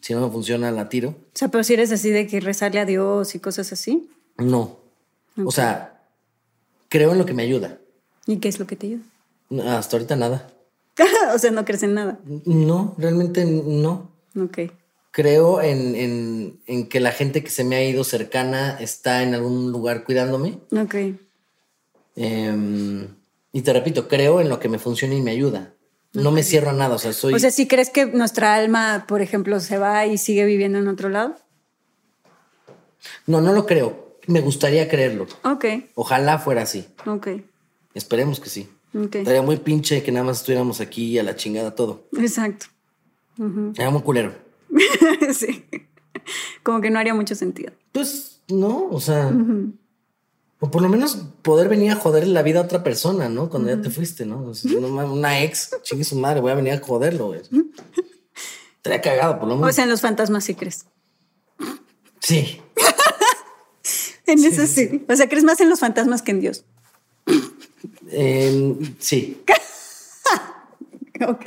Si 0.00 0.14
no 0.14 0.26
me 0.26 0.32
funciona, 0.32 0.70
la 0.70 0.88
tiro. 0.88 1.10
O 1.10 1.34
sea, 1.34 1.48
pero 1.48 1.62
si 1.62 1.74
eres 1.74 1.92
así 1.92 2.08
de 2.08 2.26
que 2.26 2.40
rezarle 2.40 2.80
a 2.80 2.86
Dios 2.86 3.34
y 3.34 3.38
cosas 3.38 3.70
así. 3.70 4.08
No. 4.38 4.78
O 5.44 5.50
sea, 5.50 5.89
creo 6.90 7.12
en 7.12 7.18
lo 7.18 7.24
que 7.24 7.32
me 7.32 7.44
ayuda. 7.44 7.78
¿Y 8.26 8.36
qué 8.36 8.48
es 8.48 8.58
lo 8.58 8.66
que 8.66 8.76
te 8.76 8.88
ayuda? 8.88 9.78
Hasta 9.78 9.96
ahorita 9.96 10.16
nada. 10.16 10.50
o 11.34 11.38
sea, 11.38 11.50
no 11.50 11.64
crees 11.64 11.82
en 11.82 11.94
nada. 11.94 12.20
No, 12.44 12.94
realmente 12.98 13.46
no. 13.46 14.10
Ok 14.38 14.58
creo 15.10 15.60
en, 15.60 16.60
que 16.88 17.00
la 17.00 17.12
gente 17.12 17.42
que 17.42 17.50
se 17.50 17.64
me 17.64 17.76
ha 17.76 17.84
ido 17.84 18.04
cercana 18.04 18.76
está 18.80 19.22
en 19.22 19.34
algún 19.34 19.72
lugar 19.72 20.04
cuidándome. 20.04 20.58
Ok. 20.72 20.94
Em, 22.16 23.08
y 23.52 23.62
te 23.62 23.72
repito, 23.72 24.08
creo 24.08 24.40
en 24.40 24.48
lo 24.48 24.60
que 24.60 24.68
me 24.68 24.78
funciona 24.78 25.14
y 25.14 25.20
me 25.20 25.32
ayuda. 25.32 25.74
No 26.12 26.32
me 26.32 26.42
cierro 26.42 26.70
a 26.70 26.72
nada, 26.72 26.96
o 26.96 26.98
sea, 26.98 27.12
soy... 27.12 27.34
O 27.34 27.38
sea, 27.38 27.52
¿sí 27.52 27.68
crees 27.68 27.90
que 27.90 28.06
nuestra 28.06 28.54
alma, 28.54 29.04
por 29.06 29.22
ejemplo, 29.22 29.60
se 29.60 29.78
va 29.78 30.06
y 30.06 30.18
sigue 30.18 30.44
viviendo 30.44 30.78
en 30.78 30.88
otro 30.88 31.08
lado? 31.08 31.36
No, 33.26 33.40
no 33.40 33.52
lo 33.52 33.64
creo. 33.64 34.09
Me 34.26 34.40
gustaría 34.40 34.88
creerlo. 34.88 35.26
Ok. 35.44 35.64
Ojalá 35.94 36.38
fuera 36.38 36.62
así. 36.62 36.86
Ok. 37.06 37.28
Esperemos 37.94 38.40
que 38.40 38.48
sí. 38.48 38.68
Estaría 38.92 39.42
muy 39.42 39.56
pinche 39.56 40.02
que 40.02 40.12
nada 40.12 40.26
más 40.26 40.38
estuviéramos 40.38 40.80
aquí 40.80 41.18
a 41.18 41.22
la 41.22 41.36
chingada 41.36 41.74
todo. 41.74 42.08
Exacto. 42.18 42.66
Era 43.76 43.90
muy 43.90 44.02
culero. 44.02 44.34
sí. 45.34 45.64
Como 46.62 46.80
que 46.80 46.90
no 46.90 46.98
haría 46.98 47.14
mucho 47.14 47.34
sentido. 47.34 47.72
Pues 47.92 48.40
no, 48.48 48.88
o 48.90 49.00
sea. 49.00 49.32
O 50.62 50.70
por 50.70 50.82
lo 50.82 50.90
menos 50.90 51.16
poder 51.40 51.68
venir 51.68 51.92
a 51.92 51.96
joder 51.96 52.26
la 52.26 52.42
vida 52.42 52.60
a 52.60 52.64
otra 52.64 52.82
persona, 52.82 53.30
¿no? 53.30 53.48
Cuando 53.48 53.70
ya 53.70 53.80
te 53.80 53.88
fuiste, 53.88 54.26
¿no? 54.26 54.52
una 55.10 55.42
ex, 55.42 55.70
chingue 55.82 56.04
su 56.04 56.16
madre, 56.16 56.40
voy 56.40 56.50
a 56.50 56.54
venir 56.54 56.74
a 56.74 56.80
joderlo, 56.80 57.28
güey. 57.28 57.40
Estaría 58.76 59.00
cagado, 59.00 59.38
por 59.38 59.48
lo 59.48 59.54
menos. 59.54 59.70
O 59.70 59.72
sea, 59.72 59.84
en 59.84 59.90
los 59.90 60.02
fantasmas 60.02 60.44
sí 60.44 60.54
crees. 60.54 60.86
Sí. 62.20 62.60
en 64.32 64.44
eso 64.44 64.66
sí. 64.66 65.04
O 65.08 65.16
sea, 65.16 65.28
crees 65.28 65.44
más 65.44 65.60
en 65.60 65.68
los 65.68 65.80
fantasmas 65.80 66.22
que 66.22 66.30
en 66.32 66.40
Dios. 66.40 66.64
sí. 68.98 69.42
ok. 71.26 71.46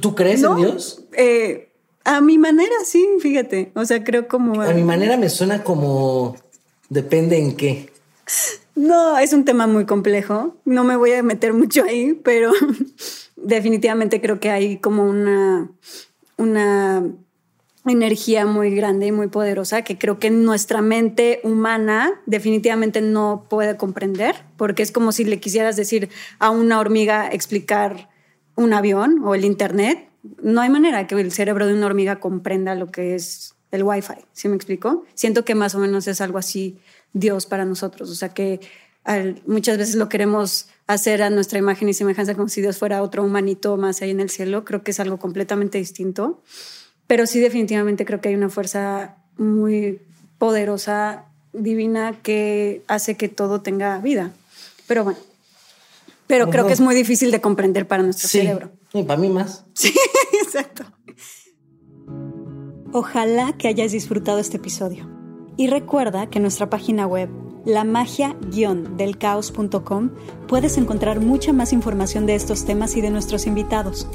¿Tú, 0.00 0.14
crees 0.14 0.42
en 0.42 0.56
Dios? 0.56 1.04
Eh, 1.12 1.68
a 2.04 2.20
mi 2.20 2.38
manera, 2.38 2.74
sí, 2.84 3.06
fíjate. 3.20 3.72
O 3.74 3.84
sea, 3.84 4.02
creo 4.04 4.28
como. 4.28 4.60
A 4.60 4.72
mi 4.72 4.82
manera 4.82 5.16
me 5.16 5.28
suena 5.28 5.64
como. 5.64 6.36
Depende 6.88 7.38
en 7.38 7.56
qué. 7.56 7.90
No, 8.74 9.18
es 9.18 9.32
un 9.32 9.44
tema 9.44 9.66
muy 9.66 9.86
complejo. 9.86 10.56
No 10.64 10.84
me 10.84 10.96
voy 10.96 11.12
a 11.12 11.22
meter 11.22 11.52
mucho 11.52 11.84
ahí, 11.84 12.18
pero 12.22 12.52
definitivamente 13.36 14.20
creo 14.20 14.40
que 14.40 14.50
hay 14.50 14.78
como 14.78 15.04
una, 15.04 15.70
una 16.36 17.04
energía 17.92 18.46
muy 18.46 18.74
grande 18.74 19.06
y 19.06 19.12
muy 19.12 19.28
poderosa 19.28 19.82
que 19.82 19.98
creo 19.98 20.18
que 20.18 20.30
nuestra 20.30 20.80
mente 20.80 21.40
humana 21.44 22.12
definitivamente 22.26 23.00
no 23.00 23.46
puede 23.50 23.76
comprender, 23.76 24.36
porque 24.56 24.82
es 24.82 24.90
como 24.90 25.12
si 25.12 25.24
le 25.24 25.40
quisieras 25.40 25.76
decir 25.76 26.08
a 26.38 26.50
una 26.50 26.80
hormiga 26.80 27.28
explicar 27.30 28.08
un 28.56 28.72
avión 28.72 29.20
o 29.24 29.34
el 29.34 29.44
Internet. 29.44 30.08
No 30.42 30.62
hay 30.62 30.70
manera 30.70 31.06
que 31.06 31.14
el 31.20 31.32
cerebro 31.32 31.66
de 31.66 31.74
una 31.74 31.86
hormiga 31.86 32.20
comprenda 32.20 32.74
lo 32.74 32.90
que 32.90 33.14
es 33.14 33.54
el 33.70 33.82
Wi-Fi, 33.82 34.24
¿sí 34.32 34.48
me 34.48 34.56
explico? 34.56 35.04
Siento 35.14 35.44
que 35.44 35.54
más 35.54 35.74
o 35.74 35.78
menos 35.78 36.06
es 36.06 36.20
algo 36.20 36.38
así 36.38 36.78
Dios 37.12 37.46
para 37.46 37.64
nosotros, 37.64 38.08
o 38.10 38.14
sea 38.14 38.30
que 38.30 38.60
muchas 39.46 39.76
veces 39.76 39.96
lo 39.96 40.08
queremos 40.08 40.68
hacer 40.86 41.22
a 41.22 41.28
nuestra 41.28 41.58
imagen 41.58 41.88
y 41.88 41.94
semejanza 41.94 42.34
como 42.34 42.48
si 42.48 42.62
Dios 42.62 42.78
fuera 42.78 43.02
otro 43.02 43.22
humanito 43.22 43.76
más 43.76 44.00
ahí 44.00 44.10
en 44.10 44.20
el 44.20 44.30
cielo, 44.30 44.64
creo 44.64 44.82
que 44.82 44.92
es 44.92 45.00
algo 45.00 45.18
completamente 45.18 45.76
distinto, 45.76 46.40
pero 47.06 47.26
sí 47.26 47.40
definitivamente 47.40 48.04
creo 48.04 48.20
que 48.20 48.30
hay 48.30 48.34
una 48.34 48.48
fuerza 48.48 49.16
muy 49.36 50.00
poderosa, 50.38 51.26
divina, 51.52 52.14
que 52.22 52.82
hace 52.88 53.16
que 53.16 53.28
todo 53.28 53.60
tenga 53.60 53.98
vida. 53.98 54.32
Pero 54.86 55.04
bueno, 55.04 55.18
pero 56.26 56.50
creo 56.50 56.66
que 56.66 56.72
es 56.72 56.80
muy 56.80 56.94
difícil 56.94 57.30
de 57.30 57.40
comprender 57.40 57.86
para 57.86 58.02
nuestro 58.02 58.28
cerebro. 58.28 58.70
Y 58.92 59.02
para 59.02 59.20
mí 59.20 59.28
más. 59.28 59.64
Sí, 59.74 59.94
exacto. 60.42 60.84
Ojalá 62.92 63.52
que 63.58 63.68
hayas 63.68 63.92
disfrutado 63.92 64.38
este 64.38 64.56
episodio. 64.56 65.10
Y 65.56 65.68
recuerda 65.68 66.28
que 66.28 66.38
en 66.38 66.42
nuestra 66.42 66.68
página 66.70 67.06
web, 67.06 67.28
la 67.64 67.84
magia-delcaos.com, 67.84 70.10
puedes 70.48 70.76
encontrar 70.78 71.20
mucha 71.20 71.52
más 71.52 71.72
información 71.72 72.26
de 72.26 72.34
estos 72.34 72.64
temas 72.64 72.96
y 72.96 73.00
de 73.00 73.10
nuestros 73.10 73.46
invitados. 73.46 74.08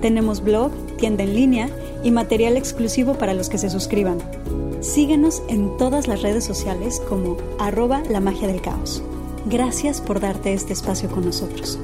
Tenemos 0.00 0.42
blog, 0.42 0.72
tienda 0.98 1.24
en 1.24 1.34
línea 1.34 1.70
y 2.02 2.10
material 2.10 2.56
exclusivo 2.56 3.14
para 3.14 3.34
los 3.34 3.48
que 3.48 3.58
se 3.58 3.70
suscriban. 3.70 4.18
Síguenos 4.80 5.42
en 5.48 5.76
todas 5.78 6.06
las 6.06 6.22
redes 6.22 6.44
sociales 6.44 7.00
como 7.08 7.36
arroba 7.58 8.02
la 8.08 8.20
magia 8.20 8.46
del 8.46 8.60
caos. 8.60 9.02
Gracias 9.46 10.00
por 10.00 10.20
darte 10.20 10.52
este 10.52 10.72
espacio 10.72 11.08
con 11.08 11.24
nosotros. 11.24 11.78